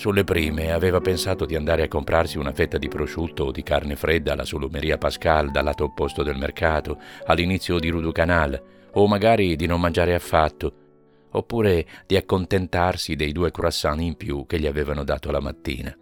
Sulle 0.00 0.24
prime 0.24 0.72
aveva 0.72 0.98
pensato 1.02 1.44
di 1.44 1.54
andare 1.54 1.82
a 1.82 1.88
comprarsi 1.88 2.38
una 2.38 2.54
fetta 2.54 2.78
di 2.78 2.88
prosciutto 2.88 3.44
o 3.44 3.50
di 3.50 3.62
carne 3.62 3.96
fredda 3.96 4.32
alla 4.32 4.46
solumeria 4.46 4.96
Pascal 4.96 5.50
dal 5.50 5.62
lato 5.62 5.84
opposto 5.84 6.22
del 6.22 6.38
mercato, 6.38 6.98
all'inizio 7.26 7.78
di 7.78 7.90
Rudu 7.90 8.10
Canal, 8.10 8.58
o 8.92 9.06
magari 9.06 9.56
di 9.56 9.66
non 9.66 9.78
mangiare 9.78 10.14
affatto, 10.14 10.72
oppure 11.32 11.86
di 12.06 12.16
accontentarsi 12.16 13.14
dei 13.14 13.32
due 13.32 13.50
croissant 13.50 14.00
in 14.00 14.16
più 14.16 14.46
che 14.46 14.58
gli 14.58 14.66
avevano 14.66 15.04
dato 15.04 15.30
la 15.30 15.40
mattina. 15.40 15.94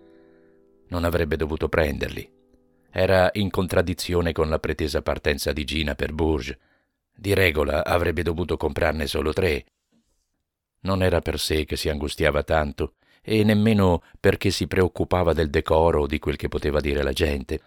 Non 0.91 1.03
avrebbe 1.03 1.35
dovuto 1.35 1.69
prenderli. 1.69 2.31
Era 2.93 3.31
in 3.33 3.51
contraddizione 3.51 4.31
con 4.31 4.49
la 4.49 4.61
pretesa 4.61 5.03
partenza 5.03 5.53
di 5.53 5.65
Gina 5.65 5.97
per 5.97 6.13
Bourges. 6.13 6.57
Di 7.13 7.35
regola 7.35 7.85
avrebbe 7.85 8.23
dovuto 8.23 8.57
comprarne 8.57 9.09
solo 9.09 9.33
tre. 9.33 9.65
Non 10.83 11.03
era 11.03 11.19
per 11.21 11.41
sé 11.41 11.65
che 11.65 11.75
si 11.75 11.89
angustiava 11.89 12.45
tanto, 12.45 12.93
e 13.29 13.45
nemmeno 13.45 14.03
perché 14.19 14.49
si 14.49 14.67
preoccupava 14.67 15.35
del 15.35 15.51
decoro 15.51 16.03
o 16.03 16.07
di 16.07 16.19
quel 16.19 16.37
che 16.37 16.49
poteva 16.49 16.81
dire 16.81 17.03
la 17.03 17.13
gente. 17.13 17.61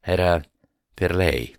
Era 0.00 0.40
per 0.94 1.12
lei. 1.12 1.52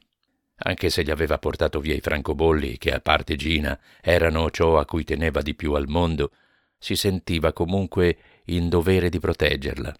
Anche 0.61 0.89
se 0.89 1.03
gli 1.03 1.11
aveva 1.11 1.37
portato 1.37 1.81
via 1.81 1.93
i 1.93 1.99
francobolli, 1.99 2.77
che 2.77 2.93
a 2.93 3.01
parte 3.01 3.35
Gina 3.35 3.77
erano 4.01 4.49
ciò 4.49 4.77
a 4.77 4.85
cui 4.85 5.03
teneva 5.03 5.41
di 5.41 5.55
più 5.55 5.73
al 5.73 5.89
mondo, 5.89 6.31
si 6.77 6.95
sentiva 6.95 7.51
comunque 7.51 8.17
in 8.45 8.69
dovere 8.69 9.09
di 9.09 9.19
proteggerla. 9.19 9.93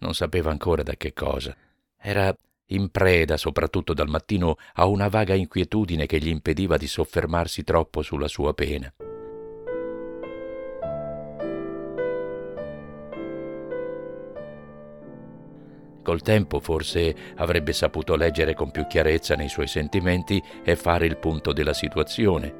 Non 0.00 0.14
sapeva 0.14 0.50
ancora 0.50 0.82
da 0.82 0.94
che 0.96 1.12
cosa. 1.12 1.54
Era 1.98 2.34
in 2.70 2.90
preda, 2.90 3.36
soprattutto 3.36 3.92
dal 3.92 4.08
mattino, 4.08 4.56
a 4.74 4.86
una 4.86 5.08
vaga 5.08 5.34
inquietudine 5.34 6.06
che 6.06 6.18
gli 6.18 6.28
impediva 6.28 6.78
di 6.78 6.86
soffermarsi 6.86 7.64
troppo 7.64 8.00
sulla 8.00 8.28
sua 8.28 8.54
pena. 8.54 8.92
Col 16.06 16.22
tempo 16.22 16.60
forse 16.60 17.12
avrebbe 17.34 17.72
saputo 17.72 18.14
leggere 18.14 18.54
con 18.54 18.70
più 18.70 18.86
chiarezza 18.86 19.34
nei 19.34 19.48
suoi 19.48 19.66
sentimenti 19.66 20.40
e 20.62 20.76
fare 20.76 21.04
il 21.04 21.16
punto 21.16 21.52
della 21.52 21.72
situazione. 21.72 22.54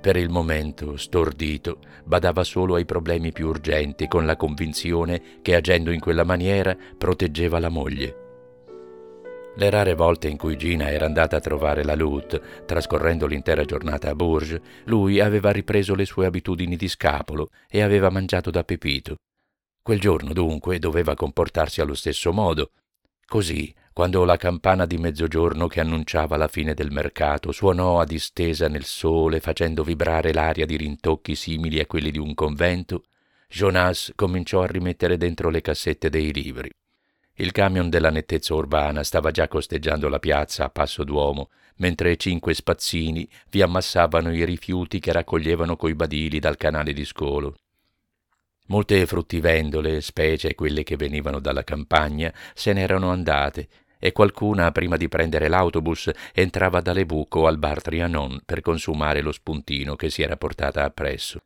Per 0.00 0.16
il 0.16 0.30
momento, 0.30 0.96
stordito, 0.96 1.80
badava 2.02 2.42
solo 2.42 2.76
ai 2.76 2.86
problemi 2.86 3.30
più 3.30 3.48
urgenti 3.48 4.08
con 4.08 4.24
la 4.24 4.36
convinzione 4.36 5.20
che 5.42 5.54
agendo 5.54 5.90
in 5.90 6.00
quella 6.00 6.24
maniera 6.24 6.74
proteggeva 6.96 7.58
la 7.58 7.68
moglie. 7.68 8.16
Le 9.56 9.68
rare 9.68 9.92
volte 9.92 10.28
in 10.28 10.38
cui 10.38 10.56
Gina 10.56 10.90
era 10.90 11.04
andata 11.04 11.36
a 11.36 11.40
trovare 11.40 11.84
la 11.84 11.94
Lut, 11.94 12.64
trascorrendo 12.64 13.26
l'intera 13.26 13.66
giornata 13.66 14.08
a 14.08 14.14
Bourges, 14.14 14.60
lui 14.84 15.20
aveva 15.20 15.50
ripreso 15.50 15.94
le 15.94 16.06
sue 16.06 16.24
abitudini 16.24 16.76
di 16.76 16.88
scapolo 16.88 17.50
e 17.68 17.82
aveva 17.82 18.08
mangiato 18.08 18.50
da 18.50 18.64
Pepito. 18.64 19.16
Quel 19.84 20.00
giorno 20.00 20.32
dunque 20.32 20.78
doveva 20.78 21.14
comportarsi 21.14 21.82
allo 21.82 21.92
stesso 21.92 22.32
modo. 22.32 22.70
Così, 23.26 23.70
quando 23.92 24.24
la 24.24 24.38
campana 24.38 24.86
di 24.86 24.96
mezzogiorno 24.96 25.66
che 25.66 25.80
annunciava 25.80 26.38
la 26.38 26.48
fine 26.48 26.72
del 26.72 26.90
mercato 26.90 27.52
suonò 27.52 28.00
a 28.00 28.06
distesa 28.06 28.66
nel 28.66 28.86
sole 28.86 29.40
facendo 29.40 29.84
vibrare 29.84 30.32
l'aria 30.32 30.64
di 30.64 30.78
rintocchi 30.78 31.34
simili 31.34 31.80
a 31.80 31.86
quelli 31.86 32.10
di 32.10 32.16
un 32.16 32.32
convento, 32.32 33.04
Jonas 33.46 34.10
cominciò 34.16 34.62
a 34.62 34.66
rimettere 34.66 35.18
dentro 35.18 35.50
le 35.50 35.60
cassette 35.60 36.08
dei 36.08 36.32
libri. 36.32 36.70
Il 37.34 37.52
camion 37.52 37.90
della 37.90 38.08
nettezza 38.08 38.54
urbana 38.54 39.02
stava 39.02 39.32
già 39.32 39.48
costeggiando 39.48 40.08
la 40.08 40.18
piazza 40.18 40.64
a 40.64 40.70
passo 40.70 41.04
d'uomo, 41.04 41.50
mentre 41.76 42.16
cinque 42.16 42.54
spazzini 42.54 43.28
vi 43.50 43.60
ammassavano 43.60 44.32
i 44.32 44.46
rifiuti 44.46 44.98
che 44.98 45.12
raccoglievano 45.12 45.76
coi 45.76 45.94
badili 45.94 46.38
dal 46.38 46.56
canale 46.56 46.94
di 46.94 47.04
scolo. 47.04 47.56
Molte 48.68 49.04
fruttivendole, 49.06 50.00
specie 50.00 50.54
quelle 50.54 50.82
che 50.84 50.96
venivano 50.96 51.38
dalla 51.38 51.64
campagna, 51.64 52.32
se 52.54 52.72
n'erano 52.72 53.10
andate 53.10 53.68
e 53.98 54.12
qualcuna, 54.12 54.70
prima 54.70 54.96
di 54.98 55.08
prendere 55.08 55.48
l'autobus, 55.48 56.10
entrava 56.34 56.80
dalle 56.80 57.06
buco 57.06 57.46
al 57.46 57.58
bar 57.58 57.80
Trianon 57.80 58.42
per 58.44 58.60
consumare 58.60 59.22
lo 59.22 59.32
spuntino 59.32 59.96
che 59.96 60.10
si 60.10 60.20
era 60.20 60.36
portata 60.36 60.84
appresso. 60.84 61.40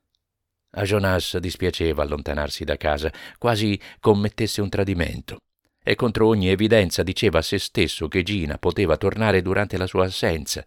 A 0.73 0.83
Jonas 0.83 1.39
dispiaceva 1.39 2.03
allontanarsi 2.03 2.65
da 2.65 2.77
casa, 2.77 3.13
quasi 3.39 3.81
commettesse 4.01 4.61
un 4.61 4.69
tradimento, 4.69 5.39
e 5.83 5.95
contro 5.95 6.27
ogni 6.27 6.49
evidenza 6.49 7.03
diceva 7.03 7.39
a 7.39 7.43
se 7.43 7.59
stesso 7.59 8.09
che 8.09 8.23
Gina 8.23 8.59
poteva 8.59 8.97
tornare 8.97 9.41
durante 9.41 9.77
la 9.77 9.87
sua 9.87 10.07
assenza. 10.07 10.67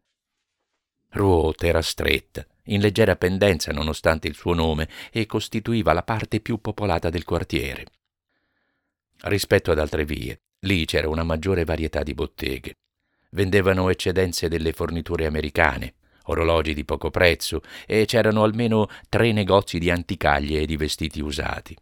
Ruote 1.11 1.67
era 1.67 1.81
stretta, 1.81 2.45
in 2.65 2.79
leggera 2.79 3.15
pendenza 3.15 3.71
nonostante 3.71 4.27
il 4.27 4.35
suo 4.35 4.53
nome, 4.53 4.87
e 5.11 5.25
costituiva 5.25 5.93
la 5.93 6.03
parte 6.03 6.39
più 6.39 6.59
popolata 6.61 7.09
del 7.09 7.25
quartiere. 7.25 7.85
Rispetto 9.23 9.71
ad 9.71 9.79
altre 9.79 10.05
vie, 10.05 10.41
lì 10.61 10.85
c'era 10.85 11.09
una 11.09 11.23
maggiore 11.23 11.65
varietà 11.65 12.01
di 12.03 12.13
botteghe. 12.13 12.75
Vendevano 13.31 13.89
eccedenze 13.89 14.47
delle 14.47 14.73
forniture 14.73 15.25
americane, 15.25 15.95
orologi 16.25 16.73
di 16.73 16.85
poco 16.85 17.11
prezzo, 17.11 17.61
e 17.85 18.05
c'erano 18.05 18.43
almeno 18.43 18.87
tre 19.09 19.31
negozi 19.31 19.79
di 19.79 19.89
anticaglie 19.89 20.61
e 20.61 20.65
di 20.65 20.77
vestiti 20.77 21.21
usati. 21.21 21.75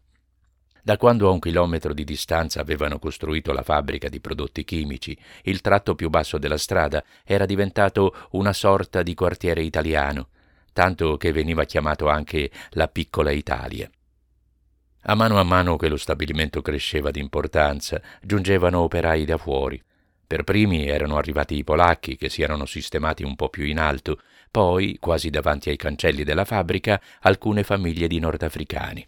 Da 0.90 0.98
quando 0.98 1.30
a 1.30 1.32
un 1.32 1.38
chilometro 1.38 1.94
di 1.94 2.04
distanza 2.04 2.62
avevano 2.62 2.98
costruito 2.98 3.52
la 3.52 3.62
fabbrica 3.62 4.10
di 4.10 4.20
prodotti 4.20 4.64
chimici, 4.64 5.16
il 5.44 5.62
tratto 5.62 5.94
più 5.94 6.10
basso 6.10 6.40
della 6.40 6.58
strada 6.58 7.04
era 7.24 7.46
diventato 7.46 8.16
una 8.32 8.54
sorta 8.54 9.04
di 9.04 9.14
quartiere 9.14 9.62
italiano, 9.62 10.30
tanto 10.74 11.16
che 11.18 11.32
veniva 11.32 11.66
chiamato 11.66 12.10
anche 12.10 12.50
la 12.72 12.88
piccola 12.88 13.30
Italia. 13.30 13.88
A 15.04 15.14
mano 15.14 15.40
a 15.40 15.44
mano 15.44 15.78
che 15.78 15.90
lo 15.90 15.96
stabilimento 15.96 16.64
cresceva 16.64 17.12
di 17.12 17.20
importanza, 17.20 18.02
giungevano 18.20 18.80
operai 18.80 19.26
da 19.26 19.38
fuori. 19.38 19.80
Per 20.26 20.44
primi 20.44 20.88
erano 20.88 21.18
arrivati 21.18 21.56
i 21.56 21.64
polacchi 21.64 22.16
che 22.16 22.30
si 22.30 22.42
erano 22.42 22.66
sistemati 22.66 23.24
un 23.24 23.36
po' 23.36 23.50
più 23.50 23.64
in 23.64 23.78
alto, 23.78 24.20
poi, 24.50 24.98
quasi 25.00 25.30
davanti 25.30 25.70
ai 25.70 25.78
cancelli 25.78 26.24
della 26.24 26.46
fabbrica, 26.46 27.00
alcune 27.20 27.62
famiglie 27.62 28.08
di 28.08 28.18
nordafricani. 28.18 29.08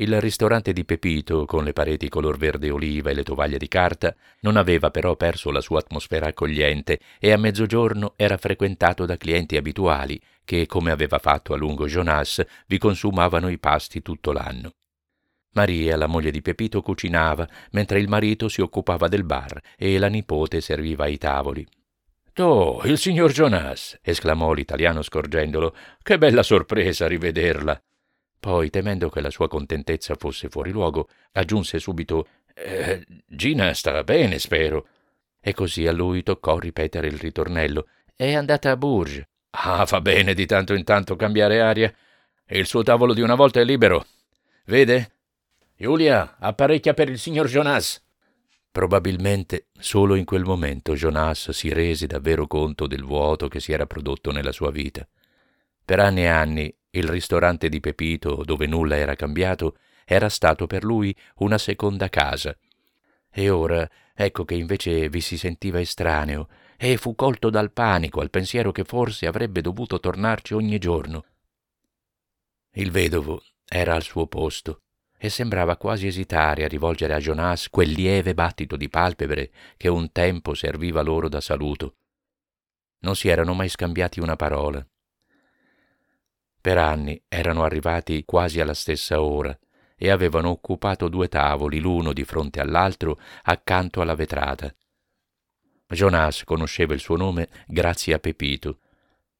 Il 0.00 0.20
ristorante 0.20 0.72
di 0.72 0.84
Pepito, 0.84 1.44
con 1.44 1.64
le 1.64 1.72
pareti 1.72 2.08
color 2.08 2.38
verde 2.38 2.70
oliva 2.70 3.10
e 3.10 3.14
le 3.14 3.24
tovaglie 3.24 3.58
di 3.58 3.66
carta, 3.66 4.14
non 4.42 4.56
aveva 4.56 4.92
però 4.92 5.16
perso 5.16 5.50
la 5.50 5.60
sua 5.60 5.80
atmosfera 5.80 6.28
accogliente 6.28 7.00
e 7.18 7.32
a 7.32 7.36
mezzogiorno 7.36 8.12
era 8.14 8.36
frequentato 8.36 9.06
da 9.06 9.16
clienti 9.16 9.56
abituali 9.56 10.20
che, 10.44 10.66
come 10.66 10.92
aveva 10.92 11.18
fatto 11.18 11.52
a 11.52 11.56
lungo 11.56 11.86
Jonas, 11.86 12.44
vi 12.68 12.78
consumavano 12.78 13.48
i 13.48 13.58
pasti 13.58 14.00
tutto 14.00 14.30
l'anno. 14.30 14.70
Maria, 15.54 15.96
la 15.96 16.06
moglie 16.06 16.30
di 16.30 16.42
Pepito, 16.42 16.80
cucinava, 16.80 17.48
mentre 17.72 17.98
il 17.98 18.08
marito 18.08 18.48
si 18.48 18.60
occupava 18.60 19.08
del 19.08 19.24
bar 19.24 19.60
e 19.76 19.98
la 19.98 20.06
nipote 20.06 20.60
serviva 20.60 21.04
ai 21.04 21.18
tavoli. 21.18 21.66
Oh, 22.36 22.84
il 22.84 22.98
signor 22.98 23.32
Jonas! 23.32 23.98
esclamò 24.00 24.52
l'italiano 24.52 25.02
scorgendolo. 25.02 25.74
Che 26.00 26.18
bella 26.18 26.44
sorpresa 26.44 27.08
rivederla! 27.08 27.76
Poi, 28.40 28.70
temendo 28.70 29.08
che 29.08 29.20
la 29.20 29.30
sua 29.30 29.48
contentezza 29.48 30.14
fosse 30.14 30.48
fuori 30.48 30.70
luogo, 30.70 31.08
aggiunse 31.32 31.78
subito 31.78 32.26
eh, 32.54 33.04
Gina 33.26 33.72
sta 33.74 34.02
bene, 34.04 34.38
spero. 34.38 34.86
E 35.40 35.52
così 35.54 35.86
a 35.86 35.92
lui 35.92 36.22
toccò 36.22 36.58
ripetere 36.58 37.06
il 37.06 37.18
ritornello. 37.18 37.86
È 38.14 38.32
andata 38.34 38.70
a 38.70 38.76
Bourges. 38.76 39.24
Ah, 39.50 39.86
fa 39.86 40.00
bene 40.00 40.34
di 40.34 40.46
tanto 40.46 40.74
in 40.74 40.84
tanto 40.84 41.16
cambiare 41.16 41.60
aria. 41.60 41.92
Il 42.46 42.66
suo 42.66 42.82
tavolo 42.82 43.14
di 43.14 43.20
una 43.20 43.34
volta 43.34 43.60
è 43.60 43.64
libero. 43.64 44.06
Vede? 44.66 45.12
Giulia, 45.76 46.36
apparecchia 46.38 46.94
per 46.94 47.08
il 47.08 47.18
signor 47.18 47.46
Jonas. 47.46 48.02
Probabilmente 48.70 49.68
solo 49.78 50.14
in 50.14 50.24
quel 50.24 50.42
momento 50.42 50.94
Jonas 50.94 51.50
si 51.50 51.72
rese 51.72 52.06
davvero 52.06 52.46
conto 52.46 52.86
del 52.86 53.04
vuoto 53.04 53.48
che 53.48 53.60
si 53.60 53.72
era 53.72 53.86
prodotto 53.86 54.30
nella 54.30 54.52
sua 54.52 54.70
vita. 54.70 55.06
Per 55.84 56.00
anni 56.00 56.22
e 56.22 56.26
anni 56.26 56.76
il 56.98 57.08
ristorante 57.08 57.68
di 57.68 57.80
Pepito, 57.80 58.42
dove 58.44 58.66
nulla 58.66 58.96
era 58.96 59.14
cambiato, 59.14 59.78
era 60.04 60.28
stato 60.28 60.66
per 60.66 60.84
lui 60.84 61.14
una 61.36 61.58
seconda 61.58 62.08
casa. 62.08 62.56
E 63.30 63.50
ora 63.50 63.88
ecco 64.14 64.44
che 64.44 64.54
invece 64.54 65.08
vi 65.08 65.20
si 65.20 65.38
sentiva 65.38 65.80
estraneo 65.80 66.48
e 66.76 66.96
fu 66.96 67.14
colto 67.14 67.50
dal 67.50 67.72
panico 67.72 68.20
al 68.20 68.30
pensiero 68.30 68.72
che 68.72 68.84
forse 68.84 69.26
avrebbe 69.26 69.60
dovuto 69.60 70.00
tornarci 70.00 70.54
ogni 70.54 70.78
giorno. 70.78 71.24
Il 72.72 72.90
vedovo 72.90 73.42
era 73.66 73.94
al 73.94 74.02
suo 74.02 74.26
posto 74.26 74.82
e 75.18 75.28
sembrava 75.28 75.76
quasi 75.76 76.06
esitare 76.06 76.64
a 76.64 76.68
rivolgere 76.68 77.14
a 77.14 77.18
Jonas 77.18 77.68
quel 77.68 77.90
lieve 77.90 78.34
battito 78.34 78.76
di 78.76 78.88
palpebre 78.88 79.50
che 79.76 79.88
un 79.88 80.10
tempo 80.12 80.54
serviva 80.54 81.02
loro 81.02 81.28
da 81.28 81.40
saluto. 81.40 81.96
Non 83.00 83.14
si 83.14 83.28
erano 83.28 83.54
mai 83.54 83.68
scambiati 83.68 84.20
una 84.20 84.36
parola 84.36 84.84
per 86.60 86.78
anni 86.78 87.20
erano 87.28 87.64
arrivati 87.64 88.24
quasi 88.24 88.60
alla 88.60 88.74
stessa 88.74 89.22
ora 89.22 89.56
e 89.96 90.10
avevano 90.10 90.50
occupato 90.50 91.08
due 91.08 91.28
tavoli 91.28 91.80
l'uno 91.80 92.12
di 92.12 92.24
fronte 92.24 92.60
all'altro 92.60 93.18
accanto 93.42 94.00
alla 94.00 94.14
vetrata. 94.14 94.72
Jonas 95.88 96.44
conosceva 96.44 96.94
il 96.94 97.00
suo 97.00 97.16
nome 97.16 97.48
grazie 97.66 98.14
a 98.14 98.18
Pepito. 98.18 98.80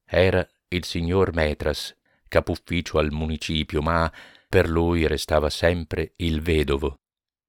Era 0.05 0.47
il 0.69 0.85
signor 0.85 1.35
Metras, 1.35 1.94
capufficio 2.26 2.99
al 2.99 3.12
municipio, 3.12 3.82
ma 3.82 4.11
per 4.49 4.69
lui 4.69 5.06
restava 5.06 5.50
sempre 5.50 6.12
il 6.17 6.41
vedovo. 6.41 7.00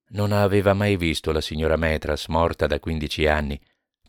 Non 0.08 0.32
aveva 0.32 0.74
mai 0.74 0.96
visto 0.96 1.32
la 1.32 1.40
signora 1.40 1.76
Metras 1.76 2.26
morta 2.26 2.66
da 2.66 2.78
quindici 2.78 3.26
anni, 3.26 3.60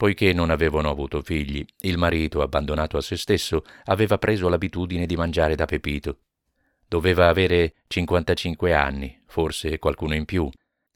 poiché 0.02 0.34
non 0.34 0.50
avevano 0.50 0.90
avuto 0.90 1.22
figli. 1.22 1.64
Il 1.82 2.00
marito, 2.00 2.42
abbandonato 2.42 2.98
a 2.98 3.02
se 3.02 3.16
stesso, 3.16 3.64
aveva 3.84 4.18
preso 4.18 4.50
l'abitudine 4.50 5.06
di 5.06 5.16
mangiare 5.16 5.54
da 5.54 5.66
Pepito. 5.66 6.22
Doveva 6.88 7.28
avere 7.28 7.76
55 7.86 8.74
anni, 8.74 9.22
forse 9.28 9.78
qualcuno 9.78 10.16
in 10.16 10.26
più. 10.26 10.50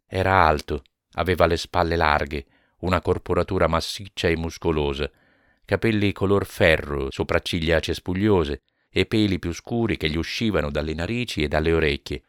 Era 0.07 0.47
alto, 0.47 0.81
aveva 1.17 1.45
le 1.45 1.55
spalle 1.55 1.95
larghe, 1.95 2.47
una 2.79 2.99
corporatura 2.99 3.67
massiccia 3.67 4.27
e 4.27 4.37
muscolosa, 4.37 5.07
capelli 5.65 6.11
color 6.11 6.43
ferro, 6.47 7.11
sopracciglia 7.11 7.79
cespugliose 7.79 8.63
e 8.89 9.05
peli 9.05 9.37
più 9.37 9.53
scuri 9.53 9.97
che 9.97 10.09
gli 10.09 10.17
uscivano 10.17 10.71
dalle 10.71 10.95
narici 10.95 11.43
e 11.43 11.47
dalle 11.47 11.73
orecchie. 11.73 12.23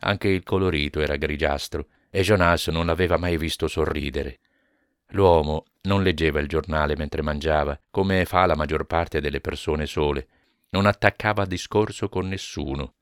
Anche 0.00 0.28
il 0.28 0.42
colorito 0.42 1.00
era 1.00 1.16
grigiastro 1.16 1.86
e 2.10 2.20
Jonas 2.20 2.66
non 2.66 2.84
l'aveva 2.84 3.16
mai 3.16 3.38
visto 3.38 3.68
sorridere. 3.68 4.40
L'uomo 5.12 5.64
non 5.82 6.02
leggeva 6.02 6.40
il 6.40 6.48
giornale 6.48 6.96
mentre 6.96 7.22
mangiava, 7.22 7.78
come 7.90 8.24
fa 8.24 8.46
la 8.46 8.56
maggior 8.56 8.84
parte 8.84 9.20
delle 9.20 9.40
persone 9.40 9.86
sole, 9.86 10.28
non 10.70 10.86
attaccava 10.86 11.44
discorso 11.44 12.08
con 12.08 12.28
nessuno 12.28 12.94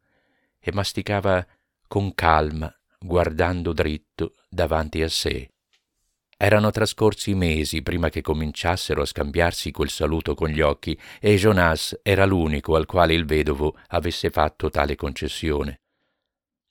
e 0.59 0.73
masticava 0.73 1.47
con 1.87 2.15
calma, 2.15 2.73
guardando 2.99 3.73
dritto 3.73 4.35
davanti 4.49 5.03
a 5.03 5.09
sé. 5.09 5.51
Erano 6.37 6.71
trascorsi 6.71 7.35
mesi 7.35 7.83
prima 7.83 8.09
che 8.09 8.23
cominciassero 8.23 9.03
a 9.03 9.07
scambiarsi 9.07 9.71
quel 9.71 9.91
saluto 9.91 10.35
con 10.35 10.49
gli 10.49 10.63
occhi 10.63 10.99
e 11.21 11.37
Jonas 11.37 12.01
era 12.03 12.25
l'unico 12.25 12.77
al 12.77 12.87
quale 12.87 13.13
il 13.13 13.27
vedovo 13.27 13.77
avesse 13.89 14.31
fatto 14.31 14.71
tale 14.71 14.97
concessione. 14.97 15.81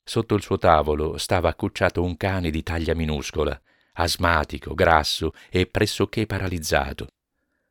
Sotto 0.02 0.34
il 0.34 0.42
suo 0.42 0.58
tavolo 0.58 1.18
stava 1.18 1.48
accucciato 1.48 2.02
un 2.02 2.16
cane 2.16 2.50
di 2.50 2.64
taglia 2.64 2.94
minuscola, 2.94 3.58
asmatico, 4.00 4.74
grasso 4.74 5.32
e 5.50 5.66
pressoché 5.66 6.26
paralizzato. 6.26 7.06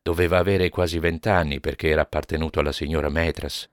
Doveva 0.02 0.38
avere 0.38 0.68
quasi 0.70 0.98
vent'anni 0.98 1.60
perché 1.60 1.88
era 1.88 2.02
appartenuto 2.02 2.60
alla 2.60 2.72
signora 2.72 3.08
Metras. 3.08 3.68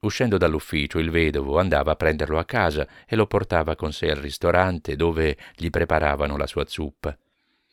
Uscendo 0.00 0.38
dall'ufficio, 0.38 0.98
il 0.98 1.10
vedovo 1.10 1.58
andava 1.58 1.92
a 1.92 1.96
prenderlo 1.96 2.38
a 2.38 2.44
casa 2.44 2.86
e 3.06 3.16
lo 3.16 3.26
portava 3.26 3.74
con 3.74 3.92
sé 3.92 4.10
al 4.10 4.16
ristorante 4.16 4.96
dove 4.96 5.36
gli 5.54 5.70
preparavano 5.70 6.36
la 6.36 6.46
sua 6.46 6.66
zuppa. 6.66 7.16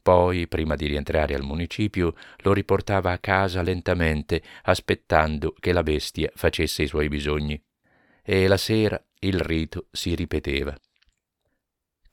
Poi, 0.01 0.48
prima 0.48 0.75
di 0.75 0.88
rientrare 0.88 1.33
al 1.33 1.44
municipio, 1.44 2.13
lo 2.38 2.54
riportava 2.54 3.12
a 3.12 3.18
casa 3.18 3.62
lentamente, 3.62 4.42
aspettando 4.63 5.56
che 5.60 5.72
la 5.72 5.81
bestia 5.81 6.31
facesse 6.36 6.83
i 6.83 6.88
suoi 6.88 7.07
bisogni. 7.07 7.60
E 8.24 8.48
la 8.48 8.57
sera 8.57 9.04
il 9.19 9.39
rito 9.39 9.88
si 9.92 10.13
ripeteva. 10.13 10.75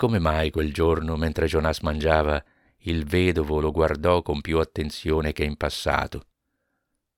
Come 0.03 0.19
mai 0.19 0.51
quel 0.51 0.73
giorno, 0.73 1.15
mentre 1.15 1.47
Jonas 1.47 1.79
mangiava, 1.79 2.45
il 2.79 3.05
vedovo 3.05 3.61
lo 3.61 3.71
guardò 3.71 4.21
con 4.21 4.41
più 4.41 4.59
attenzione 4.59 5.33
che 5.33 5.45
in 5.45 5.57
passato? 5.57 6.27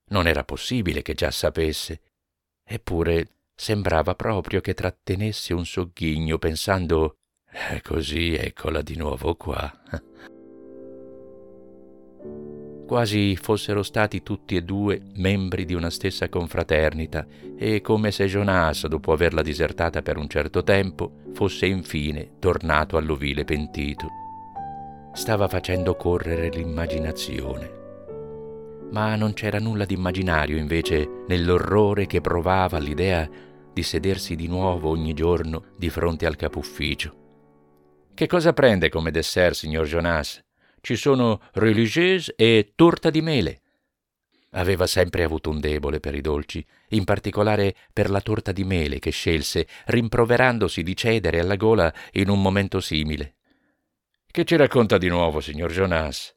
Non 0.09 0.27
era 0.27 0.43
possibile 0.43 1.01
che 1.01 1.15
già 1.15 1.31
sapesse. 1.31 1.99
Eppure 2.63 3.29
sembrava 3.55 4.13
proprio 4.13 4.61
che 4.61 4.75
trattenesse 4.75 5.55
un 5.55 5.65
sogghigno 5.65 6.37
pensando 6.37 7.17
eh, 7.71 7.81
così 7.81 8.35
eccola 8.35 8.83
di 8.83 8.95
nuovo 8.97 9.33
qua 9.33 9.73
quasi 12.85 13.35
fossero 13.35 13.83
stati 13.83 14.21
tutti 14.23 14.55
e 14.55 14.61
due 14.61 15.01
membri 15.15 15.65
di 15.65 15.73
una 15.73 15.89
stessa 15.89 16.29
confraternita 16.29 17.25
e 17.57 17.81
come 17.81 18.11
se 18.11 18.27
Jonas, 18.27 18.87
dopo 18.87 19.11
averla 19.11 19.41
disertata 19.41 20.01
per 20.01 20.17
un 20.17 20.27
certo 20.27 20.63
tempo, 20.63 21.11
fosse 21.33 21.65
infine 21.65 22.33
tornato 22.39 22.97
all'ovile 22.97 23.43
pentito. 23.43 24.07
Stava 25.13 25.47
facendo 25.47 25.95
correre 25.95 26.49
l'immaginazione. 26.49 27.83
Ma 28.91 29.15
non 29.15 29.33
c'era 29.33 29.59
nulla 29.59 29.85
di 29.85 29.95
immaginario 29.95 30.57
invece 30.57 31.23
nell'orrore 31.27 32.05
che 32.05 32.21
provava 32.21 32.77
all'idea 32.77 33.27
di 33.73 33.83
sedersi 33.83 34.35
di 34.35 34.47
nuovo 34.47 34.89
ogni 34.89 35.13
giorno 35.13 35.63
di 35.75 35.89
fronte 35.89 36.25
al 36.25 36.35
capufficio. 36.35 37.23
Che 38.13 38.27
cosa 38.27 38.53
prende 38.53 38.89
come 38.89 39.11
dessert, 39.11 39.55
signor 39.55 39.85
Jonas? 39.85 40.44
Ci 40.85 40.95
sono 40.95 41.41
religieuse 41.53 42.35
e 42.37 42.73
torta 42.75 43.09
di 43.09 43.23
mele. 43.23 43.61
Aveva 44.51 44.85
sempre 44.85 45.23
avuto 45.23 45.49
un 45.49 45.59
debole 45.59 45.99
per 45.99 46.13
i 46.13 46.21
dolci, 46.21 46.63
in 46.89 47.05
particolare 47.05 47.75
per 47.91 48.11
la 48.11 48.21
torta 48.21 48.51
di 48.51 48.63
mele 48.63 48.99
che 48.99 49.09
scelse, 49.09 49.67
rimproverandosi 49.85 50.83
di 50.83 50.95
cedere 50.95 51.39
alla 51.39 51.55
gola 51.55 51.91
in 52.11 52.29
un 52.29 52.39
momento 52.39 52.79
simile. 52.81 53.37
Che 54.29 54.45
ci 54.45 54.55
racconta 54.55 54.99
di 54.99 55.07
nuovo, 55.07 55.39
signor 55.39 55.71
Jonas? 55.71 56.35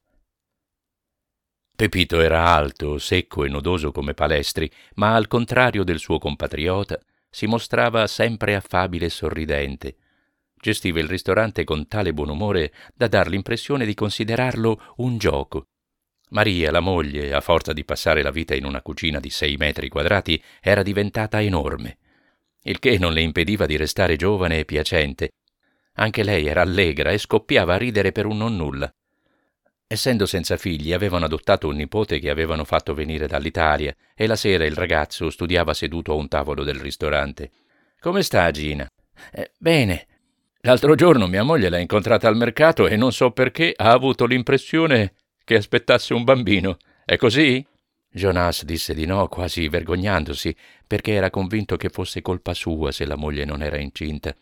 Pepito 1.76 2.18
era 2.18 2.46
alto, 2.46 2.96
secco 2.96 3.44
e 3.44 3.50
nodoso 3.50 3.92
come 3.92 4.14
palestri, 4.14 4.70
ma 4.94 5.14
al 5.14 5.26
contrario 5.26 5.84
del 5.84 5.98
suo 5.98 6.16
compatriota, 6.16 6.98
si 7.28 7.44
mostrava 7.44 8.06
sempre 8.06 8.54
affabile 8.54 9.06
e 9.06 9.10
sorridente, 9.10 9.96
Gestiva 10.60 10.98
il 10.98 11.06
ristorante 11.06 11.62
con 11.62 11.86
tale 11.86 12.12
buon 12.12 12.30
umore 12.30 12.72
da 12.94 13.06
dar 13.06 13.28
l'impressione 13.28 13.86
di 13.86 13.94
considerarlo 13.94 14.94
un 14.96 15.16
gioco. 15.16 15.66
Maria, 16.30 16.70
la 16.72 16.80
moglie, 16.80 17.32
a 17.32 17.40
forza 17.40 17.72
di 17.72 17.84
passare 17.84 18.22
la 18.22 18.32
vita 18.32 18.54
in 18.54 18.64
una 18.64 18.82
cucina 18.82 19.20
di 19.20 19.30
sei 19.30 19.56
metri 19.56 19.88
quadrati, 19.88 20.42
era 20.60 20.82
diventata 20.82 21.40
enorme, 21.40 21.98
il 22.64 22.80
che 22.80 22.98
non 22.98 23.12
le 23.12 23.22
impediva 23.22 23.66
di 23.66 23.76
restare 23.76 24.16
giovane 24.16 24.58
e 24.58 24.64
piacente. 24.64 25.30
Anche 25.94 26.24
lei 26.24 26.46
era 26.46 26.62
allegra 26.62 27.10
e 27.10 27.18
scoppiava 27.18 27.74
a 27.74 27.78
ridere 27.78 28.12
per 28.12 28.26
un 28.26 28.38
nonnulla. 28.38 28.92
Essendo 29.86 30.26
senza 30.26 30.56
figli, 30.56 30.92
avevano 30.92 31.24
adottato 31.24 31.68
un 31.68 31.76
nipote 31.76 32.18
che 32.18 32.30
avevano 32.30 32.64
fatto 32.64 32.94
venire 32.94 33.26
dall'Italia 33.26 33.94
e 34.14 34.26
la 34.26 34.36
sera 34.36 34.66
il 34.66 34.74
ragazzo 34.74 35.30
studiava 35.30 35.72
seduto 35.72 36.12
a 36.12 36.16
un 36.16 36.28
tavolo 36.28 36.62
del 36.62 36.78
ristorante. 36.78 37.50
Come 38.00 38.22
sta 38.22 38.50
Gina? 38.50 38.86
Eh, 39.32 39.52
bene, 39.56 40.06
L'altro 40.62 40.96
giorno 40.96 41.28
mia 41.28 41.44
moglie 41.44 41.68
l'ha 41.68 41.78
incontrata 41.78 42.26
al 42.26 42.36
mercato 42.36 42.88
e 42.88 42.96
non 42.96 43.12
so 43.12 43.30
perché 43.30 43.72
ha 43.76 43.92
avuto 43.92 44.26
l'impressione 44.26 45.12
che 45.44 45.54
aspettasse 45.54 46.14
un 46.14 46.24
bambino. 46.24 46.78
È 47.04 47.16
così? 47.16 47.64
Jonas 48.10 48.64
disse 48.64 48.92
di 48.92 49.06
no, 49.06 49.28
quasi 49.28 49.68
vergognandosi, 49.68 50.54
perché 50.84 51.12
era 51.12 51.30
convinto 51.30 51.76
che 51.76 51.90
fosse 51.90 52.22
colpa 52.22 52.54
sua 52.54 52.90
se 52.90 53.06
la 53.06 53.16
moglie 53.16 53.44
non 53.44 53.62
era 53.62 53.78
incinta. 53.78 54.34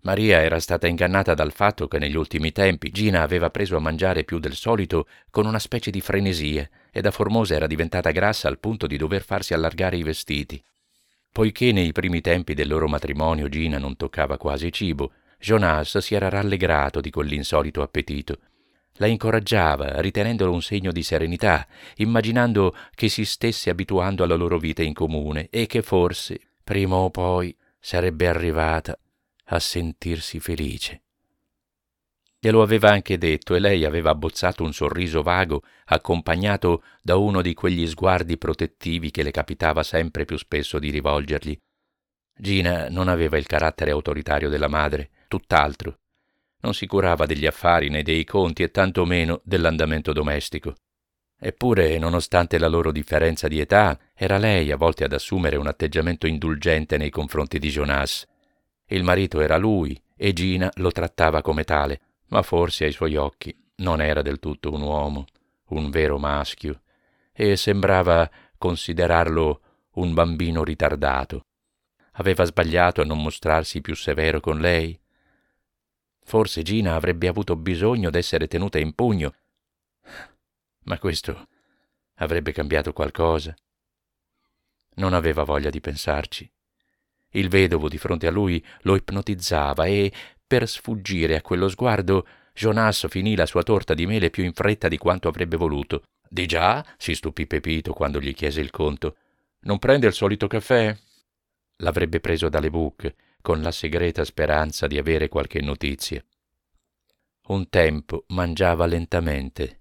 Maria 0.00 0.42
era 0.42 0.58
stata 0.58 0.88
ingannata 0.88 1.34
dal 1.34 1.52
fatto 1.52 1.86
che 1.86 1.98
negli 1.98 2.16
ultimi 2.16 2.50
tempi 2.50 2.90
Gina 2.90 3.22
aveva 3.22 3.50
preso 3.50 3.76
a 3.76 3.80
mangiare 3.80 4.24
più 4.24 4.40
del 4.40 4.54
solito 4.54 5.06
con 5.30 5.46
una 5.46 5.60
specie 5.60 5.92
di 5.92 6.00
frenesia 6.00 6.68
e 6.90 7.00
da 7.00 7.12
formosa 7.12 7.54
era 7.54 7.68
diventata 7.68 8.10
grassa 8.10 8.48
al 8.48 8.58
punto 8.58 8.88
di 8.88 8.96
dover 8.96 9.22
farsi 9.22 9.54
allargare 9.54 9.96
i 9.96 10.02
vestiti. 10.02 10.60
Poiché 11.32 11.72
nei 11.72 11.92
primi 11.92 12.20
tempi 12.20 12.52
del 12.52 12.68
loro 12.68 12.88
matrimonio 12.88 13.48
Gina 13.48 13.78
non 13.78 13.96
toccava 13.96 14.36
quasi 14.36 14.70
cibo, 14.70 15.12
Jonas 15.38 15.96
si 15.96 16.14
era 16.14 16.28
rallegrato 16.28 17.00
di 17.00 17.08
quell'insolito 17.10 17.80
appetito. 17.80 18.38
La 18.96 19.06
incoraggiava, 19.06 19.98
ritenendolo 20.02 20.52
un 20.52 20.60
segno 20.60 20.92
di 20.92 21.02
serenità, 21.02 21.66
immaginando 21.96 22.76
che 22.94 23.08
si 23.08 23.24
stesse 23.24 23.70
abituando 23.70 24.22
alla 24.22 24.34
loro 24.34 24.58
vita 24.58 24.82
in 24.82 24.92
comune 24.92 25.48
e 25.48 25.64
che 25.64 25.80
forse, 25.80 26.38
prima 26.62 26.96
o 26.96 27.08
poi, 27.08 27.56
sarebbe 27.80 28.28
arrivata 28.28 28.96
a 29.46 29.58
sentirsi 29.58 30.38
felice. 30.38 31.00
Glielo 32.44 32.60
aveva 32.60 32.90
anche 32.90 33.18
detto 33.18 33.54
e 33.54 33.60
lei 33.60 33.84
aveva 33.84 34.10
abbozzato 34.10 34.64
un 34.64 34.72
sorriso 34.72 35.22
vago 35.22 35.62
accompagnato 35.84 36.82
da 37.00 37.14
uno 37.14 37.40
di 37.40 37.54
quegli 37.54 37.86
sguardi 37.86 38.36
protettivi 38.36 39.12
che 39.12 39.22
le 39.22 39.30
capitava 39.30 39.84
sempre 39.84 40.24
più 40.24 40.36
spesso 40.36 40.80
di 40.80 40.90
rivolgergli. 40.90 41.56
Gina 42.36 42.88
non 42.88 43.06
aveva 43.06 43.36
il 43.36 43.46
carattere 43.46 43.92
autoritario 43.92 44.48
della 44.48 44.66
madre, 44.66 45.10
tutt'altro. 45.28 46.00
Non 46.62 46.74
si 46.74 46.88
curava 46.88 47.26
degli 47.26 47.46
affari 47.46 47.90
né 47.90 48.02
dei 48.02 48.24
conti 48.24 48.64
e 48.64 48.72
tanto 48.72 49.04
meno 49.04 49.40
dell'andamento 49.44 50.12
domestico. 50.12 50.74
Eppure, 51.38 51.96
nonostante 51.98 52.58
la 52.58 52.66
loro 52.66 52.90
differenza 52.90 53.46
di 53.46 53.60
età, 53.60 53.96
era 54.16 54.36
lei 54.36 54.72
a 54.72 54.76
volte 54.76 55.04
ad 55.04 55.12
assumere 55.12 55.54
un 55.54 55.68
atteggiamento 55.68 56.26
indulgente 56.26 56.96
nei 56.96 57.10
confronti 57.10 57.60
di 57.60 57.68
Jonas. 57.68 58.26
Il 58.88 59.04
marito 59.04 59.40
era 59.40 59.58
lui 59.58 59.96
e 60.16 60.32
Gina 60.32 60.68
lo 60.74 60.90
trattava 60.90 61.40
come 61.40 61.62
tale 61.62 62.00
ma 62.32 62.42
forse 62.42 62.86
ai 62.86 62.92
suoi 62.92 63.16
occhi 63.16 63.54
non 63.76 64.00
era 64.00 64.22
del 64.22 64.38
tutto 64.38 64.72
un 64.72 64.80
uomo, 64.80 65.26
un 65.68 65.90
vero 65.90 66.18
maschio, 66.18 66.82
e 67.30 67.56
sembrava 67.56 68.28
considerarlo 68.56 69.60
un 69.92 70.14
bambino 70.14 70.64
ritardato. 70.64 71.44
Aveva 72.12 72.44
sbagliato 72.44 73.02
a 73.02 73.04
non 73.04 73.20
mostrarsi 73.20 73.82
più 73.82 73.94
severo 73.94 74.40
con 74.40 74.60
lei. 74.60 74.98
Forse 76.24 76.62
Gina 76.62 76.94
avrebbe 76.94 77.28
avuto 77.28 77.54
bisogno 77.54 78.08
d'essere 78.08 78.46
tenuta 78.46 78.78
in 78.78 78.94
pugno, 78.94 79.34
ma 80.84 80.98
questo 80.98 81.48
avrebbe 82.16 82.52
cambiato 82.52 82.94
qualcosa. 82.94 83.54
Non 84.94 85.12
aveva 85.12 85.42
voglia 85.42 85.68
di 85.68 85.80
pensarci. 85.80 86.50
Il 87.34 87.48
vedovo 87.50 87.88
di 87.88 87.98
fronte 87.98 88.26
a 88.26 88.30
lui 88.30 88.64
lo 88.82 88.94
ipnotizzava 88.94 89.84
e, 89.86 90.12
per 90.52 90.68
sfuggire 90.68 91.34
a 91.34 91.40
quello 91.40 91.66
sguardo, 91.66 92.26
Jonas 92.52 93.08
finì 93.08 93.34
la 93.36 93.46
sua 93.46 93.62
torta 93.62 93.94
di 93.94 94.04
mele 94.04 94.28
più 94.28 94.44
in 94.44 94.52
fretta 94.52 94.86
di 94.86 94.98
quanto 94.98 95.26
avrebbe 95.26 95.56
voluto. 95.56 96.02
Di 96.28 96.44
già? 96.44 96.84
si 96.98 97.14
stupì 97.14 97.46
Pepito 97.46 97.94
quando 97.94 98.20
gli 98.20 98.34
chiese 98.34 98.60
il 98.60 98.68
conto. 98.68 99.16
Non 99.60 99.78
prende 99.78 100.06
il 100.08 100.12
solito 100.12 100.48
caffè? 100.48 100.94
L'avrebbe 101.76 102.20
preso 102.20 102.50
dalle 102.50 102.68
buche, 102.68 103.14
con 103.40 103.62
la 103.62 103.72
segreta 103.72 104.26
speranza 104.26 104.86
di 104.86 104.98
avere 104.98 105.30
qualche 105.30 105.62
notizia. 105.62 106.22
Un 107.46 107.70
tempo 107.70 108.24
mangiava 108.28 108.84
lentamente, 108.84 109.80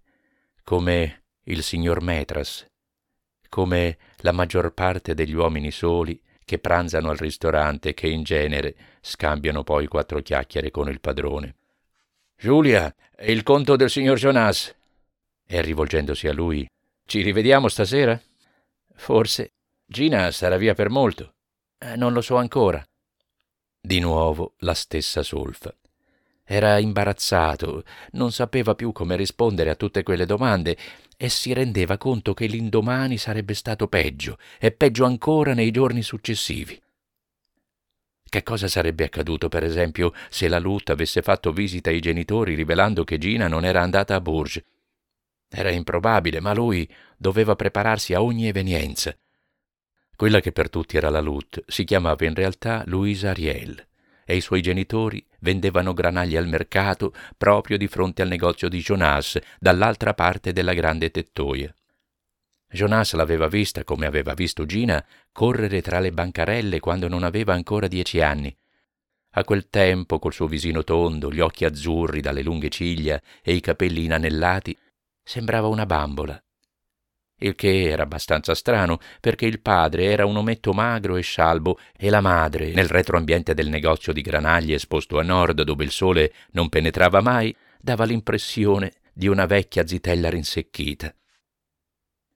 come 0.63 1.23
il 1.47 1.63
signor 1.63 2.01
Metras, 2.01 2.65
come 3.49 3.97
la 4.19 4.31
maggior 4.31 4.73
parte 4.73 5.13
degli 5.15 5.33
uomini 5.33 5.69
soli 5.69 6.17
che 6.51 6.59
pranzano 6.59 7.11
al 7.11 7.15
ristorante 7.15 7.89
e 7.89 7.93
che 7.93 8.09
in 8.09 8.23
genere 8.23 8.75
scambiano 8.99 9.63
poi 9.63 9.87
quattro 9.87 10.21
chiacchiere 10.21 10.69
con 10.69 10.89
il 10.89 10.99
padrone. 10.99 11.55
Giulia, 12.35 12.93
è 13.15 13.31
il 13.31 13.41
conto 13.41 13.77
del 13.77 13.89
signor 13.89 14.17
Jonas. 14.17 14.75
E 15.47 15.61
rivolgendosi 15.61 16.27
a 16.27 16.33
lui, 16.33 16.67
ci 17.05 17.21
rivediamo 17.21 17.69
stasera? 17.69 18.19
Forse. 18.95 19.53
Gina 19.85 20.29
sarà 20.31 20.57
via 20.57 20.73
per 20.73 20.89
molto. 20.89 21.35
Eh, 21.77 21.95
non 21.95 22.11
lo 22.11 22.19
so 22.19 22.35
ancora. 22.35 22.85
Di 23.79 23.99
nuovo 23.99 24.55
la 24.57 24.73
stessa 24.73 25.23
solfa. 25.23 25.73
Era 26.43 26.79
imbarazzato, 26.79 27.85
non 28.11 28.33
sapeva 28.33 28.75
più 28.75 28.91
come 28.91 29.15
rispondere 29.15 29.69
a 29.69 29.75
tutte 29.75 30.03
quelle 30.03 30.25
domande 30.25 30.77
e 31.23 31.29
si 31.29 31.53
rendeva 31.53 31.99
conto 31.99 32.33
che 32.33 32.47
l'indomani 32.47 33.15
sarebbe 33.15 33.53
stato 33.53 33.87
peggio 33.87 34.39
e 34.57 34.71
peggio 34.71 35.05
ancora 35.05 35.53
nei 35.53 35.69
giorni 35.69 36.01
successivi. 36.01 36.81
Che 38.27 38.41
cosa 38.41 38.67
sarebbe 38.67 39.03
accaduto, 39.03 39.47
per 39.47 39.63
esempio, 39.63 40.13
se 40.29 40.47
la 40.47 40.57
Lut 40.57 40.89
avesse 40.89 41.21
fatto 41.21 41.51
visita 41.51 41.91
ai 41.91 41.99
genitori 41.99 42.55
rivelando 42.55 43.03
che 43.03 43.19
Gina 43.19 43.47
non 43.47 43.65
era 43.65 43.83
andata 43.83 44.15
a 44.15 44.19
Bourges? 44.19 44.63
Era 45.47 45.69
improbabile, 45.69 46.39
ma 46.39 46.55
lui 46.55 46.91
doveva 47.15 47.55
prepararsi 47.55 48.15
a 48.15 48.23
ogni 48.23 48.47
evenienza. 48.47 49.15
Quella 50.15 50.39
che 50.39 50.51
per 50.51 50.71
tutti 50.71 50.97
era 50.97 51.11
la 51.11 51.21
Lut 51.21 51.63
si 51.67 51.83
chiamava 51.83 52.25
in 52.25 52.33
realtà 52.33 52.81
Louise 52.87 53.27
Ariel 53.27 53.89
e 54.31 54.37
i 54.37 54.41
suoi 54.41 54.61
genitori 54.61 55.21
vendevano 55.39 55.91
granagli 55.91 56.37
al 56.37 56.47
mercato 56.47 57.13
proprio 57.35 57.77
di 57.77 57.87
fronte 57.87 58.21
al 58.21 58.29
negozio 58.29 58.69
di 58.69 58.79
Jonas, 58.79 59.37
dall'altra 59.59 60.13
parte 60.13 60.53
della 60.53 60.73
grande 60.73 61.11
tettoia. 61.11 61.73
Jonas 62.71 63.13
l'aveva 63.15 63.49
vista, 63.49 63.83
come 63.83 64.05
aveva 64.05 64.33
visto 64.33 64.65
Gina, 64.65 65.05
correre 65.33 65.81
tra 65.81 65.99
le 65.99 66.13
bancarelle 66.13 66.79
quando 66.79 67.09
non 67.09 67.23
aveva 67.23 67.53
ancora 67.53 67.89
dieci 67.89 68.21
anni. 68.21 68.55
A 69.31 69.43
quel 69.43 69.67
tempo, 69.67 70.17
col 70.17 70.31
suo 70.31 70.47
visino 70.47 70.85
tondo, 70.85 71.29
gli 71.29 71.41
occhi 71.41 71.65
azzurri 71.65 72.21
dalle 72.21 72.41
lunghe 72.41 72.69
ciglia 72.69 73.21
e 73.41 73.53
i 73.53 73.59
capelli 73.59 74.05
inanellati, 74.05 74.77
sembrava 75.21 75.67
una 75.67 75.85
bambola 75.85 76.41
il 77.41 77.55
che 77.55 77.89
era 77.89 78.03
abbastanza 78.03 78.55
strano, 78.55 78.99
perché 79.19 79.45
il 79.45 79.61
padre 79.61 80.05
era 80.05 80.25
un 80.25 80.37
ometto 80.37 80.73
magro 80.73 81.15
e 81.15 81.21
scialbo 81.21 81.77
e 81.97 82.09
la 82.09 82.21
madre, 82.21 82.71
nel 82.71 82.87
retroambiente 82.87 83.53
del 83.53 83.69
negozio 83.69 84.13
di 84.13 84.21
granaglie 84.21 84.75
esposto 84.75 85.19
a 85.19 85.23
nord 85.23 85.61
dove 85.63 85.83
il 85.83 85.91
sole 85.91 86.33
non 86.51 86.69
penetrava 86.69 87.21
mai, 87.21 87.55
dava 87.79 88.05
l'impressione 88.05 88.93
di 89.13 89.27
una 89.27 89.45
vecchia 89.45 89.85
zitella 89.85 90.29
rinsecchita. 90.29 91.13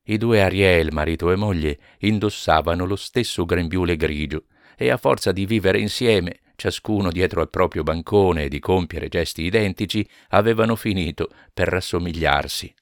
I 0.08 0.18
due 0.18 0.42
Ariel, 0.42 0.92
marito 0.92 1.32
e 1.32 1.36
moglie, 1.36 1.80
indossavano 2.00 2.86
lo 2.86 2.96
stesso 2.96 3.46
grembiule 3.46 3.96
grigio 3.96 4.46
e 4.78 4.90
a 4.92 4.98
forza 4.98 5.32
di 5.32 5.46
vivere 5.46 5.80
insieme, 5.80 6.40
ciascuno 6.56 7.10
dietro 7.10 7.42
al 7.42 7.50
proprio 7.50 7.84
bancone 7.84 8.44
e 8.44 8.50
di 8.50 8.60
compiere 8.60 9.08
gesti 9.08 9.44
identici, 9.44 10.08
avevano 10.30 10.76
finito 10.76 11.30
per 11.54 11.70
rassomigliarsi. 11.70 12.74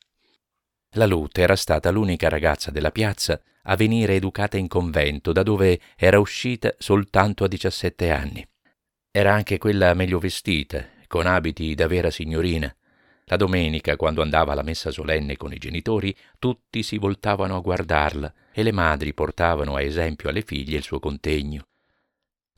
La 0.95 1.07
Lute 1.07 1.41
era 1.41 1.55
stata 1.55 1.89
l'unica 1.89 2.29
ragazza 2.29 2.69
della 2.69 2.91
piazza 2.91 3.41
a 3.63 3.75
venire 3.75 4.13
educata 4.13 4.57
in 4.57 4.67
convento, 4.67 5.31
da 5.31 5.41
dove 5.41 5.79
era 5.95 6.19
uscita 6.19 6.71
soltanto 6.77 7.43
a 7.43 7.47
17 7.47 8.11
anni. 8.11 8.47
Era 9.09 9.33
anche 9.33 9.57
quella 9.57 9.95
meglio 9.95 10.19
vestita, 10.19 10.85
con 11.07 11.25
abiti 11.25 11.73
da 11.73 11.87
vera 11.87 12.11
signorina. 12.11 12.71
La 13.25 13.37
domenica, 13.37 13.95
quando 13.95 14.21
andava 14.21 14.51
alla 14.51 14.61
messa 14.61 14.91
solenne 14.91 15.35
con 15.35 15.51
i 15.51 15.57
genitori, 15.57 16.15
tutti 16.37 16.83
si 16.83 16.99
voltavano 16.99 17.55
a 17.55 17.61
guardarla 17.61 18.31
e 18.51 18.61
le 18.61 18.71
madri 18.71 19.15
portavano 19.15 19.75
a 19.75 19.81
esempio 19.81 20.29
alle 20.29 20.41
figlie 20.43 20.77
il 20.77 20.83
suo 20.83 20.99
contegno. 20.99 21.65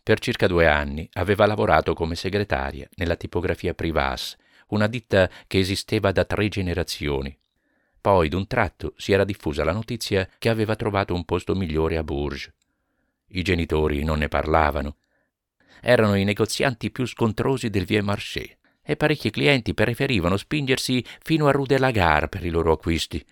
Per 0.04 0.20
circa 0.20 0.48
due 0.48 0.68
anni 0.68 1.08
aveva 1.14 1.46
lavorato 1.46 1.94
come 1.94 2.16
segretaria 2.16 2.90
nella 2.96 3.16
tipografia 3.16 3.74
Privas, 3.74 4.36
una 4.68 4.88
ditta 4.88 5.30
che 5.48 5.60
esisteva 5.60 6.12
da 6.12 6.26
tre 6.26 6.50
generazioni, 6.50 7.38
poi, 8.06 8.30
d'un 8.30 8.46
tratto, 8.46 8.94
si 8.98 9.14
era 9.14 9.24
diffusa 9.24 9.64
la 9.64 9.72
notizia 9.72 10.30
che 10.38 10.50
aveva 10.50 10.76
trovato 10.76 11.16
un 11.16 11.26
posto 11.26 11.56
migliore 11.56 11.98
a 11.98 12.04
Bourges. 12.04 12.54
I 13.30 13.42
genitori 13.42 14.04
non 14.04 14.20
ne 14.20 14.28
parlavano. 14.28 14.98
Erano 15.82 16.14
i 16.14 16.24
negozianti 16.24 16.92
più 16.92 17.08
scontrosi 17.08 17.72
del 17.72 17.86
Vieux 17.86 18.06
Marché 18.06 18.60
e 18.84 18.96
parecchi 18.96 19.32
clienti 19.32 19.74
preferivano 19.74 20.38
spingersi 20.38 21.04
fino 21.24 21.48
a 21.48 21.52
Rue 21.52 21.66
de 21.66 21.80
la 21.80 21.90
Gare 21.90 22.28
per 22.28 22.46
i 22.46 22.52
loro 22.52 22.74
acquisti. 22.74 23.26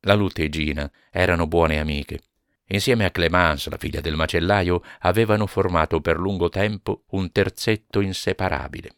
La 0.00 0.14
Lute 0.14 0.44
e 0.44 0.48
Gina 0.48 0.90
erano 1.10 1.46
buone 1.46 1.78
amiche. 1.78 2.22
Insieme 2.68 3.04
a 3.04 3.10
Clémence, 3.10 3.68
la 3.68 3.76
figlia 3.76 4.00
del 4.00 4.16
macellaio, 4.16 4.82
avevano 5.00 5.46
formato 5.46 6.00
per 6.00 6.16
lungo 6.16 6.48
tempo 6.48 7.02
un 7.08 7.30
terzetto 7.30 8.00
inseparabile. 8.00 8.94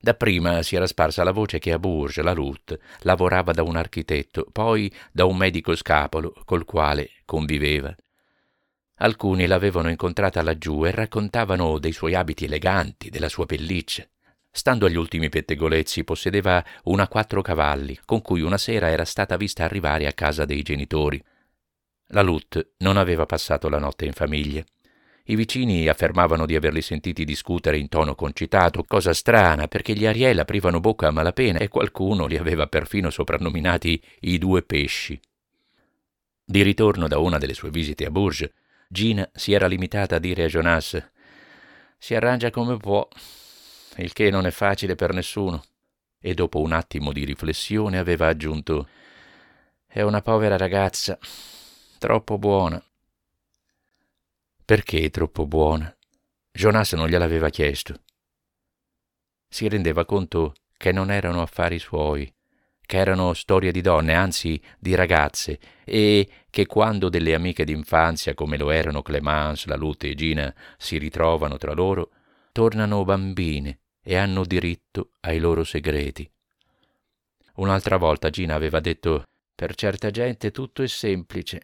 Dapprima 0.00 0.62
si 0.62 0.76
era 0.76 0.86
sparsa 0.86 1.24
la 1.24 1.32
voce 1.32 1.58
che 1.58 1.72
a 1.72 1.78
Bourges 1.78 2.22
la 2.22 2.32
Lut 2.32 2.78
lavorava 3.00 3.52
da 3.52 3.64
un 3.64 3.76
architetto, 3.76 4.46
poi 4.50 4.92
da 5.10 5.24
un 5.24 5.36
medico 5.36 5.74
scapolo 5.74 6.32
col 6.44 6.64
quale 6.64 7.10
conviveva. 7.24 7.94
Alcuni 9.00 9.46
l'avevano 9.46 9.90
incontrata 9.90 10.42
laggiù 10.42 10.84
e 10.86 10.92
raccontavano 10.92 11.78
dei 11.78 11.92
suoi 11.92 12.14
abiti 12.14 12.44
eleganti, 12.44 13.10
della 13.10 13.28
sua 13.28 13.46
pelliccia. 13.46 14.06
Stando 14.50 14.86
agli 14.86 14.96
ultimi 14.96 15.28
pettegolezzi, 15.28 16.04
possedeva 16.04 16.64
una 16.84 17.06
quattro 17.06 17.42
cavalli, 17.42 17.98
con 18.04 18.22
cui 18.22 18.40
una 18.40 18.58
sera 18.58 18.90
era 18.90 19.04
stata 19.04 19.36
vista 19.36 19.64
arrivare 19.64 20.06
a 20.06 20.12
casa 20.12 20.44
dei 20.44 20.62
genitori. 20.62 21.22
La 22.08 22.22
Lut 22.22 22.74
non 22.78 22.96
aveva 22.96 23.26
passato 23.26 23.68
la 23.68 23.78
notte 23.78 24.04
in 24.04 24.12
famiglia. 24.12 24.64
I 25.30 25.36
vicini 25.36 25.88
affermavano 25.88 26.46
di 26.46 26.56
averli 26.56 26.80
sentiti 26.80 27.24
discutere 27.24 27.76
in 27.76 27.88
tono 27.88 28.14
concitato, 28.14 28.82
cosa 28.84 29.12
strana 29.12 29.68
perché 29.68 29.92
gli 29.92 30.06
Ariel 30.06 30.38
aprivano 30.38 30.80
bocca 30.80 31.08
a 31.08 31.10
malapena 31.10 31.58
e 31.58 31.68
qualcuno 31.68 32.26
li 32.26 32.38
aveva 32.38 32.66
perfino 32.66 33.10
soprannominati 33.10 34.02
i 34.20 34.38
due 34.38 34.62
pesci. 34.62 35.20
Di 36.44 36.62
ritorno 36.62 37.08
da 37.08 37.18
una 37.18 37.36
delle 37.36 37.52
sue 37.52 37.68
visite 37.68 38.06
a 38.06 38.10
Bourges, 38.10 38.50
Gina 38.88 39.28
si 39.34 39.52
era 39.52 39.66
limitata 39.66 40.16
a 40.16 40.18
dire 40.18 40.44
a 40.44 40.46
Jonas 40.46 41.10
si 41.98 42.14
arrangia 42.14 42.50
come 42.50 42.76
può, 42.76 43.06
il 43.96 44.12
che 44.12 44.30
non 44.30 44.46
è 44.46 44.50
facile 44.50 44.94
per 44.94 45.12
nessuno. 45.12 45.62
E 46.20 46.32
dopo 46.32 46.60
un 46.60 46.72
attimo 46.72 47.12
di 47.12 47.24
riflessione 47.24 47.98
aveva 47.98 48.28
aggiunto 48.28 48.88
è 49.86 50.00
una 50.02 50.22
povera 50.22 50.56
ragazza, 50.56 51.18
troppo 51.98 52.38
buona. 52.38 52.82
Perché 54.68 55.00
è 55.00 55.10
troppo 55.10 55.46
buona? 55.46 55.90
Jonas 56.52 56.92
non 56.92 57.08
gliel'aveva 57.08 57.48
chiesto. 57.48 58.02
Si 59.48 59.66
rendeva 59.66 60.04
conto 60.04 60.56
che 60.76 60.92
non 60.92 61.10
erano 61.10 61.40
affari 61.40 61.78
suoi, 61.78 62.30
che 62.84 62.98
erano 62.98 63.32
storie 63.32 63.72
di 63.72 63.80
donne, 63.80 64.12
anzi 64.12 64.60
di 64.78 64.94
ragazze, 64.94 65.58
e 65.86 66.28
che 66.50 66.66
quando 66.66 67.08
delle 67.08 67.32
amiche 67.32 67.64
d'infanzia 67.64 68.34
come 68.34 68.58
lo 68.58 68.68
erano 68.68 69.00
Clemence, 69.00 69.66
la 69.70 69.76
Lute 69.76 70.10
e 70.10 70.14
Gina 70.14 70.54
si 70.76 70.98
ritrovano 70.98 71.56
tra 71.56 71.72
loro, 71.72 72.10
tornano 72.52 73.06
bambine 73.06 73.78
e 74.02 74.16
hanno 74.16 74.44
diritto 74.44 75.12
ai 75.20 75.38
loro 75.38 75.64
segreti. 75.64 76.30
Un'altra 77.54 77.96
volta 77.96 78.28
Gina 78.28 78.54
aveva 78.54 78.80
detto 78.80 79.22
per 79.54 79.74
certa 79.74 80.10
gente 80.10 80.50
tutto 80.50 80.82
è 80.82 80.86
semplice. 80.88 81.62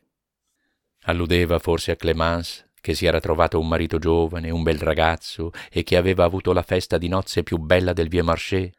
Alludeva 1.03 1.59
forse 1.59 1.91
a 1.91 1.97
Clemence 1.97 2.64
che 2.85 2.93
si 2.93 3.07
era 3.07 3.19
trovato 3.19 3.59
un 3.59 3.67
marito 3.67 3.99
giovane, 3.99 4.51
un 4.51 4.63
bel 4.63 4.79
ragazzo 4.79 5.53
e 5.71 5.85
che 5.85 5.97
aveva 5.97 6.25
avuto 6.25 6.53
la 6.53 6.61
festa 6.61 6.99
di 6.99 7.09
nozze 7.09 7.43
più 7.43 7.57
bella 7.57 7.95
del 7.95 8.09
Vieux 8.09 8.27
Marché. 8.27 8.75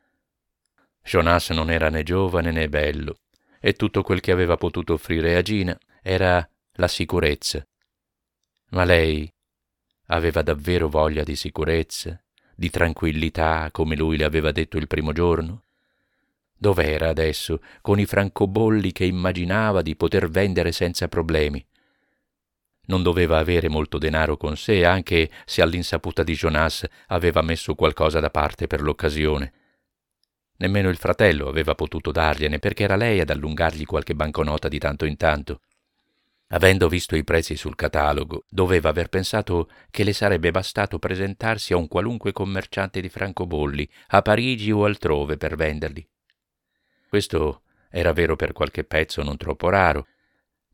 Jonas 1.01 1.49
non 1.49 1.71
era 1.71 1.89
né 1.89 2.03
giovane 2.03 2.51
né 2.51 2.69
bello, 2.69 3.21
e 3.59 3.73
tutto 3.73 4.03
quel 4.03 4.19
che 4.19 4.31
aveva 4.31 4.57
potuto 4.57 4.93
offrire 4.93 5.35
a 5.35 5.41
Gina 5.41 5.75
era 6.03 6.47
la 6.73 6.87
sicurezza. 6.87 7.65
Ma 8.69 8.83
lei 8.83 9.27
aveva 10.09 10.43
davvero 10.43 10.87
voglia 10.87 11.23
di 11.23 11.35
sicurezza, 11.35 12.23
di 12.53 12.69
tranquillità, 12.69 13.69
come 13.71 13.95
lui 13.95 14.17
le 14.17 14.25
aveva 14.25 14.51
detto 14.51 14.77
il 14.77 14.85
primo 14.85 15.13
giorno? 15.13 15.63
Dov'era 16.55 17.09
adesso, 17.09 17.59
con 17.81 17.97
i 17.97 18.05
francobolli 18.05 18.91
che 18.91 19.05
immaginava 19.05 19.81
di 19.81 19.95
poter 19.95 20.29
vendere 20.29 20.71
senza 20.71 21.07
problemi? 21.07 21.65
Non 22.87 23.01
doveva 23.01 23.37
avere 23.37 23.67
molto 23.67 23.97
denaro 23.97 24.37
con 24.37 24.55
sé, 24.57 24.85
anche 24.85 25.29
se 25.45 25.61
all'insaputa 25.61 26.23
di 26.23 26.33
Jonas 26.33 26.85
aveva 27.07 27.41
messo 27.41 27.75
qualcosa 27.75 28.19
da 28.19 28.29
parte 28.29 28.67
per 28.67 28.81
l'occasione. 28.81 29.53
Nemmeno 30.57 30.89
il 30.89 30.97
fratello 30.97 31.47
aveva 31.47 31.75
potuto 31.75 32.11
dargliene, 32.11 32.59
perché 32.59 32.83
era 32.83 32.95
lei 32.95 33.19
ad 33.19 33.29
allungargli 33.29 33.85
qualche 33.85 34.15
banconota 34.15 34.67
di 34.67 34.79
tanto 34.79 35.05
in 35.05 35.17
tanto. 35.17 35.61
Avendo 36.49 36.87
visto 36.87 37.15
i 37.15 37.23
prezzi 37.23 37.57
sul 37.57 37.75
catalogo, 37.75 38.45
doveva 38.47 38.89
aver 38.89 39.09
pensato 39.09 39.67
che 39.89 40.03
le 40.03 40.13
sarebbe 40.13 40.51
bastato 40.51 40.99
presentarsi 40.99 41.73
a 41.73 41.77
un 41.77 41.87
qualunque 41.87 42.31
commerciante 42.31 43.01
di 43.01 43.09
francobolli, 43.09 43.89
a 44.09 44.21
Parigi 44.21 44.71
o 44.71 44.85
altrove, 44.85 45.37
per 45.37 45.55
venderli. 45.55 46.07
Questo 47.09 47.63
era 47.89 48.13
vero 48.13 48.35
per 48.35 48.53
qualche 48.53 48.83
pezzo 48.83 49.23
non 49.23 49.37
troppo 49.37 49.69
raro, 49.69 50.07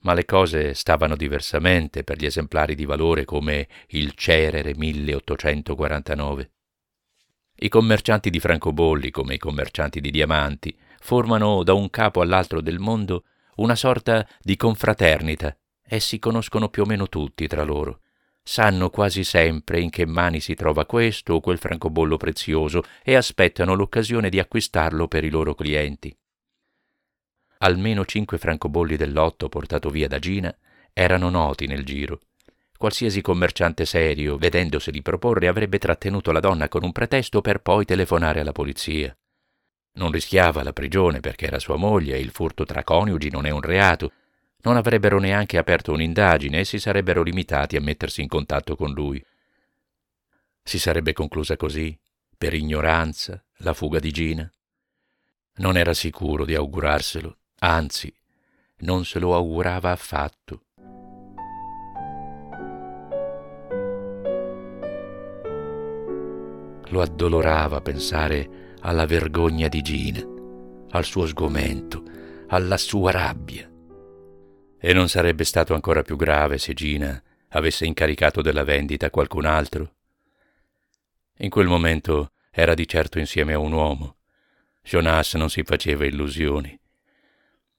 ma 0.02 0.14
le 0.14 0.26
cose 0.26 0.74
stavano 0.74 1.16
diversamente 1.16 2.04
per 2.04 2.18
gli 2.18 2.26
esemplari 2.26 2.76
di 2.76 2.86
valore 2.86 3.26
come 3.26 3.68
il 3.90 4.14
Cerere 4.14 4.74
1849. 4.76 6.52
I 7.64 7.70
commercianti 7.70 8.30
di 8.30 8.40
francobolli, 8.40 9.12
come 9.12 9.36
i 9.36 9.38
commercianti 9.38 10.02
di 10.02 10.10
diamanti, 10.10 10.76
formano 11.00 11.64
da 11.64 11.74
un 11.74 11.90
capo 11.90 12.22
all'altro 12.22 12.62
del 12.62 12.80
mondo 12.80 13.26
una 13.56 13.76
sorta 13.76 14.28
di 14.40 14.56
confraternita 14.56 15.56
e 15.86 16.00
si 16.00 16.20
conoscono 16.20 16.70
più 16.70 16.84
o 16.84 16.86
meno 16.86 17.08
tutti 17.08 17.48
tra 17.48 17.64
loro. 17.64 18.00
Sanno 18.44 18.90
quasi 18.90 19.24
sempre 19.24 19.80
in 19.80 19.92
che 19.92 20.08
mani 20.08 20.40
si 20.40 20.56
trova 20.56 20.86
questo 20.86 21.36
o 21.36 21.40
quel 21.40 21.60
francobollo 21.60 22.18
prezioso 22.18 22.82
e 23.04 23.16
aspettano 23.16 23.76
l'occasione 23.76 24.30
di 24.30 24.40
acquistarlo 24.40 25.08
per 25.08 25.24
i 25.24 25.30
loro 25.30 25.54
clienti. 25.54 26.16
Almeno 27.64 28.06
cinque 28.06 28.40
francobolli 28.40 28.96
del 28.96 29.14
lotto 29.14 29.48
portato 29.48 29.90
via 29.90 30.08
da 30.08 30.18
Gina 30.18 30.56
erano 30.94 31.30
noti 31.30 31.68
nel 31.68 31.86
giro. 31.86 32.20
Qualsiasi 32.76 33.22
commerciante 33.22 33.86
serio, 33.86 34.38
vedendoseli 34.38 35.04
proporre, 35.04 35.48
avrebbe 35.48 35.78
trattenuto 35.78 36.32
la 36.32 36.40
donna 36.40 36.68
con 36.68 36.84
un 36.84 36.92
pretesto 36.92 37.40
per 37.42 37.60
poi 37.62 37.86
telefonare 37.86 38.40
alla 38.40 38.52
polizia. 38.52 39.16
Non 39.94 40.10
rischiava 40.10 40.64
la 40.64 40.74
prigione 40.74 41.20
perché 41.20 41.46
era 41.46 41.60
sua 41.60 41.76
moglie 41.76 42.16
e 42.16 42.20
il 42.20 42.32
furto 42.32 42.66
tra 42.66 42.84
coniugi 42.84 43.30
non 43.30 43.46
è 43.46 43.52
un 43.52 43.62
reato, 43.62 44.12
non 44.64 44.76
avrebbero 44.76 45.20
neanche 45.20 45.60
aperto 45.60 45.92
un'indagine 45.92 46.62
e 46.62 46.66
si 46.66 46.80
sarebbero 46.80 47.22
limitati 47.22 47.76
a 47.76 47.82
mettersi 47.82 48.22
in 48.22 48.28
contatto 48.28 48.76
con 48.76 48.92
lui. 48.92 49.24
Si 50.64 50.80
sarebbe 50.80 51.14
conclusa 51.14 51.56
così, 51.58 51.96
per 52.36 52.56
ignoranza, 52.56 53.44
la 53.58 53.74
fuga 53.76 54.00
di 54.00 54.10
Gina? 54.10 54.52
Non 55.58 55.78
era 55.78 55.94
sicuro 55.94 56.46
di 56.46 56.56
augurarselo, 56.56 57.38
anzi, 57.64 58.14
non 58.80 59.06
se 59.06 59.20
lo 59.20 59.36
augurava 59.36 59.92
affatto. 59.92 60.64
Lo 66.90 67.02
addolorava 67.02 67.82
pensare 67.82 68.76
alla 68.82 69.06
vergogna 69.06 69.68
di 69.68 69.82
Gina, 69.82 70.26
al 70.90 71.06
suo 71.06 71.26
sgomento, 71.26 72.04
alla 72.48 72.78
sua 72.78 73.12
rabbia. 73.12 73.70
E 74.78 74.94
non 74.94 75.08
sarebbe 75.08 75.44
stato 75.44 75.74
ancora 75.74 76.02
più 76.02 76.16
grave 76.16 76.58
se 76.58 76.74
Gina 76.74 77.22
avesse 77.50 77.86
incaricato 77.86 78.42
della 78.42 78.64
vendita 78.64 79.10
qualcun 79.10 79.46
altro? 79.46 79.96
In 81.38 81.50
quel 81.50 81.68
momento 81.68 82.32
era 82.50 82.74
di 82.74 82.88
certo 82.88 83.20
insieme 83.20 83.54
a 83.54 83.60
un 83.60 83.72
uomo. 83.72 84.16
Jonas 84.84 85.36
non 85.36 85.50
si 85.50 85.64
faceva 85.64 86.06
illusioni. 86.06 86.81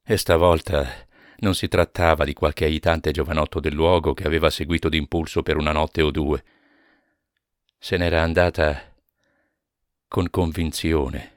E 0.04 0.16
stavolta 0.16 1.06
non 1.38 1.54
si 1.54 1.68
trattava 1.68 2.24
di 2.24 2.32
qualche 2.32 2.64
aitante 2.64 3.12
giovanotto 3.12 3.60
del 3.60 3.72
luogo 3.72 4.14
che 4.14 4.24
aveva 4.24 4.50
seguito 4.50 4.88
d'impulso 4.88 5.44
per 5.44 5.56
una 5.56 5.70
notte 5.70 6.02
o 6.02 6.10
due. 6.10 6.42
Se 7.78 7.96
n'era 7.96 8.20
andata 8.20 8.92
con 10.08 10.28
convinzione 10.28 11.30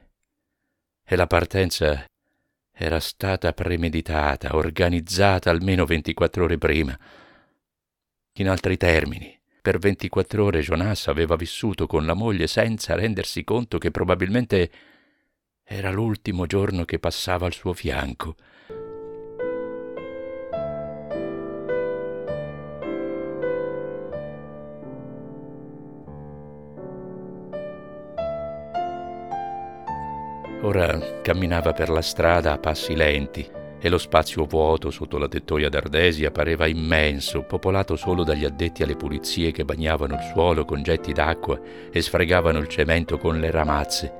e 1.03 1.15
la 1.15 1.27
partenza 1.27 2.05
era 2.71 2.99
stata 2.99 3.53
premeditata, 3.53 4.55
organizzata 4.55 5.51
almeno 5.51 5.85
24 5.85 6.43
ore 6.43 6.57
prima. 6.57 6.97
In 8.33 8.49
altri 8.49 8.77
termini, 8.77 9.39
per 9.61 9.77
24 9.77 10.43
ore 10.43 10.61
Jonas 10.61 11.07
aveva 11.07 11.35
vissuto 11.35 11.85
con 11.85 12.07
la 12.07 12.15
moglie 12.15 12.47
senza 12.47 12.95
rendersi 12.95 13.43
conto 13.43 13.77
che 13.77 13.91
probabilmente 13.91 14.71
era 15.63 15.91
l'ultimo 15.91 16.47
giorno 16.47 16.83
che 16.83 16.97
passava 16.97 17.45
al 17.45 17.53
suo 17.53 17.73
fianco 17.73 18.35
Ora 30.65 31.21
camminava 31.21 31.73
per 31.73 31.89
la 31.89 32.01
strada 32.01 32.51
a 32.51 32.57
passi 32.57 32.95
lenti 32.95 33.47
e 33.79 33.87
lo 33.87 33.99
spazio 33.99 34.45
vuoto 34.45 34.89
sotto 34.89 35.19
la 35.19 35.27
tettoia 35.27 35.69
d'Ardesia 35.69 36.31
pareva 36.31 36.65
immenso, 36.65 37.43
popolato 37.43 37.95
solo 37.95 38.23
dagli 38.23 38.45
addetti 38.45 38.81
alle 38.81 38.95
pulizie 38.95 39.51
che 39.51 39.63
bagnavano 39.63 40.15
il 40.15 40.31
suolo 40.33 40.65
con 40.65 40.81
getti 40.81 41.13
d'acqua 41.13 41.61
e 41.91 42.01
sfregavano 42.01 42.57
il 42.57 42.67
cemento 42.67 43.19
con 43.19 43.39
le 43.39 43.51
ramazze. 43.51 44.11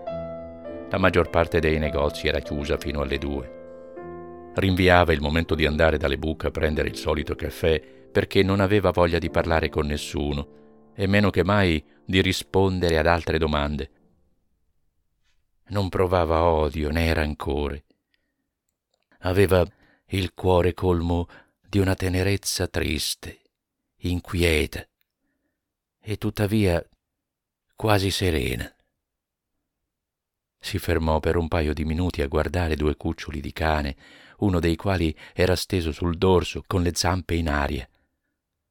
La 0.92 1.00
maggior 1.00 1.32
parte 1.32 1.60
dei 1.60 1.80
negozi 1.80 2.28
era 2.28 2.42
chiusa 2.42 2.78
fino 2.78 3.02
alle 3.02 3.18
due. 3.18 4.52
Rinviava 4.54 5.14
il 5.14 5.22
momento 5.22 5.56
di 5.56 5.66
andare 5.66 5.98
dalle 5.98 6.20
buche 6.20 6.46
a 6.46 6.52
prendere 6.52 6.90
il 6.90 6.96
solito 6.96 7.34
caffè 7.34 7.82
perché 8.12 8.44
non 8.44 8.60
aveva 8.60 8.92
voglia 8.92 9.18
di 9.18 9.32
parlare 9.32 9.70
con 9.70 9.88
nessuno 9.88 10.48
e 10.94 11.08
meno 11.08 11.32
che 11.32 11.44
mai 11.44 11.84
di 12.06 12.22
rispondere 12.22 13.00
ad 13.00 13.08
altre 13.08 13.40
domande 13.40 13.90
non 15.67 15.89
provava 15.89 16.43
odio 16.43 16.89
né 16.91 17.13
rancore. 17.13 17.86
Aveva 19.19 19.65
il 20.10 20.34
cuore 20.34 20.73
colmo 20.73 21.28
di 21.67 21.80
una 21.80 21.95
tenerezza 21.95 22.67
triste, 22.67 23.41
inquieta 23.97 24.86
e 25.99 26.17
tuttavia 26.17 26.84
quasi 27.75 28.12
serena. 28.12 28.71
Si 30.60 30.78
fermò 30.78 31.19
per 31.19 31.36
un 31.38 31.47
paio 31.47 31.73
di 31.73 31.86
minuti 31.86 32.21
a 32.21 32.28
guardare 32.28 32.75
due 32.75 32.95
cuccioli 32.95 33.41
di 33.41 33.51
cane, 33.51 33.95
uno 34.38 34.60
dei 34.60 34.75
quali 34.75 35.15
era 35.34 35.56
steso 35.56 35.91
sul 35.91 36.17
dorso 36.17 36.63
con 36.65 36.82
le 36.82 36.93
zampe 36.93 37.36
in 37.36 37.49
aria. 37.49 37.88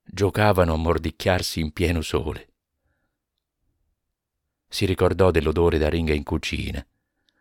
Giocavano 0.04 0.74
a 0.74 0.76
mordicchiarsi 0.76 1.60
in 1.60 1.72
pieno 1.72 2.00
sole 2.00 2.53
si 4.74 4.86
ricordò 4.86 5.30
dell'odore 5.30 5.78
d'aringa 5.78 6.12
in 6.12 6.24
cucina, 6.24 6.84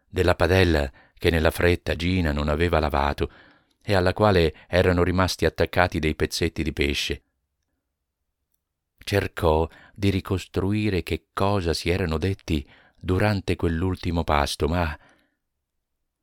della 0.07 0.35
padella 0.35 0.91
che 1.15 1.31
nella 1.31 1.49
fretta 1.49 1.95
Gina 1.95 2.31
non 2.31 2.47
aveva 2.47 2.77
lavato 2.77 3.31
e 3.81 3.95
alla 3.95 4.13
quale 4.13 4.53
erano 4.67 5.01
rimasti 5.01 5.43
attaccati 5.43 5.97
dei 5.97 6.13
pezzetti 6.13 6.61
di 6.61 6.71
pesce. 6.71 7.23
Cercò 8.99 9.67
di 9.95 10.11
ricostruire 10.11 11.01
che 11.01 11.29
cosa 11.33 11.73
si 11.73 11.89
erano 11.89 12.19
detti 12.19 12.63
durante 12.93 13.55
quell'ultimo 13.55 14.23
pasto, 14.23 14.67
ma 14.67 14.95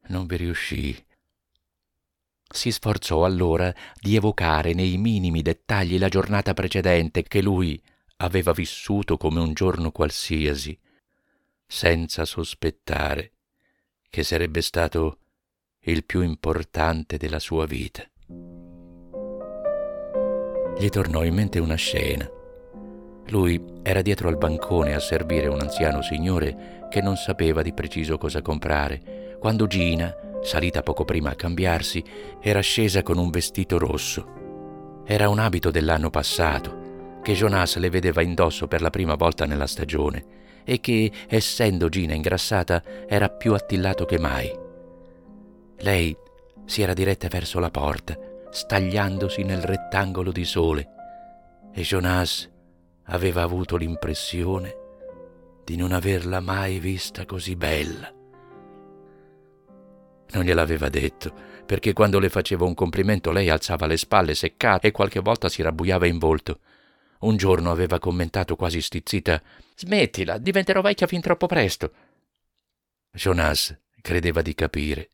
non 0.07 0.27
vi 0.27 0.37
riuscì. 0.37 1.07
Si 2.49 2.71
sforzò 2.71 3.25
allora 3.25 3.75
di 4.01 4.15
evocare 4.15 4.75
nei 4.75 4.97
minimi 4.97 5.43
dettagli 5.43 5.99
la 5.99 6.09
giornata 6.09 6.55
precedente 6.55 7.25
che 7.25 7.43
lui 7.43 7.83
aveva 8.19 8.53
vissuto 8.53 9.17
come 9.17 9.41
un 9.41 9.55
giorno 9.55 9.91
qualsiasi 9.91 10.79
senza 11.73 12.25
sospettare 12.25 13.31
che 14.11 14.25
sarebbe 14.25 14.61
stato 14.61 15.19
il 15.83 16.05
più 16.05 16.21
importante 16.21 17.17
della 17.17 17.39
sua 17.39 17.65
vita. 17.65 18.03
Gli 20.77 20.89
tornò 20.89 21.23
in 21.23 21.33
mente 21.33 21.61
una 21.61 21.77
scena. 21.77 22.29
Lui 23.29 23.63
era 23.85 24.03
dietro 24.03 24.29
al 24.29 24.37
bancone 24.37 24.95
a 24.95 24.99
servire 24.99 25.47
un 25.47 25.61
anziano 25.61 26.03
signore 26.03 26.89
che 26.91 27.01
non 27.01 27.15
sapeva 27.15 27.63
di 27.63 27.73
preciso 27.73 28.19
cosa 28.19 28.43
comprare, 28.43 29.37
quando 29.39 29.69
Gina, 29.69 30.13
salita 30.43 30.83
poco 30.83 31.05
prima 31.05 31.31
a 31.31 31.37
cambiarsi, 31.37 32.03
era 32.41 32.61
scesa 32.61 33.05
con 33.05 33.17
un 33.17 33.31
vestito 33.31 33.79
rosso. 33.79 35.03
Era 35.07 35.29
un 35.29 35.39
abito 35.39 35.71
dell'anno 35.71 36.11
passato, 36.11 37.21
che 37.23 37.35
Jonas 37.35 37.77
le 37.77 37.91
vedeva 37.91 38.23
indosso 38.23 38.67
per 38.67 38.83
la 38.83 38.91
prima 38.91 39.15
volta 39.15 39.47
nella 39.47 39.69
stagione 39.69 40.39
e 40.71 40.79
che, 40.79 41.11
essendo 41.27 41.89
Gina 41.89 42.15
ingrassata, 42.15 43.09
era 43.09 43.29
più 43.29 43.55
attillato 43.55 44.05
che 44.05 44.21
mai. 44.21 44.57
Lei 45.79 46.17
si 46.65 46.83
era 46.83 46.95
diretta 46.95 47.27
verso 47.27 47.59
la 47.59 47.71
porta, 47.71 48.17
stagliandosi 48.51 49.43
nel 49.43 49.63
rettangolo 49.63 50.31
di 50.31 50.45
sole, 50.45 50.89
e 51.75 51.83
Jonas 51.83 52.49
aveva 53.07 53.43
avuto 53.43 53.77
l'impressione 53.77 54.77
di 55.65 55.75
non 55.75 55.91
averla 55.91 56.39
mai 56.39 56.79
vista 56.79 57.27
così 57.27 57.57
bella. 57.57 58.15
Non 60.33 60.45
gliel'aveva 60.45 60.89
detto, 60.89 61.35
perché 61.67 61.93
quando 61.93 62.21
le 62.21 62.29
facevo 62.29 62.65
un 62.65 62.75
complimento 62.75 63.33
lei 63.33 63.49
alzava 63.49 63.87
le 63.87 63.97
spalle 63.97 64.37
seccate 64.37 64.87
e 64.87 64.93
qualche 64.93 65.19
volta 65.19 65.49
si 65.49 65.63
rabbuiava 65.63 66.07
in 66.07 66.19
volto. 66.19 66.61
Un 67.23 67.37
giorno 67.37 67.73
aveva 67.73 67.99
commentato 67.99 68.55
quasi 68.55 68.81
stizzita 68.81 69.43
Smettila, 69.81 70.37
diventerò 70.37 70.83
vecchia 70.83 71.07
fin 71.07 71.23
troppo 71.23 71.47
presto. 71.47 71.95
Jonas 73.11 73.75
credeva 74.03 74.43
di 74.43 74.55
capire, 74.55 75.11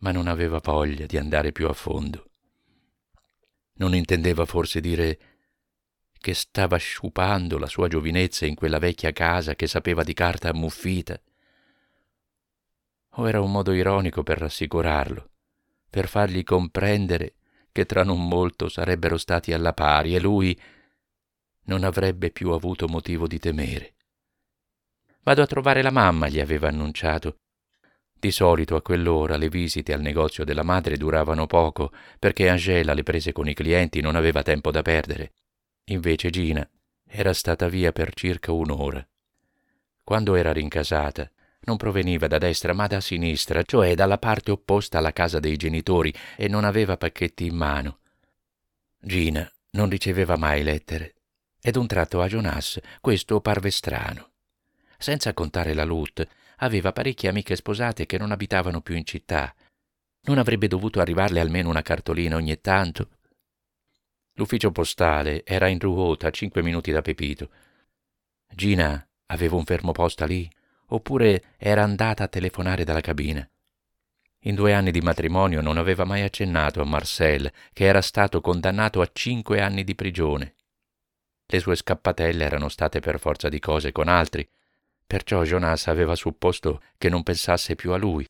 ma 0.00 0.12
non 0.12 0.26
aveva 0.26 0.60
voglia 0.62 1.06
di 1.06 1.16
andare 1.16 1.52
più 1.52 1.66
a 1.68 1.72
fondo. 1.72 2.28
Non 3.76 3.94
intendeva 3.94 4.44
forse 4.44 4.80
dire 4.82 5.18
che 6.18 6.34
stava 6.34 6.76
sciupando 6.76 7.56
la 7.56 7.66
sua 7.66 7.88
giovinezza 7.88 8.44
in 8.44 8.54
quella 8.56 8.78
vecchia 8.78 9.10
casa 9.12 9.54
che 9.54 9.66
sapeva 9.66 10.02
di 10.02 10.12
carta 10.12 10.50
ammuffita. 10.50 11.18
O 13.12 13.26
era 13.26 13.40
un 13.40 13.50
modo 13.50 13.72
ironico 13.72 14.22
per 14.22 14.36
rassicurarlo, 14.36 15.30
per 15.88 16.08
fargli 16.08 16.42
comprendere 16.42 17.36
che 17.72 17.86
tra 17.86 18.04
non 18.04 18.28
molto 18.28 18.68
sarebbero 18.68 19.16
stati 19.16 19.54
alla 19.54 19.72
pari 19.72 20.14
e 20.14 20.20
lui 20.20 20.60
non 21.62 21.84
avrebbe 21.84 22.30
più 22.30 22.50
avuto 22.50 22.86
motivo 22.86 23.26
di 23.26 23.38
temere. 23.38 23.93
Vado 25.24 25.40
a 25.40 25.46
trovare 25.46 25.80
la 25.80 25.90
mamma, 25.90 26.28
gli 26.28 26.38
aveva 26.38 26.68
annunciato. 26.68 27.38
Di 28.12 28.30
solito 28.30 28.76
a 28.76 28.82
quell'ora 28.82 29.36
le 29.36 29.48
visite 29.48 29.94
al 29.94 30.02
negozio 30.02 30.44
della 30.44 30.62
madre 30.62 30.98
duravano 30.98 31.46
poco, 31.46 31.92
perché 32.18 32.48
Angela 32.48 32.92
le 32.92 33.02
prese 33.02 33.32
con 33.32 33.48
i 33.48 33.54
clienti 33.54 34.02
non 34.02 34.16
aveva 34.16 34.42
tempo 34.42 34.70
da 34.70 34.82
perdere. 34.82 35.32
Invece 35.86 36.28
Gina 36.28 36.68
era 37.06 37.32
stata 37.32 37.68
via 37.68 37.90
per 37.90 38.12
circa 38.12 38.52
un'ora. 38.52 39.06
Quando 40.02 40.34
era 40.34 40.52
rincasata, 40.52 41.30
non 41.60 41.78
proveniva 41.78 42.26
da 42.26 42.36
destra 42.36 42.74
ma 42.74 42.86
da 42.86 43.00
sinistra, 43.00 43.62
cioè 43.62 43.94
dalla 43.94 44.18
parte 44.18 44.50
opposta 44.50 44.98
alla 44.98 45.12
casa 45.12 45.40
dei 45.40 45.56
genitori, 45.56 46.12
e 46.36 46.48
non 46.48 46.64
aveva 46.64 46.98
pacchetti 46.98 47.46
in 47.46 47.56
mano. 47.56 48.00
Gina 49.00 49.50
non 49.70 49.88
riceveva 49.88 50.36
mai 50.36 50.62
lettere, 50.62 51.14
ed 51.62 51.76
un 51.76 51.86
tratto 51.86 52.20
a 52.20 52.26
Jonas 52.26 52.78
questo 53.00 53.40
parve 53.40 53.70
strano. 53.70 54.32
Senza 55.04 55.34
contare 55.34 55.74
la 55.74 55.84
Lut, 55.84 56.26
aveva 56.60 56.90
parecchie 56.90 57.28
amiche 57.28 57.56
sposate 57.56 58.06
che 58.06 58.16
non 58.16 58.32
abitavano 58.32 58.80
più 58.80 58.94
in 58.94 59.04
città. 59.04 59.54
Non 60.22 60.38
avrebbe 60.38 60.66
dovuto 60.66 60.98
arrivarle 60.98 61.40
almeno 61.40 61.68
una 61.68 61.82
cartolina 61.82 62.36
ogni 62.36 62.58
tanto? 62.62 63.10
L'ufficio 64.36 64.72
postale 64.72 65.44
era 65.44 65.68
in 65.68 65.78
Ruota, 65.78 66.28
a 66.28 66.30
cinque 66.30 66.62
minuti 66.62 66.90
da 66.90 67.02
Pepito. 67.02 67.50
Gina 68.50 69.06
aveva 69.26 69.56
un 69.56 69.66
fermoposta 69.66 70.24
lì, 70.24 70.50
oppure 70.86 71.52
era 71.58 71.82
andata 71.82 72.24
a 72.24 72.28
telefonare 72.28 72.84
dalla 72.84 73.02
cabina. 73.02 73.46
In 74.44 74.54
due 74.54 74.72
anni 74.72 74.90
di 74.90 75.02
matrimonio 75.02 75.60
non 75.60 75.76
aveva 75.76 76.06
mai 76.06 76.22
accennato 76.22 76.80
a 76.80 76.86
Marcel, 76.86 77.52
che 77.74 77.84
era 77.84 78.00
stato 78.00 78.40
condannato 78.40 79.02
a 79.02 79.10
cinque 79.12 79.60
anni 79.60 79.84
di 79.84 79.94
prigione. 79.94 80.54
Le 81.44 81.60
sue 81.60 81.76
scappatelle 81.76 82.42
erano 82.42 82.70
state 82.70 83.00
per 83.00 83.20
forza 83.20 83.50
di 83.50 83.58
cose 83.58 83.92
con 83.92 84.08
altri, 84.08 84.48
perciò 85.06 85.42
Jonas 85.42 85.86
aveva 85.86 86.14
supposto 86.14 86.82
che 86.98 87.08
non 87.08 87.22
pensasse 87.22 87.74
più 87.74 87.92
a 87.92 87.96
lui. 87.96 88.26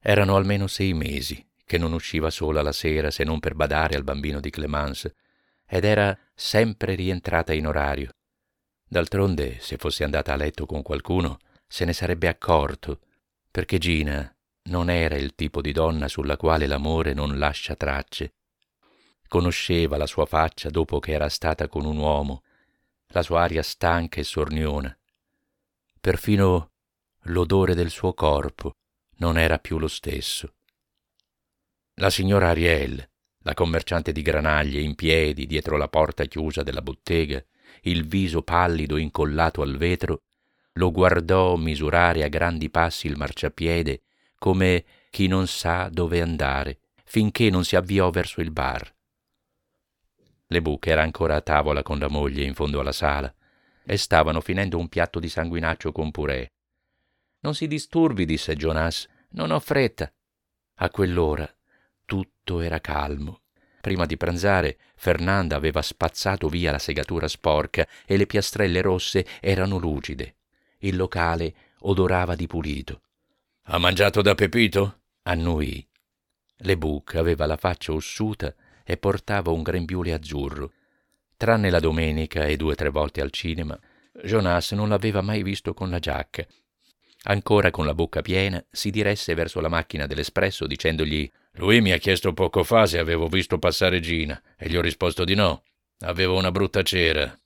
Erano 0.00 0.36
almeno 0.36 0.66
sei 0.66 0.94
mesi 0.94 1.44
che 1.64 1.78
non 1.78 1.92
usciva 1.92 2.30
sola 2.30 2.62
la 2.62 2.72
sera 2.72 3.10
se 3.10 3.24
non 3.24 3.40
per 3.40 3.54
badare 3.54 3.94
al 3.94 4.04
bambino 4.04 4.40
di 4.40 4.48
Clemence, 4.48 5.14
ed 5.66 5.84
era 5.84 6.18
sempre 6.34 6.94
rientrata 6.94 7.52
in 7.52 7.66
orario. 7.66 8.10
D'altronde, 8.88 9.58
se 9.60 9.76
fosse 9.76 10.02
andata 10.02 10.32
a 10.32 10.36
letto 10.36 10.64
con 10.64 10.80
qualcuno, 10.80 11.38
se 11.66 11.84
ne 11.84 11.92
sarebbe 11.92 12.26
accorto, 12.26 13.00
perché 13.50 13.76
Gina 13.76 14.34
non 14.70 14.88
era 14.88 15.16
il 15.16 15.34
tipo 15.34 15.60
di 15.60 15.72
donna 15.72 16.08
sulla 16.08 16.38
quale 16.38 16.66
l'amore 16.66 17.12
non 17.12 17.38
lascia 17.38 17.74
tracce. 17.74 18.32
Conosceva 19.28 19.98
la 19.98 20.06
sua 20.06 20.24
faccia 20.24 20.70
dopo 20.70 20.98
che 21.00 21.12
era 21.12 21.28
stata 21.28 21.68
con 21.68 21.84
un 21.84 21.98
uomo, 21.98 22.44
la 23.08 23.22
sua 23.22 23.42
aria 23.42 23.62
stanca 23.62 24.20
e 24.20 24.24
sorniona. 24.24 24.97
Perfino 26.08 26.70
l'odore 27.24 27.74
del 27.74 27.90
suo 27.90 28.14
corpo 28.14 28.76
non 29.16 29.36
era 29.36 29.58
più 29.58 29.78
lo 29.78 29.88
stesso. 29.88 30.54
La 31.96 32.08
signora 32.08 32.48
Ariel, 32.48 33.06
la 33.40 33.52
commerciante 33.52 34.10
di 34.12 34.22
granaglie 34.22 34.80
in 34.80 34.94
piedi 34.94 35.44
dietro 35.44 35.76
la 35.76 35.88
porta 35.88 36.24
chiusa 36.24 36.62
della 36.62 36.80
bottega, 36.80 37.44
il 37.82 38.06
viso 38.06 38.40
pallido 38.40 38.96
incollato 38.96 39.60
al 39.60 39.76
vetro, 39.76 40.22
lo 40.78 40.90
guardò 40.92 41.56
misurare 41.56 42.24
a 42.24 42.28
grandi 42.28 42.70
passi 42.70 43.06
il 43.06 43.18
marciapiede 43.18 44.04
come 44.38 44.86
chi 45.10 45.26
non 45.26 45.46
sa 45.46 45.90
dove 45.90 46.22
andare, 46.22 46.78
finché 47.04 47.50
non 47.50 47.66
si 47.66 47.76
avviò 47.76 48.08
verso 48.08 48.40
il 48.40 48.50
bar. 48.50 48.96
Le 50.46 50.62
buche 50.62 50.90
era 50.90 51.02
ancora 51.02 51.36
a 51.36 51.42
tavola 51.42 51.82
con 51.82 51.98
la 51.98 52.08
moglie 52.08 52.44
in 52.44 52.54
fondo 52.54 52.80
alla 52.80 52.92
sala 52.92 53.30
e 53.90 53.96
stavano 53.96 54.42
finendo 54.42 54.76
un 54.76 54.88
piatto 54.88 55.18
di 55.18 55.30
sanguinaccio 55.30 55.92
con 55.92 56.10
purè. 56.10 56.46
Non 57.40 57.54
si 57.54 57.66
disturbi, 57.66 58.26
disse 58.26 58.54
Jonas, 58.54 59.08
non 59.30 59.50
ho 59.50 59.58
fretta. 59.60 60.12
A 60.80 60.90
quell'ora 60.90 61.50
tutto 62.04 62.60
era 62.60 62.80
calmo. 62.80 63.40
Prima 63.80 64.04
di 64.04 64.18
pranzare, 64.18 64.76
Fernanda 64.94 65.56
aveva 65.56 65.80
spazzato 65.80 66.48
via 66.48 66.70
la 66.70 66.78
segatura 66.78 67.28
sporca 67.28 67.88
e 68.04 68.18
le 68.18 68.26
piastrelle 68.26 68.82
rosse 68.82 69.24
erano 69.40 69.78
lucide. 69.78 70.36
Il 70.80 70.96
locale 70.96 71.54
odorava 71.80 72.34
di 72.34 72.46
pulito. 72.46 73.00
Ha 73.62 73.78
mangiato 73.78 74.20
da 74.20 74.34
Pepito? 74.34 75.00
annuì. 75.22 75.86
Le 76.58 76.76
Buc 76.76 77.14
aveva 77.14 77.46
la 77.46 77.56
faccia 77.56 77.92
ossuta 77.92 78.54
e 78.84 78.98
portava 78.98 79.50
un 79.50 79.62
grembiule 79.62 80.12
azzurro. 80.12 80.72
Tranne 81.38 81.70
la 81.70 81.80
domenica 81.80 82.46
e 82.46 82.56
due 82.56 82.72
o 82.72 82.74
tre 82.74 82.90
volte 82.90 83.22
al 83.22 83.30
cinema, 83.30 83.78
Jonas 84.24 84.72
non 84.72 84.88
l'aveva 84.88 85.22
mai 85.22 85.42
visto 85.42 85.72
con 85.72 85.88
la 85.88 86.00
giacca. 86.00 86.44
Ancora 87.22 87.70
con 87.70 87.86
la 87.86 87.94
bocca 87.94 88.22
piena, 88.22 88.62
si 88.70 88.90
diresse 88.90 89.34
verso 89.34 89.60
la 89.60 89.68
macchina 89.68 90.06
dell'espresso 90.06 90.66
dicendogli 90.66 91.30
lui 91.58 91.80
mi 91.80 91.92
ha 91.92 91.98
chiesto 91.98 92.32
poco 92.32 92.62
fa 92.62 92.86
se 92.86 92.98
avevo 92.98 93.26
visto 93.28 93.58
passare 93.58 94.00
Gina 94.00 94.40
e 94.56 94.68
gli 94.68 94.76
ho 94.76 94.80
risposto 94.80 95.24
di 95.24 95.34
no. 95.34 95.62
Avevo 96.00 96.36
una 96.36 96.52
brutta 96.52 96.82
cera. 96.82 97.36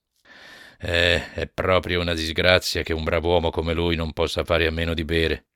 Eh, 0.78 1.32
è 1.32 1.46
proprio 1.46 2.00
una 2.00 2.14
disgrazia 2.14 2.82
che 2.82 2.92
un 2.92 3.04
bravo 3.04 3.28
uomo 3.28 3.50
come 3.50 3.72
lui 3.72 3.94
non 3.94 4.12
possa 4.12 4.44
fare 4.44 4.66
a 4.66 4.70
meno 4.70 4.94
di 4.94 5.04
bere. 5.04 5.46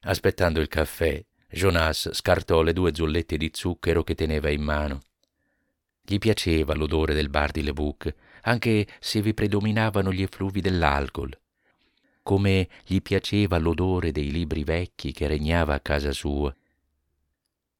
Aspettando 0.00 0.60
il 0.60 0.68
caffè, 0.68 1.22
Jonas 1.48 2.10
scartò 2.12 2.62
le 2.62 2.72
due 2.72 2.94
zullette 2.94 3.36
di 3.36 3.50
zucchero 3.52 4.02
che 4.02 4.14
teneva 4.14 4.48
in 4.48 4.62
mano. 4.62 5.02
Gli 6.10 6.18
piaceva 6.18 6.74
l'odore 6.74 7.14
del 7.14 7.28
bar 7.28 7.52
di 7.52 7.62
Le 7.62 7.72
Bouc, 7.72 8.12
anche 8.42 8.84
se 8.98 9.22
vi 9.22 9.32
predominavano 9.32 10.12
gli 10.12 10.22
effluvi 10.22 10.60
dell'alcol, 10.60 11.38
come 12.24 12.68
gli 12.84 13.00
piaceva 13.00 13.58
l'odore 13.58 14.10
dei 14.10 14.32
libri 14.32 14.64
vecchi 14.64 15.12
che 15.12 15.28
regnava 15.28 15.74
a 15.74 15.78
casa 15.78 16.10
sua. 16.10 16.52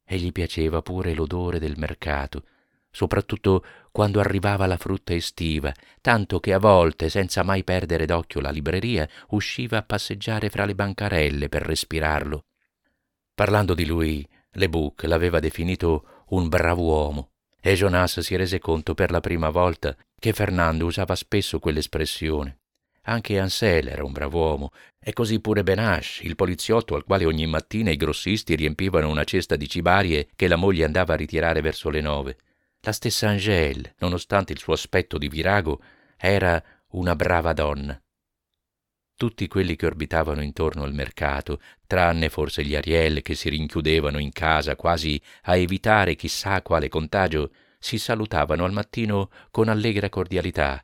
E 0.05 0.17
gli 0.17 0.31
piaceva 0.31 0.81
pure 0.81 1.13
l'odore 1.13 1.59
del 1.59 1.75
mercato, 1.77 2.45
soprattutto 2.93 3.65
quando 3.91 4.21
arrivava 4.21 4.67
la 4.67 4.77
frutta 4.77 5.13
estiva, 5.13 5.75
tanto 6.01 6.39
che 6.39 6.53
a 6.53 6.61
volte, 6.61 7.09
senza 7.09 7.43
mai 7.43 7.65
perdere 7.65 8.07
d'occhio 8.07 8.41
la 8.41 8.51
libreria, 8.51 9.09
usciva 9.31 9.79
a 9.79 9.83
passeggiare 9.83 10.51
fra 10.51 10.65
le 10.67 10.77
bancarelle 10.77 11.49
per 11.49 11.63
respirarlo. 11.63 12.45
Parlando 13.35 13.75
di 13.75 13.87
lui, 13.87 14.25
Le 14.53 14.69
Bouc 14.69 15.03
l'aveva 15.03 15.41
definito 15.41 16.25
un 16.29 16.47
brav'uomo, 16.49 17.30
e 17.61 17.75
Jonas 17.75 18.21
si 18.21 18.37
rese 18.37 18.59
conto 18.59 18.95
per 18.95 19.11
la 19.11 19.21
prima 19.21 19.51
volta 19.51 19.97
che 20.19 20.33
Fernando 20.33 20.87
usava 20.87 21.15
spesso 21.15 21.59
quell'espressione. 21.59 22.59
Anche 23.05 23.39
Ansel 23.39 23.89
era 23.89 24.05
un 24.05 24.13
brav'uomo, 24.13 24.71
e 25.03 25.13
così 25.13 25.41
pure 25.41 25.63
Benash, 25.63 26.21
il 26.23 26.37
poliziotto 26.37 26.95
al 26.95 27.05
quale 27.05 27.25
ogni 27.25 27.47
mattina 27.47 27.91
i 27.91 27.97
grossisti 27.97 28.55
riempivano 28.55 29.09
una 29.09 29.25
cesta 29.25 29.57
di 29.57 29.69
cibarie 29.69 30.29
che 30.37 30.49
la 30.49 30.57
moglie 30.57 30.85
andava 30.85 31.15
a 31.15 31.17
ritirare 31.17 31.61
verso 31.63 31.89
le 31.89 32.03
nove. 32.03 32.37
La 32.81 32.93
stessa 32.93 33.29
Angèle, 33.29 33.95
nonostante 33.99 34.53
il 34.53 34.59
suo 34.59 34.75
aspetto 34.75 35.17
di 35.17 35.29
virago, 35.29 35.81
era 36.17 36.63
una 36.91 37.17
brava 37.17 37.53
donna. 37.53 38.01
Tutti 39.21 39.49
quelli 39.49 39.77
che 39.77 39.85
orbitavano 39.85 40.43
intorno 40.43 40.83
al 40.83 40.95
mercato, 40.95 41.61
tranne 41.87 42.31
forse 42.31 42.65
gli 42.65 42.75
Ariel 42.75 43.21
che 43.21 43.35
si 43.35 43.51
rinchiudevano 43.51 44.19
in 44.19 44.33
casa 44.33 44.77
quasi 44.77 45.21
a 45.43 45.57
evitare 45.57 46.15
chissà 46.15 46.63
quale 46.63 46.89
contagio, 46.89 47.51
si 47.79 47.99
salutavano 47.99 48.65
al 48.65 48.73
mattino 48.73 49.29
con 49.51 49.69
allegra 49.69 50.09
cordialità, 50.09 50.83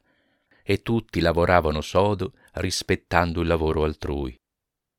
e 0.62 0.83
tutti 0.83 1.20
lavoravano 1.20 1.81
sodo 1.81 2.35
rispettando 2.53 3.40
il 3.40 3.46
lavoro 3.46 3.85
altrui. 3.85 4.38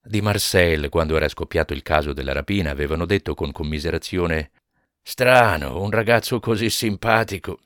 Di 0.03 0.19
Marcel, 0.19 0.89
quando 0.89 1.15
era 1.15 1.29
scoppiato 1.29 1.73
il 1.73 1.83
caso 1.83 2.13
della 2.13 2.33
rapina, 2.33 2.71
avevano 2.71 3.05
detto 3.05 3.35
con 3.35 3.51
commiserazione 3.51 4.49
Strano, 5.03 5.79
un 5.79 5.91
ragazzo 5.91 6.39
così 6.39 6.71
simpatico. 6.71 7.59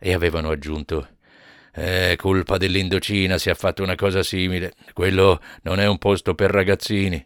E 0.00 0.14
avevano 0.14 0.50
aggiunto 0.50 1.10
è 1.72 2.16
colpa 2.18 2.58
dell'Indocina 2.58 3.38
se 3.38 3.48
ha 3.48 3.54
fatto 3.54 3.82
una 3.82 3.94
cosa 3.94 4.22
simile. 4.22 4.74
Quello 4.92 5.40
non 5.62 5.80
è 5.80 5.86
un 5.86 5.96
posto 5.96 6.34
per 6.34 6.50
ragazzini. 6.50 7.24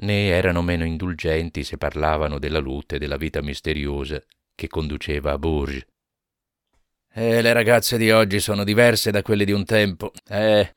né 0.00 0.28
erano 0.28 0.60
meno 0.62 0.84
indulgenti 0.84 1.64
se 1.64 1.78
parlavano 1.78 2.38
della 2.38 2.58
lutte 2.58 2.96
e 2.96 2.98
della 2.98 3.16
vita 3.16 3.40
misteriosa 3.40 4.22
che 4.54 4.68
conduceva 4.68 5.32
a 5.32 5.38
Bourges. 5.38 5.86
Eh, 7.14 7.40
le 7.40 7.52
ragazze 7.52 7.96
di 7.96 8.10
oggi 8.10 8.40
sono 8.40 8.62
diverse 8.62 9.10
da 9.10 9.22
quelle 9.22 9.46
di 9.46 9.52
un 9.52 9.64
tempo. 9.64 10.12
Eh, 10.28 10.74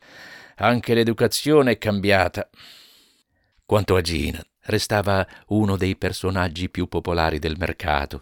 anche 0.56 0.94
l'educazione 0.94 1.72
è 1.72 1.78
cambiata. 1.78 2.50
Quanto 3.66 3.96
a 3.98 4.02
Gina, 4.02 4.42
restava 4.64 5.28
uno 5.48 5.76
dei 5.76 5.98
personaggi 5.98 6.70
più 6.70 6.88
popolari 6.88 7.40
del 7.40 7.58
mercato 7.58 8.22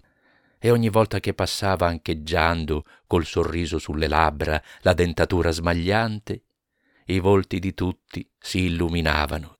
e 0.66 0.72
ogni 0.72 0.88
volta 0.88 1.20
che 1.20 1.34
passava 1.34 1.88
ancheggiando, 1.88 2.86
col 3.06 3.26
sorriso 3.26 3.80
sulle 3.80 4.08
labbra, 4.08 4.64
la 4.80 4.94
dentatura 4.94 5.52
smagliante, 5.52 6.44
i 7.08 7.20
volti 7.20 7.60
di 7.60 7.74
tutti 7.74 8.26
si 8.40 8.62
illuminavano. 8.68 9.58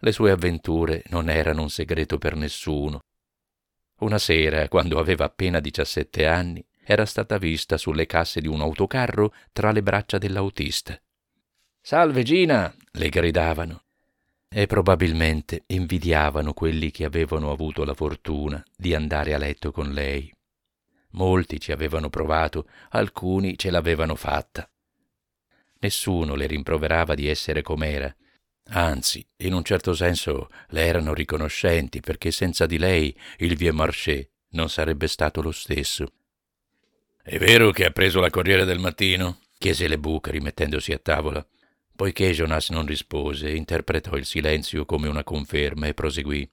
Le 0.00 0.12
sue 0.12 0.30
avventure 0.30 1.02
non 1.06 1.30
erano 1.30 1.62
un 1.62 1.70
segreto 1.70 2.18
per 2.18 2.36
nessuno. 2.36 3.00
Una 4.00 4.18
sera, 4.18 4.68
quando 4.68 4.98
aveva 4.98 5.24
appena 5.24 5.60
diciassette 5.60 6.26
anni, 6.26 6.62
era 6.84 7.06
stata 7.06 7.38
vista 7.38 7.78
sulle 7.78 8.04
casse 8.04 8.42
di 8.42 8.48
un 8.48 8.60
autocarro 8.60 9.32
tra 9.50 9.72
le 9.72 9.82
braccia 9.82 10.18
dell'autista. 10.18 11.00
Salve 11.80 12.22
Gina! 12.22 12.70
le 12.92 13.08
gridavano 13.08 13.84
e 14.48 14.66
probabilmente 14.66 15.64
invidiavano 15.66 16.54
quelli 16.54 16.90
che 16.90 17.04
avevano 17.04 17.50
avuto 17.50 17.84
la 17.84 17.94
fortuna 17.94 18.62
di 18.76 18.94
andare 18.94 19.34
a 19.34 19.38
letto 19.38 19.70
con 19.70 19.92
lei. 19.92 20.32
Molti 21.12 21.60
ci 21.60 21.72
avevano 21.72 22.08
provato, 22.10 22.68
alcuni 22.90 23.58
ce 23.58 23.70
l'avevano 23.70 24.14
fatta. 24.14 24.68
Nessuno 25.80 26.34
le 26.34 26.46
rimproverava 26.46 27.14
di 27.14 27.28
essere 27.28 27.62
com'era, 27.62 28.14
anzi, 28.70 29.24
in 29.38 29.52
un 29.52 29.62
certo 29.62 29.94
senso 29.94 30.48
le 30.68 30.84
erano 30.84 31.14
riconoscenti 31.14 32.00
perché 32.00 32.30
senza 32.30 32.66
di 32.66 32.78
lei 32.78 33.16
il 33.38 33.56
Vieux 33.56 33.74
Marché 33.74 34.30
non 34.50 34.68
sarebbe 34.68 35.06
stato 35.06 35.40
lo 35.40 35.52
stesso. 35.52 36.12
È 37.22 37.36
vero 37.38 37.70
che 37.70 37.84
ha 37.84 37.90
preso 37.90 38.20
la 38.20 38.30
Corriere 38.30 38.64
del 38.64 38.78
Mattino? 38.78 39.40
chiese 39.58 39.88
le 39.88 39.98
buche 39.98 40.30
rimettendosi 40.30 40.92
a 40.92 40.98
tavola. 40.98 41.46
Poiché 41.98 42.30
Jonas 42.30 42.70
non 42.70 42.86
rispose, 42.86 43.50
interpretò 43.50 44.14
il 44.14 44.24
silenzio 44.24 44.84
come 44.84 45.08
una 45.08 45.24
conferma 45.24 45.88
e 45.88 45.94
proseguì. 45.94 46.48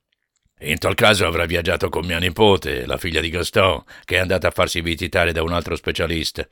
In 0.61 0.79
tal 0.79 0.95
caso 0.95 1.27
avrà 1.27 1.45
viaggiato 1.45 1.87
con 1.87 2.03
mia 2.03 2.17
nipote, 2.17 2.87
la 2.87 2.97
figlia 2.97 3.21
di 3.21 3.29
Gaston, 3.29 3.83
che 4.05 4.15
è 4.15 4.19
andata 4.19 4.47
a 4.47 4.51
farsi 4.51 4.81
visitare 4.81 5.33
da 5.33 5.43
un 5.43 5.53
altro 5.53 5.75
specialista. 5.75 6.49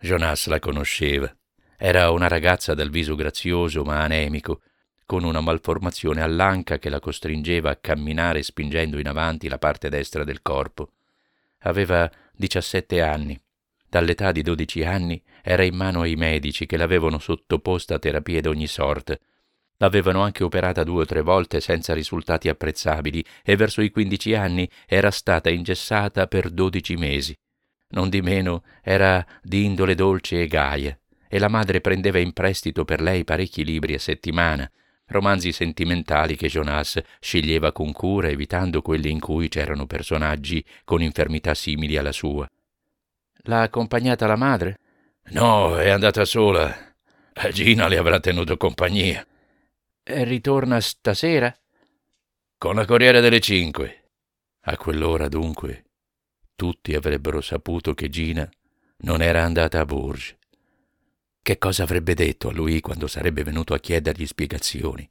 Jonas 0.00 0.46
la 0.46 0.58
conosceva. 0.58 1.36
Era 1.76 2.08
una 2.12 2.26
ragazza 2.26 2.72
dal 2.72 2.88
viso 2.88 3.14
grazioso 3.14 3.84
ma 3.84 4.00
anemico, 4.00 4.62
con 5.04 5.22
una 5.22 5.42
malformazione 5.42 6.22
all'anca 6.22 6.78
che 6.78 6.88
la 6.88 7.00
costringeva 7.00 7.72
a 7.72 7.76
camminare 7.76 8.42
spingendo 8.42 8.98
in 8.98 9.08
avanti 9.08 9.48
la 9.48 9.58
parte 9.58 9.90
destra 9.90 10.24
del 10.24 10.40
corpo. 10.40 10.92
Aveva 11.58 12.10
diciassette 12.32 13.02
anni 13.02 13.38
Dall'età 13.94 14.32
di 14.32 14.42
dodici 14.42 14.82
anni 14.82 15.22
era 15.40 15.62
in 15.62 15.76
mano 15.76 16.00
ai 16.00 16.16
medici 16.16 16.66
che 16.66 16.76
l'avevano 16.76 17.20
sottoposta 17.20 17.94
a 17.94 17.98
terapie 18.00 18.40
d'ogni 18.40 18.66
sorta. 18.66 19.16
L'avevano 19.76 20.20
anche 20.20 20.42
operata 20.42 20.82
due 20.82 21.02
o 21.02 21.04
tre 21.04 21.22
volte 21.22 21.60
senza 21.60 21.94
risultati 21.94 22.48
apprezzabili 22.48 23.24
e 23.44 23.54
verso 23.54 23.82
i 23.82 23.92
quindici 23.92 24.34
anni 24.34 24.68
era 24.84 25.12
stata 25.12 25.48
ingessata 25.48 26.26
per 26.26 26.50
dodici 26.50 26.96
mesi. 26.96 27.38
Non 27.90 28.08
di 28.08 28.20
meno 28.20 28.64
era 28.82 29.24
di 29.40 29.64
indole 29.64 29.94
dolce 29.94 30.42
e 30.42 30.48
gaia, 30.48 30.98
e 31.28 31.38
la 31.38 31.46
madre 31.46 31.80
prendeva 31.80 32.18
in 32.18 32.32
prestito 32.32 32.84
per 32.84 33.00
lei 33.00 33.22
parecchi 33.22 33.64
libri 33.64 33.94
a 33.94 34.00
settimana, 34.00 34.68
romanzi 35.06 35.52
sentimentali 35.52 36.34
che 36.34 36.48
Jonas 36.48 37.00
sceglieva 37.20 37.70
con 37.70 37.92
cura 37.92 38.26
evitando 38.26 38.82
quelli 38.82 39.12
in 39.12 39.20
cui 39.20 39.46
c'erano 39.46 39.86
personaggi 39.86 40.64
con 40.82 41.00
infermità 41.00 41.54
simili 41.54 41.96
alla 41.96 42.10
sua. 42.10 42.50
L'ha 43.46 43.62
accompagnata 43.62 44.26
la 44.26 44.36
madre? 44.36 44.78
No, 45.30 45.76
è 45.78 45.90
andata 45.90 46.24
sola. 46.24 46.74
Gina 47.52 47.88
le 47.88 47.98
avrà 47.98 48.20
tenuto 48.20 48.56
compagnia. 48.56 49.26
E 50.02 50.24
ritorna 50.24 50.80
stasera? 50.80 51.54
Con 52.56 52.74
la 52.74 52.86
Corriere 52.86 53.20
delle 53.20 53.40
Cinque. 53.40 54.10
A 54.62 54.76
quell'ora, 54.78 55.28
dunque, 55.28 55.84
tutti 56.54 56.94
avrebbero 56.94 57.42
saputo 57.42 57.92
che 57.92 58.08
Gina 58.08 58.48
non 58.98 59.20
era 59.20 59.42
andata 59.42 59.80
a 59.80 59.84
Bourges. 59.84 60.36
Che 61.42 61.58
cosa 61.58 61.82
avrebbe 61.82 62.14
detto 62.14 62.48
a 62.48 62.52
lui 62.52 62.80
quando 62.80 63.06
sarebbe 63.06 63.42
venuto 63.42 63.74
a 63.74 63.78
chiedergli 63.78 64.24
spiegazioni? 64.24 65.06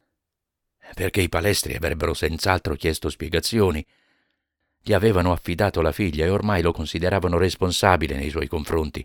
Perché 0.96 1.22
i 1.22 1.30
palestri 1.30 1.76
avrebbero 1.76 2.16
senz'altro 2.16 2.74
chiesto 2.76 3.10
spiegazioni 3.10 3.86
gli 4.86 4.92
avevano 4.92 5.32
affidato 5.32 5.80
la 5.82 5.94
figlia 5.94 6.26
e 6.26 6.30
ormai 6.30 6.62
lo 6.62 6.74
consideravano 6.74 7.38
responsabile 7.38 8.18
nei 8.18 8.30
suoi 8.30 8.48
confronti. 8.48 9.04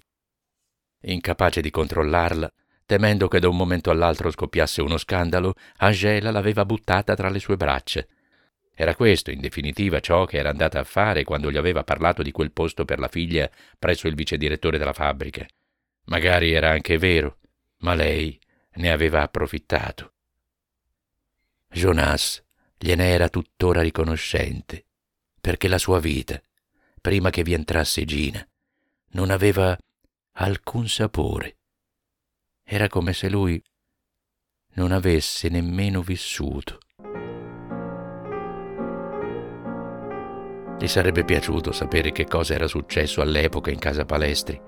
Incapace 1.03 1.61
di 1.61 1.71
controllarla, 1.71 2.53
temendo 2.85 3.29
che 3.29 3.39
da 3.39 3.49
un 3.49 3.57
momento 3.57 3.93
all'altro 3.93 4.29
scoppiasse 4.29 4.83
uno 4.83 4.97
scandalo, 4.97 5.55
Angela 5.77 6.33
l'aveva 6.33 6.65
buttata 6.65 7.15
tra 7.15 7.29
le 7.29 7.39
sue 7.39 7.57
braccia. 7.57 8.05
Era 8.75 8.97
questo, 8.97 9.31
in 9.31 9.41
definitiva, 9.41 10.01
ciò 10.01 10.25
che 10.25 10.39
era 10.39 10.51
andata 10.51 10.81
a 10.81 10.85
fare 10.85 11.23
quando 11.23 11.49
gli 11.49 11.57
aveva 11.57 11.85
parlato 11.85 12.23
di 12.23 12.33
quel 12.33 12.51
posto 12.51 12.85
per 12.85 12.99
la 12.99 13.09
figlia 13.09 13.49
presso 13.79 14.09
il 14.09 14.17
vicedirettore 14.17 14.79
della 14.79 14.93
fabbrica. 14.93 15.47
Magari 16.07 16.53
era 16.53 16.71
anche 16.71 16.99
vero, 16.99 17.39
ma 17.79 17.95
lei 17.95 18.37
ne 18.75 18.91
aveva 18.91 19.23
approfittato. 19.23 20.13
Jonas 21.71 22.43
gliene 22.77 23.11
era 23.11 23.29
tuttora 23.29 23.81
riconoscente 23.81 24.87
perché 25.49 25.67
la 25.67 25.79
sua 25.79 25.99
vita, 25.99 26.39
prima 27.01 27.31
che 27.31 27.43
vi 27.43 27.55
entrasse 27.55 28.05
Gina, 28.05 28.47
non 29.13 29.31
aveva 29.31 29.75
alcun 30.33 30.87
sapore. 30.89 31.57
Era 32.63 32.87
come 32.89 33.15
se 33.15 33.31
lui 33.31 33.59
non 34.75 34.93
avesse 34.93 35.49
nemmeno 35.49 36.03
vissuto. 36.03 36.81
Gli 40.79 40.87
sarebbe 40.87 41.25
piaciuto 41.25 41.73
sapere 41.73 42.13
che 42.13 42.27
cosa 42.27 42.53
era 42.53 42.67
successo 42.67 43.23
all'epoca 43.23 43.71
in 43.71 43.79
casa 43.79 44.05
Palestri. 44.05 44.61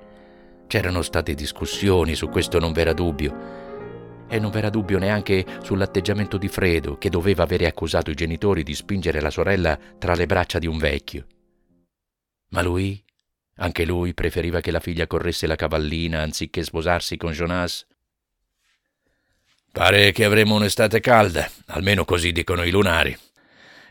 C'erano 0.66 1.02
state 1.02 1.34
discussioni, 1.34 2.14
su 2.14 2.30
questo 2.30 2.58
non 2.58 2.72
v'era 2.72 2.94
dubbio, 2.94 3.68
e 4.30 4.38
non 4.38 4.52
v'era 4.52 4.70
dubbio 4.70 4.98
neanche 4.98 5.44
sull'atteggiamento 5.60 6.38
di 6.38 6.46
Fredo, 6.46 6.96
che 6.96 7.10
doveva 7.10 7.42
avere 7.42 7.66
accusato 7.66 8.10
i 8.10 8.14
genitori 8.14 8.62
di 8.62 8.74
spingere 8.74 9.20
la 9.20 9.30
sorella 9.30 9.76
tra 9.98 10.14
le 10.14 10.26
braccia 10.26 10.60
di 10.60 10.68
un 10.68 10.78
vecchio. 10.78 11.26
Ma 12.50 12.62
lui, 12.62 13.02
anche 13.56 13.84
lui, 13.84 14.14
preferiva 14.14 14.60
che 14.60 14.70
la 14.70 14.80
figlia 14.80 15.08
corresse 15.08 15.48
la 15.48 15.56
cavallina 15.56 16.22
anziché 16.22 16.62
sposarsi 16.62 17.16
con 17.16 17.32
Jonas. 17.32 17.86
Pare 19.72 20.12
che 20.12 20.24
avremo 20.24 20.54
un'estate 20.54 21.00
calda, 21.00 21.50
almeno 21.66 22.04
così 22.04 22.32
dicono 22.32 22.62
i 22.62 22.70
lunari. 22.70 23.16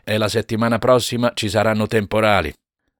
E 0.02 0.18
la 0.18 0.28
settimana 0.28 0.78
prossima 0.78 1.32
ci 1.34 1.48
saranno 1.48 1.86
temporali. 1.86 2.52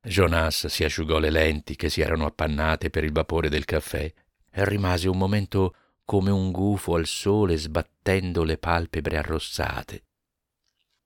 Jonas 0.03 0.67
si 0.67 0.85
asciugò 0.85 1.19
le 1.19 1.31
lenti 1.31 1.75
che 1.75 1.89
si 1.89 2.01
erano 2.01 2.27
appannate 2.27 2.89
per 2.91 3.05
il 3.05 3.13
vapore 3.13 3.49
del 3.49 3.65
caffè 3.65 4.11
e 4.51 4.65
rimase 4.65 5.09
un 5.09 5.19
momento 5.19 5.75
come 6.11 6.33
un 6.33 6.51
gufo 6.51 6.97
al 6.97 7.07
sole 7.07 7.57
sbattendo 7.57 8.43
le 8.43 8.59
palpebre 8.59 9.17
arrossate. 9.17 10.07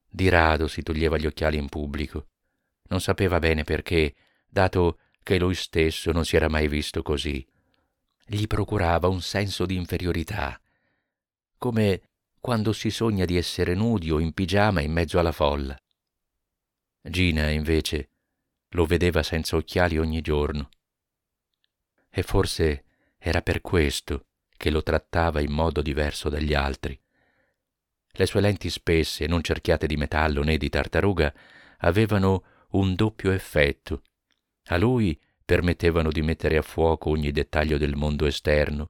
Di 0.09 0.31
rado 0.31 0.67
si 0.67 0.81
toglieva 0.81 1.19
gli 1.19 1.27
occhiali 1.27 1.59
in 1.59 1.69
pubblico. 1.69 2.29
Non 2.85 3.03
sapeva 3.03 3.39
bene 3.39 3.65
perché, 3.65 4.15
dato 4.49 5.01
che 5.23 5.39
lui 5.39 5.55
stesso 5.57 6.11
non 6.11 6.25
si 6.25 6.37
era 6.37 6.49
mai 6.49 6.69
visto 6.69 7.03
così. 7.03 7.47
Gli 8.25 8.47
procurava 8.47 9.07
un 9.07 9.21
senso 9.21 9.67
di 9.67 9.77
inferiorità, 9.77 10.59
come 11.59 12.01
quando 12.41 12.73
si 12.73 12.89
sogna 12.89 13.27
di 13.27 13.37
essere 13.37 13.75
nudi 13.75 14.11
o 14.11 14.19
in 14.19 14.33
pigiama 14.33 14.81
in 14.81 14.93
mezzo 14.93 15.19
alla 15.19 15.33
folla. 15.33 15.79
Gina, 17.03 17.51
invece, 17.51 18.09
lo 18.71 18.87
vedeva 18.87 19.23
senza 19.23 19.57
occhiali 19.57 19.99
ogni 19.99 20.23
giorno. 20.23 20.71
E 22.09 22.23
forse 22.23 22.85
era 23.19 23.43
per 23.43 23.61
questo 23.61 24.29
che 24.65 24.71
lo 24.71 24.83
trattava 24.83 25.43
in 25.43 25.53
modo 25.53 25.83
diverso 25.83 26.31
dagli 26.31 26.55
altri. 26.55 26.99
Le 28.13 28.25
sue 28.25 28.41
lenti 28.41 28.71
spesse, 28.71 29.27
non 29.27 29.43
cerchiate 29.43 29.87
di 29.87 29.99
metallo 29.99 30.43
né 30.43 30.57
di 30.57 30.71
tartaruga, 30.71 31.35
avevano 31.81 32.45
un 32.71 32.95
doppio 32.95 33.31
effetto. 33.33 34.01
A 34.69 34.79
lui 34.79 35.21
permettevano 35.45 36.11
di 36.11 36.23
mettere 36.23 36.57
a 36.57 36.63
fuoco 36.63 37.11
ogni 37.11 37.31
dettaglio 37.31 37.77
del 37.77 37.95
mondo 37.95 38.25
esterno 38.25 38.87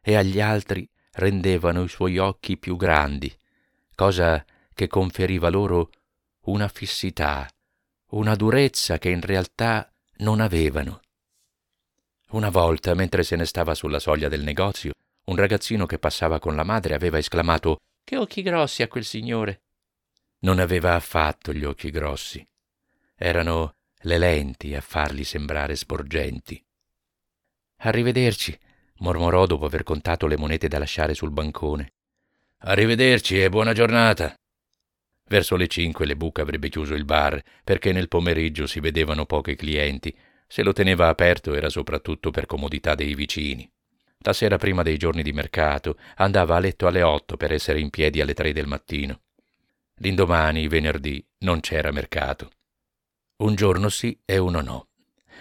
e 0.00 0.16
agli 0.16 0.40
altri 0.40 0.88
rendevano 1.12 1.82
i 1.82 1.88
suoi 1.90 2.16
occhi 2.16 2.56
più 2.56 2.76
grandi, 2.76 3.30
cosa 3.94 4.42
che 4.72 4.86
conferiva 4.86 5.50
loro 5.50 5.90
una 6.44 6.68
fissità, 6.68 7.46
una 8.12 8.34
durezza 8.34 8.96
che 8.96 9.10
in 9.10 9.20
realtà 9.20 9.92
non 10.20 10.40
avevano. 10.40 11.00
Una 12.30 12.48
volta, 12.48 12.94
mentre 12.94 13.22
se 13.24 13.36
ne 13.36 13.44
stava 13.44 13.74
sulla 13.74 13.98
soglia 13.98 14.28
del 14.28 14.42
negozio, 14.42 14.92
un 15.28 15.36
ragazzino 15.36 15.86
che 15.86 15.98
passava 15.98 16.38
con 16.38 16.56
la 16.56 16.64
madre 16.64 16.94
aveva 16.94 17.18
esclamato 17.18 17.78
Che 18.02 18.16
occhi 18.16 18.42
grossi 18.42 18.82
ha 18.82 18.88
quel 18.88 19.04
signore! 19.04 19.62
Non 20.40 20.58
aveva 20.58 20.94
affatto 20.94 21.52
gli 21.52 21.64
occhi 21.64 21.90
grossi. 21.90 22.46
Erano 23.14 23.72
le 24.02 24.18
lenti 24.18 24.74
a 24.74 24.80
farli 24.80 25.24
sembrare 25.24 25.74
sporgenti. 25.76 26.62
Arrivederci, 27.80 28.58
mormorò 28.98 29.46
dopo 29.46 29.66
aver 29.66 29.82
contato 29.82 30.26
le 30.26 30.38
monete 30.38 30.68
da 30.68 30.78
lasciare 30.78 31.14
sul 31.14 31.30
bancone. 31.30 31.92
Arrivederci 32.58 33.42
e 33.42 33.50
buona 33.50 33.72
giornata. 33.72 34.34
Verso 35.24 35.56
le 35.56 35.66
cinque 35.66 36.06
le 36.06 36.16
buca 36.16 36.42
avrebbe 36.42 36.70
chiuso 36.70 36.94
il 36.94 37.04
bar 37.04 37.42
perché 37.62 37.92
nel 37.92 38.08
pomeriggio 38.08 38.66
si 38.66 38.80
vedevano 38.80 39.26
pochi 39.26 39.56
clienti. 39.56 40.16
Se 40.46 40.62
lo 40.62 40.72
teneva 40.72 41.08
aperto 41.08 41.54
era 41.54 41.68
soprattutto 41.68 42.30
per 42.30 42.46
comodità 42.46 42.94
dei 42.94 43.14
vicini. 43.14 43.70
La 44.22 44.32
sera 44.32 44.56
prima 44.56 44.82
dei 44.82 44.96
giorni 44.96 45.22
di 45.22 45.32
mercato 45.32 45.96
andava 46.16 46.56
a 46.56 46.58
letto 46.58 46.86
alle 46.86 47.02
otto 47.02 47.36
per 47.36 47.52
essere 47.52 47.80
in 47.80 47.90
piedi 47.90 48.20
alle 48.20 48.34
tre 48.34 48.52
del 48.52 48.66
mattino. 48.66 49.20
L'indomani, 50.00 50.66
venerdì, 50.68 51.24
non 51.38 51.60
c'era 51.60 51.92
mercato. 51.92 52.50
Un 53.38 53.54
giorno 53.54 53.88
sì 53.88 54.18
e 54.24 54.38
uno 54.38 54.60
no. 54.60 54.88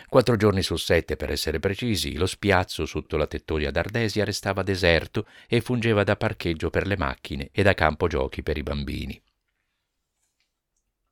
Quattro 0.08 0.36
giorni 0.36 0.62
su 0.62 0.78
sette, 0.78 1.16
per 1.16 1.32
essere 1.32 1.60
precisi, 1.60 2.16
lo 2.16 2.28
spiazzo 2.28 2.86
sotto 2.86 3.18
la 3.18 3.28
tettoia 3.28 3.72
d'Ardesia 3.72 4.24
restava 4.24 4.62
deserto 4.62 5.26
e 5.48 5.60
fungeva 5.60 6.04
da 6.04 6.16
parcheggio 6.16 6.70
per 6.70 6.86
le 6.86 6.98
macchine 6.98 7.50
e 7.52 7.64
da 7.64 7.74
campo 7.74 8.08
giochi 8.08 8.44
per 8.44 8.58
i 8.58 8.64
bambini. 8.64 9.22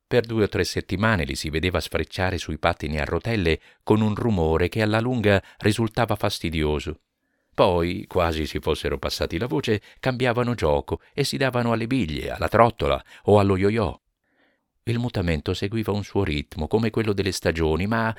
Per 0.06 0.24
due 0.24 0.44
o 0.44 0.48
tre 0.48 0.62
settimane 0.62 1.24
li 1.24 1.34
si 1.34 1.50
vedeva 1.50 1.80
sfrecciare 1.80 2.38
sui 2.38 2.58
pattini 2.58 3.00
a 3.00 3.04
rotelle 3.04 3.60
con 3.82 4.00
un 4.00 4.14
rumore 4.14 4.68
che 4.68 4.80
alla 4.80 5.00
lunga 5.00 5.42
risultava 5.58 6.14
fastidioso. 6.14 7.00
Poi, 7.56 8.04
quasi 8.06 8.44
si 8.44 8.60
fossero 8.60 8.98
passati 8.98 9.38
la 9.38 9.46
voce, 9.46 9.80
cambiavano 9.98 10.52
gioco 10.52 11.00
e 11.14 11.24
si 11.24 11.38
davano 11.38 11.72
alle 11.72 11.86
biglie, 11.86 12.30
alla 12.30 12.48
trottola 12.48 13.02
o 13.22 13.38
allo 13.38 13.56
yo-yo. 13.56 14.02
Il 14.82 14.98
mutamento 14.98 15.54
seguiva 15.54 15.90
un 15.90 16.04
suo 16.04 16.22
ritmo, 16.22 16.68
come 16.68 16.90
quello 16.90 17.14
delle 17.14 17.32
stagioni, 17.32 17.86
ma 17.86 18.14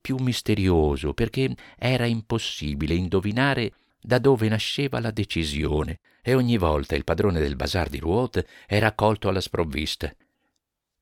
più 0.00 0.16
misterioso, 0.20 1.12
perché 1.12 1.54
era 1.76 2.06
impossibile 2.06 2.94
indovinare 2.94 3.74
da 4.00 4.18
dove 4.18 4.48
nasceva 4.48 5.00
la 5.00 5.10
decisione, 5.10 5.98
e 6.22 6.32
ogni 6.32 6.56
volta 6.56 6.96
il 6.96 7.04
padrone 7.04 7.40
del 7.40 7.56
bazar 7.56 7.90
di 7.90 7.98
Ruot 7.98 8.42
era 8.66 8.94
colto 8.94 9.28
alla 9.28 9.42
sprovvista. 9.42 10.10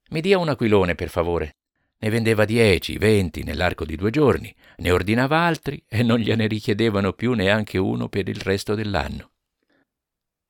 Mi 0.09 0.21
dia 0.21 0.39
un 0.39 0.49
aquilone, 0.49 0.97
per 0.97 1.09
favore. 1.09 1.55
Ne 1.99 2.11
vendeva 2.11 2.45
dieci, 2.45 2.99
venti 2.99 3.43
nell'arco 3.43 3.87
di 3.87 3.97
due 3.97 4.11
giorni, 4.11 4.55
ne 4.77 4.91
ordinava 4.91 5.39
altri 5.39 5.83
e 5.89 6.03
non 6.03 6.19
gliene 6.19 6.47
richiedevano 6.47 7.15
più 7.15 7.33
neanche 7.33 7.79
uno 7.79 8.09
per 8.09 8.29
il 8.29 8.41
resto 8.41 8.75
dell'anno. 8.75 9.31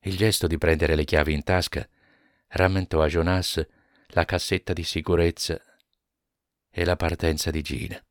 Il 0.01 0.17
gesto 0.17 0.45
di 0.47 0.57
prendere 0.57 0.95
le 0.95 1.05
chiavi 1.05 1.33
in 1.33 1.43
tasca 1.43 1.87
rammentò 2.49 3.01
a 3.01 3.07
Jonas 3.07 3.65
la 4.07 4.25
cassetta 4.25 4.73
di 4.73 4.83
sicurezza 4.83 5.59
e 6.69 6.85
la 6.85 6.95
partenza 6.95 7.49
di 7.49 7.61
Gina. 7.61 8.01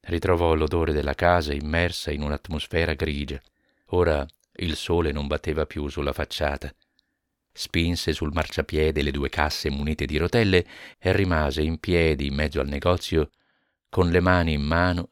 Ritrovò 0.00 0.54
l'odore 0.54 0.92
della 0.92 1.14
casa 1.14 1.54
immersa 1.54 2.10
in 2.10 2.22
un'atmosfera 2.22 2.94
grigia. 2.94 3.40
Ora 3.86 4.26
il 4.56 4.76
sole 4.76 5.12
non 5.12 5.26
batteva 5.26 5.64
più 5.64 5.88
sulla 5.88 6.12
facciata 6.12 6.74
spinse 7.56 8.12
sul 8.12 8.32
marciapiede 8.32 9.00
le 9.00 9.12
due 9.12 9.28
casse 9.28 9.70
munite 9.70 10.06
di 10.06 10.16
rotelle 10.16 10.66
e 10.98 11.12
rimase 11.12 11.62
in 11.62 11.78
piedi 11.78 12.26
in 12.26 12.34
mezzo 12.34 12.60
al 12.60 12.66
negozio 12.66 13.30
con 13.88 14.10
le 14.10 14.18
mani 14.18 14.54
in 14.54 14.62
mano 14.62 15.10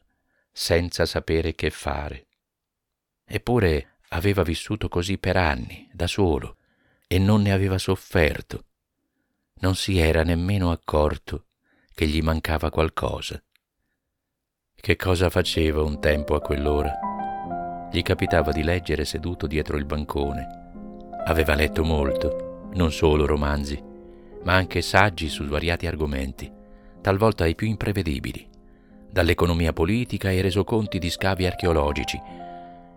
senza 0.51 1.07
sapere 1.07 1.55
che 1.55 1.71
fare. 1.71 2.27
Eppure 3.25 3.99
aveva 4.09 4.43
vissuto 4.43 4.89
così 4.89 5.19
per 5.19 5.37
anni, 5.37 5.89
da 5.93 6.09
solo, 6.09 6.57
e 7.07 7.19
non 7.19 7.43
ne 7.43 7.53
aveva 7.53 7.79
sofferto. 7.79 8.65
Non 9.61 9.77
si 9.77 9.99
era 9.99 10.25
nemmeno 10.25 10.73
accorto 10.73 11.47
che 11.95 12.07
gli 12.07 12.21
mancava 12.21 12.71
qualcosa. 12.71 13.41
Che 14.75 14.97
cosa 14.97 15.31
faceva 15.31 15.83
un 15.83 16.01
tempo 16.01 16.35
a 16.35 16.41
quell'ora? 16.41 17.89
Gli 17.93 18.03
capitava 18.03 18.51
di 18.51 18.65
leggere 18.65 19.05
seduto 19.05 19.47
dietro 19.47 19.77
il 19.77 19.85
bancone 19.85 20.62
Aveva 21.25 21.55
letto 21.55 21.85
molto, 21.85 22.71
non 22.75 22.91
solo 22.91 23.27
romanzi, 23.27 23.81
ma 24.43 24.55
anche 24.55 24.83
saggi 24.83 25.29
su 25.29 25.45
svariati 25.45 25.87
argomenti, 25.87 26.51
talvolta 27.01 27.47
i 27.47 27.55
più 27.55 27.69
imprevedibili, 27.69 28.45
dall'economia 29.09 29.73
politica 29.73 30.29
ai 30.29 30.41
resoconti 30.41 30.99
di 30.99 31.11
scavi 31.11 31.47
archeologici. 31.47 32.21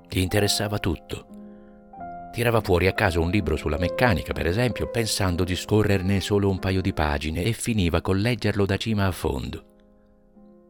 Gli 0.10 0.20
interessava 0.20 0.80
tutto. 0.80 1.28
Tirava 2.32 2.62
fuori 2.62 2.88
a 2.88 2.94
caso 2.94 3.22
un 3.22 3.30
libro 3.30 3.56
sulla 3.56 3.78
meccanica, 3.78 4.34
per 4.34 4.48
esempio, 4.48 4.90
pensando 4.90 5.44
di 5.44 5.56
scorrerne 5.56 6.20
solo 6.20 6.50
un 6.50 6.58
paio 6.58 6.82
di 6.82 6.94
pagine 6.94 7.44
e 7.44 7.54
finiva 7.54 8.02
col 8.02 8.20
leggerlo 8.20 8.66
da 8.66 8.76
cima 8.76 9.06
a 9.06 9.12
fondo. 9.12 9.75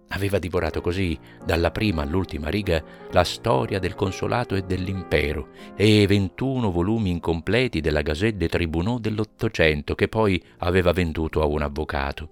Aveva 0.10 0.38
divorato 0.38 0.82
così, 0.82 1.18
dalla 1.44 1.72
prima 1.72 2.04
all'ultima 2.04 2.50
riga, 2.50 2.84
la 3.12 3.24
storia 3.24 3.80
del 3.80 3.96
consolato 3.96 4.56
e 4.56 4.62
dell'impero 4.62 5.50
e 5.76 6.06
21 6.08 6.72
volumi 6.72 7.10
incompleti 7.10 7.82
della 7.82 8.02
Gazette 8.02 8.38
des 8.38 8.50
Tribunaux 8.50 9.00
dell'Ottocento 9.00 9.96
che 9.96 10.08
poi 10.08 10.41
aveva 10.60 10.91
venduto 10.91 11.41
a 11.41 11.46
un 11.46 11.63
avvocato. 11.63 12.30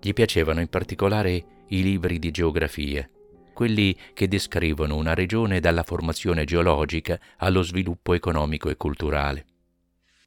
Gli 0.00 0.12
piacevano 0.12 0.60
in 0.60 0.68
particolare 0.68 1.44
i 1.68 1.82
libri 1.82 2.18
di 2.18 2.30
geografia, 2.30 3.08
quelli 3.52 3.96
che 4.12 4.28
descrivono 4.28 4.96
una 4.96 5.14
regione 5.14 5.60
dalla 5.60 5.82
formazione 5.82 6.44
geologica 6.44 7.18
allo 7.38 7.62
sviluppo 7.62 8.12
economico 8.12 8.68
e 8.68 8.76
culturale. 8.76 9.46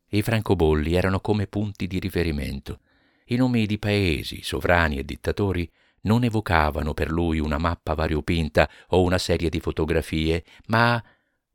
I 0.09 0.23
francobolli 0.23 0.95
erano 0.95 1.19
come 1.19 1.45
punti 1.45 1.85
di 1.85 1.99
riferimento. 1.99 2.79
I 3.25 3.35
nomi 3.35 3.67
di 3.67 3.77
paesi, 3.77 4.41
sovrani 4.41 4.97
e 4.97 5.05
dittatori 5.05 5.69
non 6.01 6.23
evocavano 6.23 6.93
per 6.93 7.09
lui 7.09 7.39
una 7.39 7.57
mappa 7.57 7.93
variopinta 7.93 8.69
o 8.89 9.01
una 9.01 9.17
serie 9.17 9.49
di 9.49 9.59
fotografie, 9.59 10.43
ma 10.67 11.01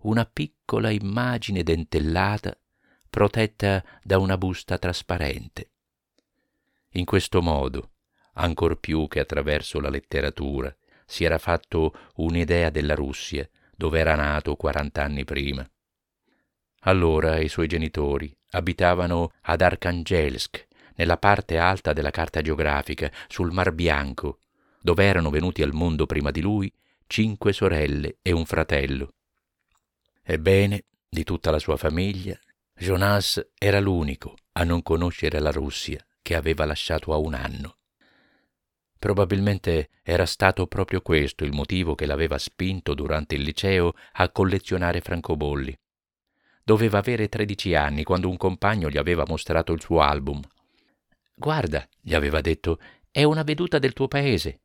una 0.03 0.25
piccola 0.27 0.91
immagine 0.91 1.63
dentellata 1.63 2.57
protetta 3.09 3.83
da 4.03 4.19
una 4.19 4.37
busta 4.37 4.77
trasparente. 4.77 5.71
In 6.97 7.05
questo 7.05 7.41
modo, 7.43 7.91
ancor 8.35 8.79
più 8.81 9.07
che 9.09 9.21
attraverso 9.21 9.81
la 9.81 9.89
letteratura, 9.89 10.75
si 11.07 11.25
era 11.25 11.39
fatto 11.39 11.95
un'idea 12.17 12.71
della 12.71 12.95
Russia, 12.95 13.49
dove 13.77 13.99
era 13.99 14.15
nato 14.15 14.57
quarant'anni 14.57 15.25
prima. 15.25 15.69
Allora 16.87 17.39
i 17.39 17.49
suoi 17.49 17.67
genitori 17.67 18.37
abitavano 18.51 19.33
ad 19.43 19.61
Archangelsk, 19.61 20.67
nella 20.95 21.17
parte 21.17 21.59
alta 21.59 21.93
della 21.93 22.11
carta 22.11 22.41
geografica, 22.41 23.11
sul 23.29 23.53
Mar 23.53 23.73
Bianco, 23.73 24.39
dove 24.81 25.05
erano 25.05 25.31
venuti 25.31 25.63
al 25.63 25.73
mondo 25.73 26.07
prima 26.07 26.31
di 26.31 26.41
lui 26.41 26.73
cinque 27.07 27.53
sorelle 27.53 28.19
e 28.23 28.33
un 28.33 28.45
fratello. 28.45 29.15
Ebbene, 30.23 30.85
di 31.09 31.25
tutta 31.25 31.51
la 31.51 31.59
sua 31.59 31.77
famiglia, 31.77 32.39
Jonas 32.77 33.51
era 33.57 33.79
l'unico 33.79 34.35
a 34.53 34.65
non 34.65 34.83
conoscere 34.83 35.39
la 35.39 35.51
Russia 35.51 36.05
che 36.21 36.35
aveva 36.35 36.65
lasciato 36.65 37.13
a 37.13 37.17
un 37.19 37.35
anno. 37.35 37.77
Probabilmente 38.99 39.91
era 40.03 40.27
stato 40.27 40.67
proprio 40.67 41.03
questo 41.03 41.45
il 41.45 41.53
motivo 41.53 41.95
che 41.95 42.07
l'aveva 42.07 42.39
spinto 42.39 42.95
durante 42.95 43.35
il 43.35 43.43
liceo 43.43 43.93
a 44.13 44.31
collezionare 44.31 45.01
francobolli. 45.01 45.79
Doveva 46.65 46.99
avere 46.99 47.29
tredici 47.29 47.75
anni 47.75 48.03
quando 48.03 48.31
un 48.31 48.39
compagno 48.39 48.89
gli 48.89 48.97
aveva 48.97 49.25
mostrato 49.27 49.73
il 49.73 49.83
suo 49.83 50.01
album 50.01 50.41
Guarda, 51.35 51.87
gli 52.01 52.15
aveva 52.15 52.41
detto, 52.41 52.81
è 53.11 53.25
una 53.25 53.43
veduta 53.43 53.79
del 53.79 53.93
tuo 53.93 54.09
paese. 54.09 54.61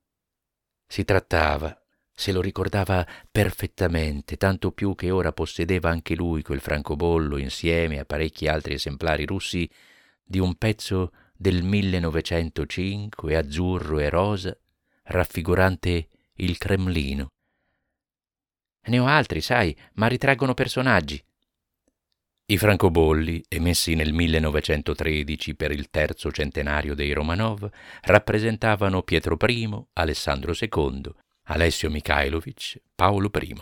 Si 0.88 1.04
trattava, 1.04 1.76
se 2.12 2.32
lo 2.32 2.42
ricordava 2.42 3.08
perfettamente, 3.32 4.38
tanto 4.38 4.72
più 4.72 4.94
che 4.94 5.10
ora 5.10 5.32
possedeva 5.32 5.90
anche 5.90 6.16
lui 6.16 6.42
quel 6.42 6.60
francobollo 6.60 7.38
insieme 7.38 8.00
a 8.00 8.06
parecchi 8.06 8.48
altri 8.48 8.74
esemplari 8.74 9.26
russi 9.26 9.70
di 10.24 10.40
un 10.40 10.56
pezzo 10.56 11.14
del 11.36 11.64
1905 11.64 13.36
azzurro 13.36 14.00
e 14.00 14.10
rosa, 14.10 14.58
raffigurante 15.04 16.10
il 16.36 16.58
Cremlino. 16.58 17.28
Ne 18.88 19.00
ho 19.00 19.06
altri, 19.06 19.42
sai, 19.42 19.76
ma 19.94 20.08
ritraggono 20.08 20.54
personaggi. 20.54 21.24
I 22.52 22.58
francobolli, 22.58 23.44
emessi 23.48 23.94
nel 23.94 24.12
1913 24.12 25.54
per 25.54 25.70
il 25.70 25.92
terzo 25.92 26.32
centenario 26.32 26.96
dei 26.96 27.14
Romanov, 27.14 27.70
rappresentavano 28.02 29.04
Pietro 29.04 29.38
I, 29.48 29.70
Alessandro 29.94 30.54
II, 30.60 31.12
Alessio 31.44 31.92
Mikhailovich, 31.92 32.82
Paolo 32.96 33.30
I. 33.40 33.56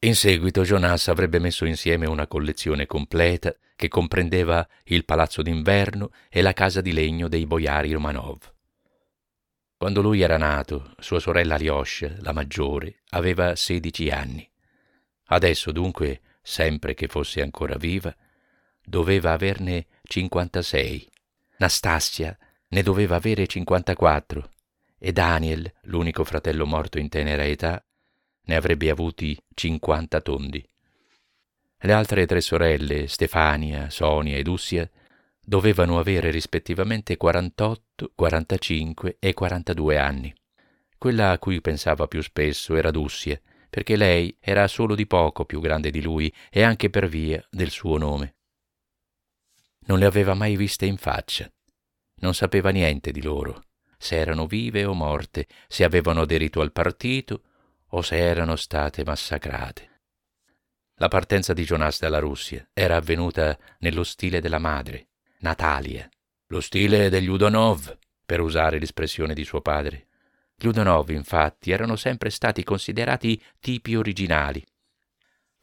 In 0.00 0.14
seguito 0.14 0.60
Jonas 0.60 1.08
avrebbe 1.08 1.38
messo 1.38 1.64
insieme 1.64 2.06
una 2.06 2.26
collezione 2.26 2.84
completa 2.84 3.56
che 3.76 3.88
comprendeva 3.88 4.68
il 4.84 5.06
palazzo 5.06 5.40
d'inverno 5.40 6.10
e 6.28 6.42
la 6.42 6.52
casa 6.52 6.82
di 6.82 6.92
legno 6.92 7.28
dei 7.28 7.46
boiari 7.46 7.92
Romanov. 7.92 8.40
Quando 9.78 10.02
lui 10.02 10.20
era 10.20 10.36
nato, 10.36 10.92
sua 10.98 11.18
sorella 11.18 11.54
Alyosha, 11.54 12.14
la 12.18 12.32
maggiore, 12.32 13.00
aveva 13.12 13.56
16 13.56 14.10
anni. 14.10 14.46
Adesso 15.28 15.72
dunque 15.72 16.20
sempre 16.42 16.94
che 16.94 17.06
fosse 17.06 17.40
ancora 17.40 17.76
viva, 17.76 18.14
doveva 18.84 19.32
averne 19.32 19.86
56. 20.02 21.08
Nastasia 21.58 22.36
ne 22.68 22.82
doveva 22.82 23.16
avere 23.16 23.46
54 23.46 24.50
e 24.98 25.12
Daniel, 25.12 25.72
l'unico 25.82 26.24
fratello 26.24 26.66
morto 26.66 26.98
in 26.98 27.08
tenera 27.08 27.44
età, 27.44 27.84
ne 28.44 28.56
avrebbe 28.56 28.90
avuti 28.90 29.36
50 29.54 30.20
tondi. 30.20 30.68
Le 31.78 31.92
altre 31.92 32.26
tre 32.26 32.40
sorelle, 32.40 33.08
Stefania, 33.08 33.90
Sonia 33.90 34.36
ed 34.36 34.46
Ussia, 34.46 34.88
dovevano 35.44 35.98
avere 35.98 36.30
rispettivamente 36.30 37.16
48, 37.16 38.12
45 38.14 39.16
e 39.18 39.34
42 39.34 39.98
anni. 39.98 40.32
Quella 40.96 41.32
a 41.32 41.38
cui 41.38 41.60
pensava 41.60 42.06
più 42.06 42.22
spesso 42.22 42.76
era 42.76 42.92
Dussia, 42.92 43.40
perché 43.72 43.96
lei 43.96 44.36
era 44.38 44.68
solo 44.68 44.94
di 44.94 45.06
poco 45.06 45.46
più 45.46 45.58
grande 45.58 45.90
di 45.90 46.02
lui 46.02 46.30
e 46.50 46.62
anche 46.62 46.90
per 46.90 47.08
via 47.08 47.42
del 47.50 47.70
suo 47.70 47.96
nome. 47.96 48.34
Non 49.86 49.98
le 49.98 50.04
aveva 50.04 50.34
mai 50.34 50.56
viste 50.56 50.84
in 50.84 50.98
faccia. 50.98 51.50
Non 52.16 52.34
sapeva 52.34 52.68
niente 52.68 53.12
di 53.12 53.22
loro, 53.22 53.64
se 53.96 54.16
erano 54.16 54.46
vive 54.46 54.84
o 54.84 54.92
morte, 54.92 55.46
se 55.68 55.84
avevano 55.84 56.20
aderito 56.20 56.60
al 56.60 56.70
partito 56.70 57.44
o 57.86 58.02
se 58.02 58.18
erano 58.18 58.56
state 58.56 59.04
massacrate. 59.06 60.00
La 60.96 61.08
partenza 61.08 61.54
di 61.54 61.64
Jonas 61.64 61.98
dalla 61.98 62.18
Russia 62.18 62.68
era 62.74 62.96
avvenuta 62.96 63.58
nello 63.78 64.04
stile 64.04 64.42
della 64.42 64.58
madre, 64.58 65.08
Natalia, 65.38 66.06
lo 66.48 66.60
stile 66.60 67.08
degli 67.08 67.28
Udonov, 67.28 67.96
per 68.26 68.40
usare 68.40 68.78
l'espressione 68.78 69.32
di 69.32 69.44
suo 69.44 69.62
padre. 69.62 70.08
Gli 70.62 70.68
Udonov, 70.68 71.10
infatti, 71.10 71.72
erano 71.72 71.96
sempre 71.96 72.30
stati 72.30 72.62
considerati 72.62 73.42
tipi 73.58 73.96
originali. 73.96 74.64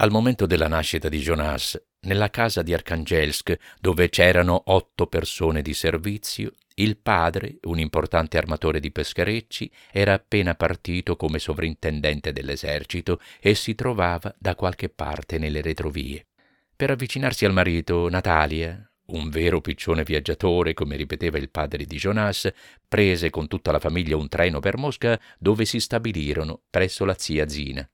Al 0.02 0.12
momento 0.12 0.46
della 0.46 0.68
nascita 0.68 1.08
di 1.08 1.20
Jonas, 1.20 1.82
nella 2.02 2.30
casa 2.30 2.64
di 2.64 2.74
Archangelsk, 2.74 3.58
dove 3.80 4.10
c'erano 4.10 4.62
otto 4.66 5.08
persone 5.08 5.62
di 5.62 5.74
servizio, 5.74 6.52
il 6.76 6.98
padre, 6.98 7.60
un 7.64 7.80
importante 7.80 8.38
armatore 8.38 8.82
di 8.82 8.92
pescherecci, 8.92 9.72
era 9.90 10.12
appena 10.12 10.56
partito 10.56 11.16
come 11.16 11.40
sovrintendente 11.40 12.34
dell'esercito 12.34 13.22
e 13.40 13.56
si 13.56 13.76
trovava 13.76 14.36
da 14.38 14.54
qualche 14.56 14.90
parte 14.90 15.38
nelle 15.38 15.62
retrovie. 15.62 16.28
Per 16.76 16.92
avvicinarsi 16.92 17.46
al 17.46 17.54
marito, 17.54 18.10
Natalia, 18.10 18.89
un 19.12 19.30
vero 19.30 19.62
piccione 19.62 20.04
viaggiatore, 20.04 20.74
come 20.74 20.96
ripeteva 20.96 21.38
il 21.38 21.50
padre 21.50 21.86
di 21.86 21.98
Jonas, 21.98 22.52
prese 22.88 23.30
con 23.30 23.48
tutta 23.48 23.72
la 23.72 23.80
famiglia 23.80 24.18
un 24.18 24.28
treno 24.28 24.60
per 24.60 24.78
Mosca 24.78 25.20
dove 25.38 25.66
si 25.66 25.80
stabilirono 25.80 26.62
presso 26.70 27.06
la 27.06 27.16
zia 27.18 27.48
Zina. 27.48 27.88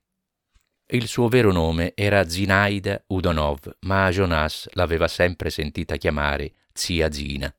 Il 0.88 1.08
suo 1.08 1.28
vero 1.28 1.50
nome 1.50 1.92
era 1.94 2.28
Zinaida 2.28 3.02
Udonov, 3.08 3.76
ma 3.80 4.08
Jonas 4.10 4.68
l'aveva 4.72 5.08
sempre 5.08 5.50
sentita 5.50 5.96
chiamare 5.96 6.52
zia 6.72 7.10
Zina. 7.10 7.52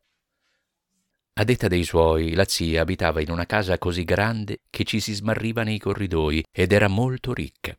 A 1.34 1.44
detta 1.44 1.68
dei 1.68 1.84
suoi, 1.84 2.34
la 2.34 2.46
zia 2.46 2.82
abitava 2.82 3.22
in 3.22 3.30
una 3.30 3.46
casa 3.46 3.78
così 3.78 4.04
grande 4.04 4.62
che 4.70 4.86
ci 4.86 5.00
si 5.00 5.14
smarriva 5.14 5.64
nei 5.64 5.78
corridoi 5.78 6.44
ed 6.52 6.72
era 6.72 6.88
molto 6.88 7.34
ricca. 7.34 7.78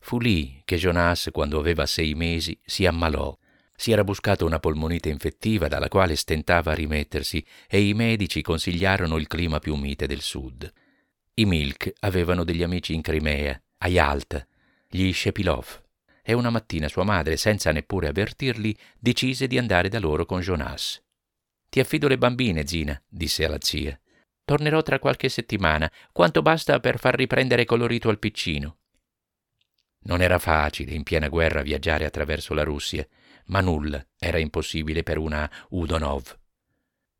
Fu 0.00 0.20
lì 0.20 0.62
che 0.64 0.76
Jonas, 0.76 1.28
quando 1.32 1.58
aveva 1.58 1.84
sei 1.84 2.14
mesi, 2.14 2.58
si 2.64 2.86
ammalò 2.86 3.36
si 3.80 3.92
era 3.92 4.02
buscato 4.02 4.44
una 4.44 4.58
polmonite 4.58 5.08
infettiva 5.08 5.68
dalla 5.68 5.86
quale 5.86 6.16
stentava 6.16 6.72
a 6.72 6.74
rimettersi 6.74 7.46
e 7.68 7.80
i 7.80 7.94
medici 7.94 8.42
consigliarono 8.42 9.16
il 9.18 9.28
clima 9.28 9.60
più 9.60 9.76
mite 9.76 10.08
del 10.08 10.20
sud. 10.20 10.70
I 11.34 11.44
Milk 11.44 11.92
avevano 12.00 12.42
degli 12.42 12.64
amici 12.64 12.92
in 12.92 13.02
Crimea, 13.02 13.62
a 13.78 13.86
Yalta, 13.86 14.44
gli 14.88 15.12
Shepilov, 15.12 15.80
e 16.24 16.32
una 16.32 16.50
mattina 16.50 16.88
sua 16.88 17.04
madre, 17.04 17.36
senza 17.36 17.70
neppure 17.70 18.08
avvertirli, 18.08 18.76
decise 18.98 19.46
di 19.46 19.56
andare 19.58 19.88
da 19.88 20.00
loro 20.00 20.26
con 20.26 20.40
Jonas. 20.40 21.00
Ti 21.68 21.78
affido 21.78 22.08
le 22.08 22.18
bambine, 22.18 22.66
Zina, 22.66 23.00
disse 23.06 23.44
alla 23.44 23.58
zia. 23.60 23.96
Tornerò 24.44 24.82
tra 24.82 24.98
qualche 24.98 25.28
settimana, 25.28 25.88
quanto 26.10 26.42
basta 26.42 26.80
per 26.80 26.98
far 26.98 27.14
riprendere 27.14 27.64
colorito 27.64 28.08
al 28.08 28.18
piccino. 28.18 28.78
Non 30.00 30.20
era 30.20 30.40
facile 30.40 30.94
in 30.94 31.04
piena 31.04 31.28
guerra 31.28 31.62
viaggiare 31.62 32.04
attraverso 32.04 32.54
la 32.54 32.64
Russia, 32.64 33.06
ma 33.48 33.60
nulla 33.60 34.04
era 34.18 34.38
impossibile 34.38 35.02
per 35.02 35.18
una 35.18 35.50
Udonov. 35.70 36.36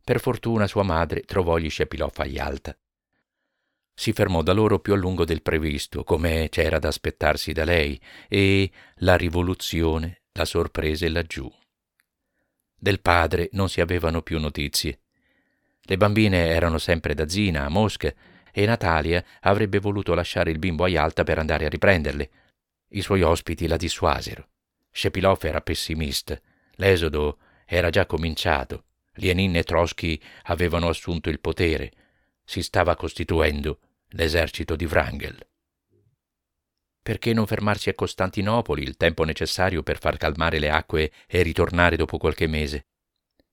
Per 0.02 0.20
fortuna 0.20 0.66
sua 0.66 0.82
madre 0.82 1.22
trovò 1.22 1.58
gli 1.58 1.68
Shepilov 1.68 2.12
a 2.16 2.24
Yalta. 2.24 2.76
Si 3.92 4.12
fermò 4.12 4.42
da 4.42 4.52
loro 4.52 4.78
più 4.78 4.92
a 4.92 4.96
lungo 4.96 5.24
del 5.24 5.42
previsto, 5.42 6.04
come 6.04 6.48
c'era 6.50 6.78
da 6.78 6.88
aspettarsi 6.88 7.52
da 7.52 7.64
lei, 7.64 8.00
e 8.28 8.70
la 8.98 9.16
rivoluzione 9.16 10.22
la 10.32 10.44
sorprese 10.44 11.08
laggiù. 11.08 11.50
Del 12.74 13.00
padre 13.00 13.48
non 13.52 13.68
si 13.68 13.80
avevano 13.80 14.22
più 14.22 14.38
notizie. 14.38 15.00
Le 15.80 15.96
bambine 15.96 16.46
erano 16.46 16.78
sempre 16.78 17.12
da 17.12 17.28
Zina, 17.28 17.64
a 17.64 17.68
Mosca, 17.68 18.14
e 18.52 18.66
Natalia 18.66 19.24
avrebbe 19.40 19.78
voluto 19.80 20.14
lasciare 20.14 20.52
il 20.52 20.58
bimbo 20.58 20.84
a 20.84 20.88
Yalta 20.88 21.24
per 21.24 21.38
andare 21.38 21.66
a 21.66 21.68
riprenderle. 21.68 22.30
I 22.90 23.02
suoi 23.02 23.22
ospiti 23.22 23.66
la 23.66 23.76
dissuasero. 23.76 24.48
Shepilov 24.90 25.44
era 25.44 25.60
pessimista. 25.60 26.40
L'esodo 26.76 27.38
era 27.66 27.90
già 27.90 28.06
cominciato. 28.06 28.84
Lenin 29.14 29.56
e 29.56 29.62
Trotsky 29.64 30.20
avevano 30.44 30.88
assunto 30.88 31.28
il 31.28 31.40
potere. 31.40 31.92
Si 32.44 32.62
stava 32.62 32.96
costituendo 32.96 33.80
l'esercito 34.10 34.74
di 34.76 34.86
Wrangel. 34.86 35.46
Perché 37.02 37.32
non 37.32 37.46
fermarsi 37.46 37.88
a 37.88 37.94
Costantinopoli 37.94 38.82
il 38.82 38.96
tempo 38.96 39.24
necessario 39.24 39.82
per 39.82 39.98
far 39.98 40.16
calmare 40.16 40.58
le 40.58 40.70
acque 40.70 41.12
e 41.26 41.42
ritornare 41.42 41.96
dopo 41.96 42.18
qualche 42.18 42.46
mese? 42.46 42.86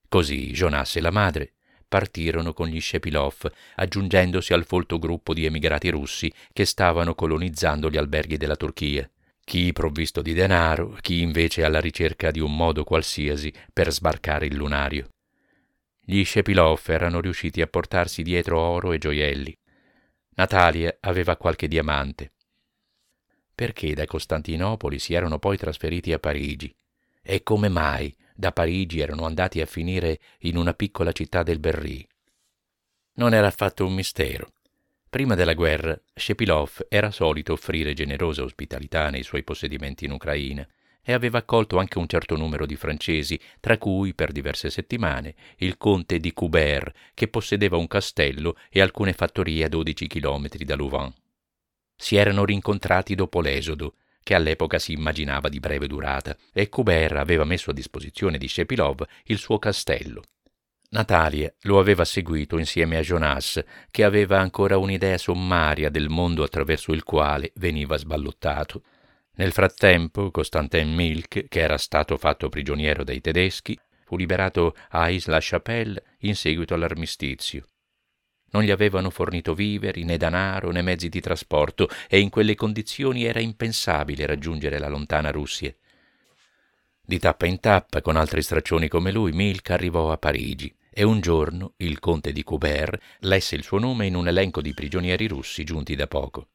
Così 0.07 0.51
Jonas 0.51 0.95
e 0.95 1.01
la 1.01 1.11
madre 1.11 1.53
partirono 1.87 2.53
con 2.53 2.67
gli 2.67 2.81
Shepilov, 2.81 3.51
aggiungendosi 3.75 4.53
al 4.53 4.65
folto 4.65 4.97
gruppo 4.97 5.33
di 5.33 5.45
emigrati 5.45 5.89
russi 5.89 6.31
che 6.51 6.65
stavano 6.65 7.15
colonizzando 7.15 7.89
gli 7.89 7.97
alberghi 7.97 8.37
della 8.37 8.55
Turchia 8.55 9.09
chi 9.45 9.71
provvisto 9.73 10.23
di 10.23 10.33
denaro, 10.33 10.97
chi 11.01 11.21
invece 11.21 11.63
alla 11.63 11.79
ricerca 11.79 12.31
di 12.31 12.39
un 12.39 12.55
modo 12.55 12.83
qualsiasi 12.83 13.53
per 13.71 13.91
sbarcare 13.91 14.47
il 14.47 14.55
lunario. 14.55 15.09
Gli 16.01 16.23
Shepilov 16.23 16.81
erano 16.87 17.21
riusciti 17.21 17.61
a 17.61 17.67
portarsi 17.67 18.23
dietro 18.23 18.59
oro 18.59 18.91
e 18.91 18.97
gioielli. 18.97 19.55
Natalia 20.37 20.97
aveva 20.99 21.37
qualche 21.37 21.67
diamante. 21.67 22.33
Perché 23.53 23.93
da 23.93 24.05
Costantinopoli 24.05 24.97
si 24.99 25.13
erano 25.13 25.37
poi 25.37 25.57
trasferiti 25.57 26.11
a 26.11 26.19
Parigi? 26.19 26.75
E 27.21 27.43
come 27.43 27.69
mai 27.69 28.13
da 28.33 28.51
Parigi 28.51 28.99
erano 28.99 29.25
andati 29.25 29.61
a 29.61 29.65
finire 29.65 30.19
in 30.39 30.57
una 30.57 30.73
piccola 30.73 31.11
città 31.11 31.43
del 31.43 31.59
Berry? 31.59 32.05
Non 33.13 33.33
era 33.33 33.47
affatto 33.47 33.85
un 33.85 33.93
mistero. 33.93 34.54
Prima 35.15 35.35
della 35.35 35.53
guerra, 35.53 35.97
Shepilov 36.13 36.87
era 36.89 37.09
solito 37.09 37.53
offrire 37.53 37.93
generosa 37.93 38.43
ospitalità 38.43 39.09
nei 39.09 39.23
suoi 39.23 39.43
possedimenti 39.43 40.03
in 40.03 40.11
Ucraina 40.11 40.67
e 41.01 41.13
aveva 41.13 41.37
accolto 41.37 41.77
anche 41.77 41.97
un 41.99 42.05
certo 42.05 42.35
numero 42.35 42.65
di 42.65 42.75
francesi, 42.75 43.39
tra 43.61 43.77
cui, 43.77 44.13
per 44.13 44.33
diverse 44.33 44.69
settimane, 44.69 45.35
il 45.59 45.77
conte 45.77 46.19
di 46.19 46.33
Coubert, 46.33 46.93
che 47.13 47.29
possedeva 47.29 47.77
un 47.77 47.87
castello 47.87 48.57
e 48.69 48.81
alcune 48.81 49.13
fattorie 49.13 49.63
a 49.63 49.69
12 49.69 50.05
chilometri 50.05 50.65
da 50.65 50.75
Louvain. 50.75 51.13
Si 51.95 52.17
erano 52.17 52.43
rincontrati 52.43 53.15
dopo 53.15 53.39
l'esodo, 53.39 53.93
che 54.21 54.35
all'epoca 54.35 54.79
si 54.79 54.91
immaginava 54.91 55.47
di 55.47 55.61
breve 55.61 55.87
durata, 55.87 56.35
e 56.51 56.67
Coubert 56.67 57.15
aveva 57.15 57.45
messo 57.45 57.69
a 57.69 57.73
disposizione 57.73 58.37
di 58.37 58.49
Shepilov 58.49 59.07
il 59.27 59.37
suo 59.37 59.59
castello. 59.59 60.23
Natalia 60.95 61.53
lo 61.63 61.77
aveva 61.77 62.05
seguito 62.05 62.57
insieme 62.57 62.95
a 62.95 63.01
Jonas, 63.01 63.61
che 63.91 64.05
aveva 64.05 64.39
ancora 64.39 64.77
un'idea 64.77 65.17
sommaria 65.17 65.89
del 65.89 66.07
mondo 66.07 66.41
attraverso 66.41 66.93
il 66.93 67.03
quale 67.03 67.51
veniva 67.55 67.97
sballottato. 67.97 68.81
Nel 69.33 69.51
frattempo, 69.51 70.31
Constantin 70.31 70.93
Milk, 70.93 71.49
che 71.49 71.59
era 71.59 71.77
stato 71.77 72.15
fatto 72.15 72.47
prigioniero 72.47 73.03
dai 73.03 73.19
tedeschi, 73.19 73.77
fu 74.05 74.15
liberato 74.15 74.73
a 74.91 75.09
Isla-Chapelle 75.09 76.01
in 76.19 76.35
seguito 76.37 76.73
all'armistizio. 76.73 77.65
Non 78.51 78.63
gli 78.63 78.71
avevano 78.71 79.09
fornito 79.09 79.53
viveri, 79.53 80.05
né 80.05 80.15
denaro, 80.15 80.71
né 80.71 80.81
mezzi 80.81 81.09
di 81.09 81.19
trasporto, 81.19 81.89
e 82.07 82.21
in 82.21 82.29
quelle 82.29 82.55
condizioni 82.55 83.25
era 83.25 83.41
impensabile 83.41 84.25
raggiungere 84.25 84.79
la 84.79 84.87
lontana 84.87 85.29
Russia. 85.31 85.75
Di 87.01 87.19
tappa 87.19 87.45
in 87.47 87.59
tappa, 87.59 88.01
con 88.01 88.15
altri 88.15 88.41
straccioni 88.41 88.87
come 88.87 89.11
lui, 89.11 89.33
Milk 89.33 89.71
arrivò 89.71 90.13
a 90.13 90.17
Parigi 90.17 90.73
e 90.97 91.03
un 91.03 91.19
giorno 91.19 91.73
il 91.77 91.99
conte 91.99 92.31
di 92.31 92.41
Coubert 92.41 92.97
lesse 93.19 93.55
il 93.55 93.63
suo 93.63 93.79
nome 93.79 94.05
in 94.05 94.15
un 94.15 94.29
elenco 94.29 94.61
di 94.61 94.73
prigionieri 94.73 95.27
russi 95.27 95.65
giunti 95.65 95.93
da 95.93 96.07
poco. 96.07 96.47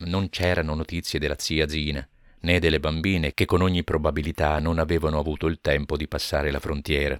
Non 0.00 0.28
c'erano 0.28 0.74
notizie 0.74 1.18
della 1.18 1.38
zia 1.38 1.66
Zina, 1.66 2.06
né 2.40 2.58
delle 2.58 2.80
bambine 2.80 3.32
che 3.32 3.46
con 3.46 3.62
ogni 3.62 3.82
probabilità 3.82 4.58
non 4.58 4.78
avevano 4.78 5.18
avuto 5.18 5.46
il 5.46 5.62
tempo 5.62 5.96
di 5.96 6.06
passare 6.06 6.50
la 6.50 6.60
frontiera. 6.60 7.18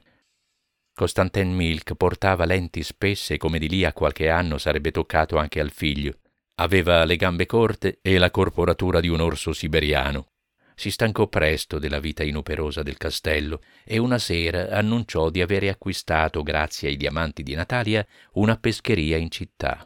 Constantin 0.92 1.54
Milk 1.54 1.94
portava 1.94 2.44
lenti 2.44 2.82
spesse 2.82 3.38
come 3.38 3.58
di 3.58 3.70
lì 3.70 3.86
a 3.86 3.94
qualche 3.94 4.28
anno 4.28 4.58
sarebbe 4.58 4.90
toccato 4.90 5.38
anche 5.38 5.58
al 5.58 5.70
figlio. 5.70 6.18
Aveva 6.56 7.06
le 7.06 7.16
gambe 7.16 7.46
corte 7.46 7.98
e 8.02 8.18
la 8.18 8.30
corporatura 8.30 9.00
di 9.00 9.08
un 9.08 9.20
orso 9.20 9.54
siberiano, 9.54 10.32
si 10.78 10.92
stancò 10.92 11.26
presto 11.26 11.80
della 11.80 11.98
vita 11.98 12.22
inoperosa 12.22 12.84
del 12.84 12.96
castello 12.96 13.62
e 13.82 13.98
una 13.98 14.18
sera 14.18 14.68
annunciò 14.68 15.28
di 15.28 15.42
avere 15.42 15.70
acquistato, 15.70 16.44
grazie 16.44 16.88
ai 16.88 16.96
diamanti 16.96 17.42
di 17.42 17.56
Natalia, 17.56 18.06
una 18.34 18.56
pescheria 18.56 19.16
in 19.16 19.28
città. 19.28 19.84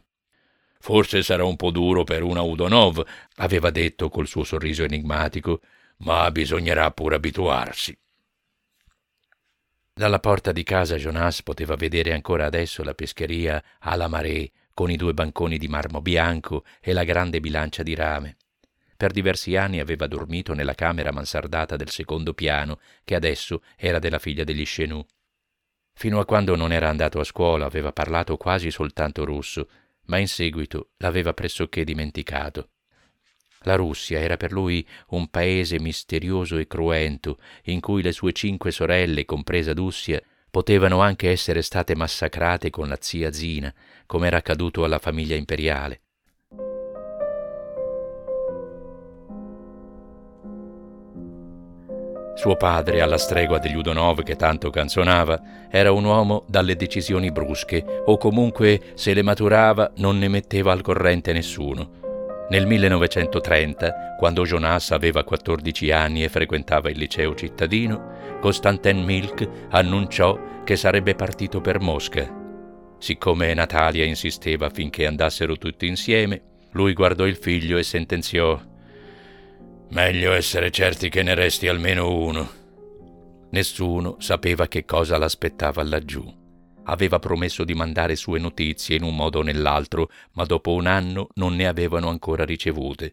Forse 0.80 1.22
sarà 1.22 1.44
un 1.44 1.56
po' 1.56 1.70
duro 1.70 2.04
per 2.04 2.22
una 2.22 2.42
Udonov, 2.42 3.02
aveva 3.36 3.70
detto 3.70 4.10
col 4.10 4.26
suo 4.26 4.44
sorriso 4.44 4.84
enigmatico, 4.84 5.62
ma 6.00 6.30
bisognerà 6.30 6.90
pure 6.90 7.14
abituarsi. 7.14 7.98
Dalla 9.94 10.18
porta 10.18 10.52
di 10.52 10.62
casa 10.62 10.96
Jonas 10.96 11.42
poteva 11.42 11.74
vedere 11.74 12.12
ancora 12.12 12.44
adesso 12.44 12.84
la 12.84 12.92
pescheria 12.92 13.64
a 13.78 13.96
la 13.96 14.08
marée 14.08 14.52
con 14.74 14.90
i 14.90 14.96
due 14.96 15.14
banconi 15.14 15.56
di 15.56 15.68
marmo 15.68 16.02
bianco 16.02 16.66
e 16.82 16.92
la 16.92 17.04
grande 17.04 17.40
bilancia 17.40 17.82
di 17.82 17.94
rame. 17.94 18.36
Per 19.02 19.10
diversi 19.10 19.56
anni 19.56 19.80
aveva 19.80 20.06
dormito 20.06 20.54
nella 20.54 20.76
camera 20.76 21.10
mansardata 21.10 21.74
del 21.74 21.90
secondo 21.90 22.34
piano, 22.34 22.78
che 23.02 23.16
adesso 23.16 23.60
era 23.76 23.98
della 23.98 24.20
figlia 24.20 24.44
degli 24.44 24.64
Chenou. 24.64 25.04
Fino 25.92 26.20
a 26.20 26.24
quando 26.24 26.54
non 26.54 26.70
era 26.70 26.88
andato 26.88 27.18
a 27.18 27.24
scuola 27.24 27.66
aveva 27.66 27.90
parlato 27.90 28.36
quasi 28.36 28.70
soltanto 28.70 29.24
russo, 29.24 29.68
ma 30.02 30.18
in 30.18 30.28
seguito 30.28 30.90
l'aveva 30.98 31.34
pressoché 31.34 31.82
dimenticato. 31.82 32.68
La 33.62 33.74
Russia 33.74 34.20
era 34.20 34.36
per 34.36 34.52
lui 34.52 34.86
un 35.08 35.26
paese 35.30 35.80
misterioso 35.80 36.56
e 36.56 36.68
cruento, 36.68 37.40
in 37.64 37.80
cui 37.80 38.02
le 38.02 38.12
sue 38.12 38.30
cinque 38.30 38.70
sorelle, 38.70 39.24
compresa 39.24 39.72
Dussia, 39.72 40.22
potevano 40.48 41.00
anche 41.00 41.28
essere 41.28 41.62
state 41.62 41.96
massacrate 41.96 42.70
con 42.70 42.86
la 42.86 42.98
zia 43.00 43.32
Zina, 43.32 43.74
come 44.06 44.28
era 44.28 44.36
accaduto 44.36 44.84
alla 44.84 45.00
famiglia 45.00 45.34
imperiale. 45.34 46.01
Suo 52.42 52.56
padre, 52.56 53.00
alla 53.00 53.18
stregua 53.18 53.60
degli 53.60 53.76
Udonov 53.76 54.24
che 54.24 54.34
tanto 54.34 54.68
canzonava, 54.68 55.68
era 55.70 55.92
un 55.92 56.04
uomo 56.04 56.44
dalle 56.48 56.74
decisioni 56.74 57.30
brusche, 57.30 58.02
o 58.04 58.16
comunque 58.16 58.80
se 58.94 59.14
le 59.14 59.22
maturava 59.22 59.92
non 59.98 60.18
ne 60.18 60.26
metteva 60.26 60.72
al 60.72 60.80
corrente 60.80 61.32
nessuno. 61.32 62.46
Nel 62.50 62.66
1930, 62.66 64.16
quando 64.18 64.42
Jonas 64.42 64.90
aveva 64.90 65.22
14 65.22 65.92
anni 65.92 66.24
e 66.24 66.28
frequentava 66.28 66.90
il 66.90 66.98
liceo 66.98 67.36
cittadino, 67.36 68.38
Constantin 68.40 69.04
Milk 69.04 69.48
annunciò 69.70 70.36
che 70.64 70.74
sarebbe 70.74 71.14
partito 71.14 71.60
per 71.60 71.78
Mosca. 71.78 72.28
Siccome 72.98 73.54
Natalia 73.54 74.04
insisteva 74.04 74.66
affinché 74.66 75.06
andassero 75.06 75.56
tutti 75.58 75.86
insieme, 75.86 76.42
lui 76.72 76.92
guardò 76.92 77.24
il 77.24 77.36
figlio 77.36 77.78
e 77.78 77.84
sentenziò 77.84 78.60
Meglio 79.92 80.32
essere 80.32 80.70
certi 80.70 81.10
che 81.10 81.22
ne 81.22 81.34
resti 81.34 81.68
almeno 81.68 82.10
uno. 82.10 82.50
Nessuno 83.50 84.16
sapeva 84.20 84.66
che 84.66 84.86
cosa 84.86 85.18
l'aspettava 85.18 85.82
laggiù. 85.82 86.24
Aveva 86.84 87.18
promesso 87.18 87.62
di 87.62 87.74
mandare 87.74 88.16
sue 88.16 88.38
notizie 88.38 88.96
in 88.96 89.02
un 89.02 89.14
modo 89.14 89.40
o 89.40 89.42
nell'altro, 89.42 90.08
ma 90.32 90.44
dopo 90.44 90.72
un 90.72 90.86
anno 90.86 91.28
non 91.34 91.54
ne 91.56 91.66
avevano 91.66 92.08
ancora 92.08 92.46
ricevute. 92.46 93.12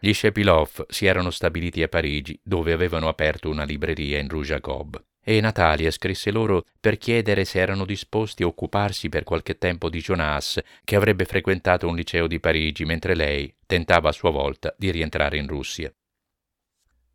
Gli 0.00 0.12
Shepilov 0.12 0.84
si 0.88 1.06
erano 1.06 1.30
stabiliti 1.30 1.82
a 1.82 1.88
Parigi, 1.88 2.38
dove 2.42 2.74
avevano 2.74 3.08
aperto 3.08 3.48
una 3.48 3.64
libreria 3.64 4.18
in 4.18 4.28
Rue 4.28 4.44
Jacob, 4.44 5.02
e 5.24 5.40
Natalia 5.40 5.90
scrisse 5.90 6.30
loro 6.30 6.64
per 6.80 6.98
chiedere 6.98 7.44
se 7.44 7.60
erano 7.60 7.84
disposti 7.84 8.42
a 8.42 8.46
occuparsi 8.46 9.08
per 9.08 9.22
qualche 9.22 9.56
tempo 9.56 9.88
di 9.88 10.00
Jonas, 10.00 10.60
che 10.84 10.96
avrebbe 10.96 11.24
frequentato 11.24 11.86
un 11.86 11.94
liceo 11.94 12.26
di 12.26 12.40
Parigi, 12.40 12.84
mentre 12.84 13.14
lei 13.14 13.54
tentava 13.64 14.08
a 14.08 14.12
sua 14.12 14.30
volta 14.30 14.74
di 14.76 14.90
rientrare 14.90 15.38
in 15.38 15.46
Russia. 15.46 15.92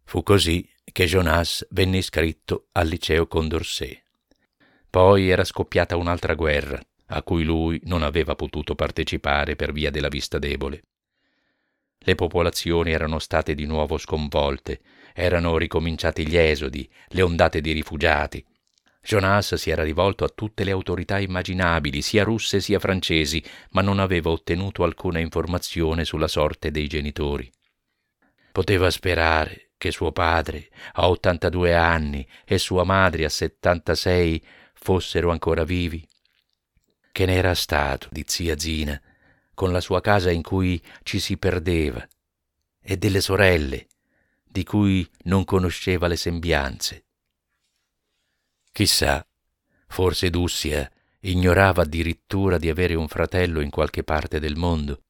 Fu 0.03 0.23
così 0.23 0.67
che 0.83 1.05
Jonas 1.05 1.67
venne 1.71 1.97
iscritto 1.97 2.67
al 2.71 2.87
liceo 2.87 3.27
Condorcet. 3.27 4.03
Poi 4.89 5.29
era 5.29 5.43
scoppiata 5.43 5.97
un'altra 5.97 6.33
guerra, 6.33 6.81
a 7.07 7.23
cui 7.23 7.43
lui 7.43 7.79
non 7.83 8.03
aveva 8.03 8.35
potuto 8.35 8.73
partecipare 8.73 9.57
per 9.57 9.73
via 9.73 9.91
della 9.91 10.07
vista 10.07 10.39
debole. 10.39 10.81
Le 11.99 12.15
popolazioni 12.15 12.91
erano 12.91 13.19
state 13.19 13.53
di 13.55 13.65
nuovo 13.65 13.97
sconvolte, 13.97 14.81
erano 15.13 15.57
ricominciati 15.57 16.27
gli 16.27 16.37
esodi, 16.37 16.89
le 17.09 17.21
ondate 17.21 17.59
di 17.61 17.71
rifugiati. 17.71 18.45
Jonas 19.01 19.55
si 19.55 19.69
era 19.69 19.83
rivolto 19.83 20.25
a 20.25 20.31
tutte 20.33 20.63
le 20.63 20.71
autorità 20.71 21.17
immaginabili, 21.17 22.01
sia 22.01 22.23
russe 22.23 22.59
sia 22.59 22.77
francesi, 22.77 23.43
ma 23.71 23.81
non 23.81 23.99
aveva 23.99 24.29
ottenuto 24.31 24.83
alcuna 24.83 25.19
informazione 25.19 26.03
sulla 26.03 26.27
sorte 26.27 26.71
dei 26.71 26.87
genitori. 26.87 27.49
Poteva 28.51 28.89
sperare 28.89 29.69
che 29.77 29.91
suo 29.91 30.11
padre, 30.11 30.69
a 30.93 31.07
82 31.07 31.73
anni, 31.73 32.27
e 32.43 32.57
sua 32.57 32.83
madre, 32.83 33.25
a 33.25 33.29
76, 33.29 34.43
fossero 34.73 35.31
ancora 35.31 35.63
vivi. 35.63 36.05
Che 37.11 37.25
ne 37.25 37.35
era 37.35 37.53
stato 37.53 38.09
di 38.11 38.23
zia 38.27 38.57
Zina, 38.57 38.99
con 39.57 39.71
la 39.71 39.81
sua 39.81 40.01
casa 40.01 40.29
in 40.29 40.43
cui 40.43 40.79
ci 41.01 41.19
si 41.19 41.35
perdeva, 41.35 42.07
e 42.79 42.95
delle 42.95 43.21
sorelle, 43.21 43.87
di 44.43 44.63
cui 44.63 45.09
non 45.23 45.45
conosceva 45.45 46.05
le 46.05 46.15
sembianze. 46.15 47.05
Chissà, 48.71 49.25
forse 49.87 50.29
Dussia 50.29 50.87
ignorava 51.21 51.81
addirittura 51.81 52.59
di 52.59 52.69
avere 52.69 52.93
un 52.93 53.07
fratello 53.07 53.59
in 53.61 53.71
qualche 53.71 54.03
parte 54.03 54.39
del 54.39 54.57
mondo. 54.57 55.01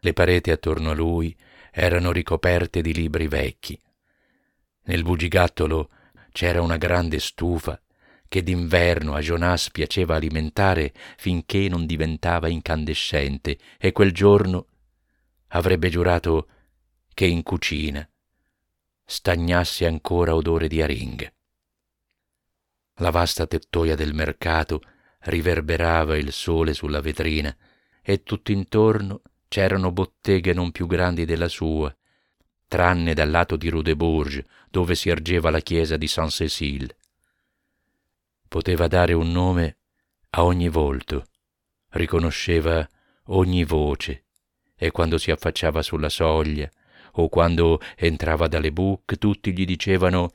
Le 0.00 0.12
pareti 0.12 0.50
attorno 0.50 0.90
a 0.90 0.94
lui 0.94 1.34
erano 1.70 2.12
ricoperte 2.12 2.82
di 2.82 2.92
libri 2.92 3.26
vecchi. 3.26 3.80
Nel 4.82 5.02
bugigattolo 5.02 5.88
c'era 6.30 6.60
una 6.60 6.76
grande 6.76 7.18
stufa 7.20 7.80
che 8.34 8.42
d'inverno 8.42 9.14
a 9.14 9.20
Jonas 9.20 9.70
piaceva 9.70 10.16
alimentare 10.16 10.92
finché 11.16 11.68
non 11.68 11.86
diventava 11.86 12.48
incandescente 12.48 13.56
e 13.78 13.92
quel 13.92 14.10
giorno 14.10 14.66
avrebbe 15.50 15.88
giurato 15.88 16.48
che 17.14 17.26
in 17.26 17.44
cucina 17.44 18.04
stagnasse 19.04 19.86
ancora 19.86 20.34
odore 20.34 20.66
di 20.66 20.82
aringhe. 20.82 21.34
La 22.94 23.10
vasta 23.10 23.46
tettoia 23.46 23.94
del 23.94 24.14
mercato 24.14 24.82
riverberava 25.20 26.16
il 26.16 26.32
sole 26.32 26.74
sulla 26.74 27.00
vetrina 27.00 27.56
e 28.02 28.24
tutt'intorno 28.24 29.22
c'erano 29.46 29.92
botteghe 29.92 30.52
non 30.52 30.72
più 30.72 30.88
grandi 30.88 31.24
della 31.24 31.46
sua, 31.46 31.96
tranne 32.66 33.14
dal 33.14 33.30
lato 33.30 33.54
di 33.54 33.68
Rue 33.68 33.84
de 33.84 33.94
Bourges, 33.94 34.44
dove 34.68 34.96
si 34.96 35.08
ergeva 35.08 35.50
la 35.50 35.60
chiesa 35.60 35.96
di 35.96 36.08
Saint-Cécile 36.08 36.96
poteva 38.54 38.86
dare 38.86 39.14
un 39.14 39.32
nome 39.32 39.78
a 40.30 40.44
ogni 40.44 40.68
volto, 40.68 41.24
riconosceva 41.90 42.88
ogni 43.30 43.64
voce 43.64 44.26
e 44.76 44.92
quando 44.92 45.18
si 45.18 45.32
affacciava 45.32 45.82
sulla 45.82 46.08
soglia 46.08 46.70
o 47.14 47.28
quando 47.28 47.80
entrava 47.96 48.46
dalle 48.46 48.70
buche 48.70 49.16
tutti 49.16 49.52
gli 49.52 49.64
dicevano 49.64 50.30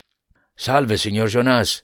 Salve, 0.54 0.98
signor 0.98 1.30
Jonas. 1.30 1.82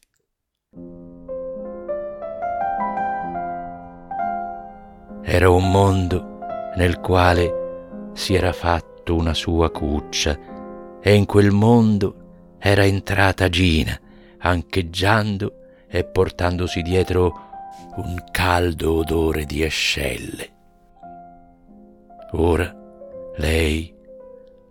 Era 5.23 5.49
un 5.49 5.71
mondo 5.71 6.39
nel 6.75 6.99
quale 6.99 8.09
si 8.13 8.33
era 8.33 8.51
fatto 8.51 9.15
una 9.15 9.33
sua 9.33 9.71
cuccia 9.71 10.99
e 10.99 11.13
in 11.13 11.25
quel 11.25 11.51
mondo 11.51 12.55
era 12.59 12.83
entrata 12.83 13.47
Gina, 13.47 13.97
ancheggiando 14.39 15.59
e 15.95 16.03
portandosi 16.03 16.81
dietro 16.81 17.93
un 17.95 18.21
caldo 18.29 18.95
odore 18.95 19.45
di 19.45 19.63
ascelle. 19.63 20.49
Ora 22.31 22.75
lei 23.37 23.95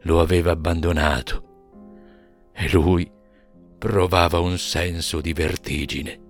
lo 0.03 0.21
aveva 0.21 0.51
abbandonato 0.51 1.43
e 2.53 2.69
lui 2.71 3.11
provava 3.79 4.41
un 4.41 4.59
senso 4.59 5.23
di 5.23 5.33
vertigine. 5.33 6.21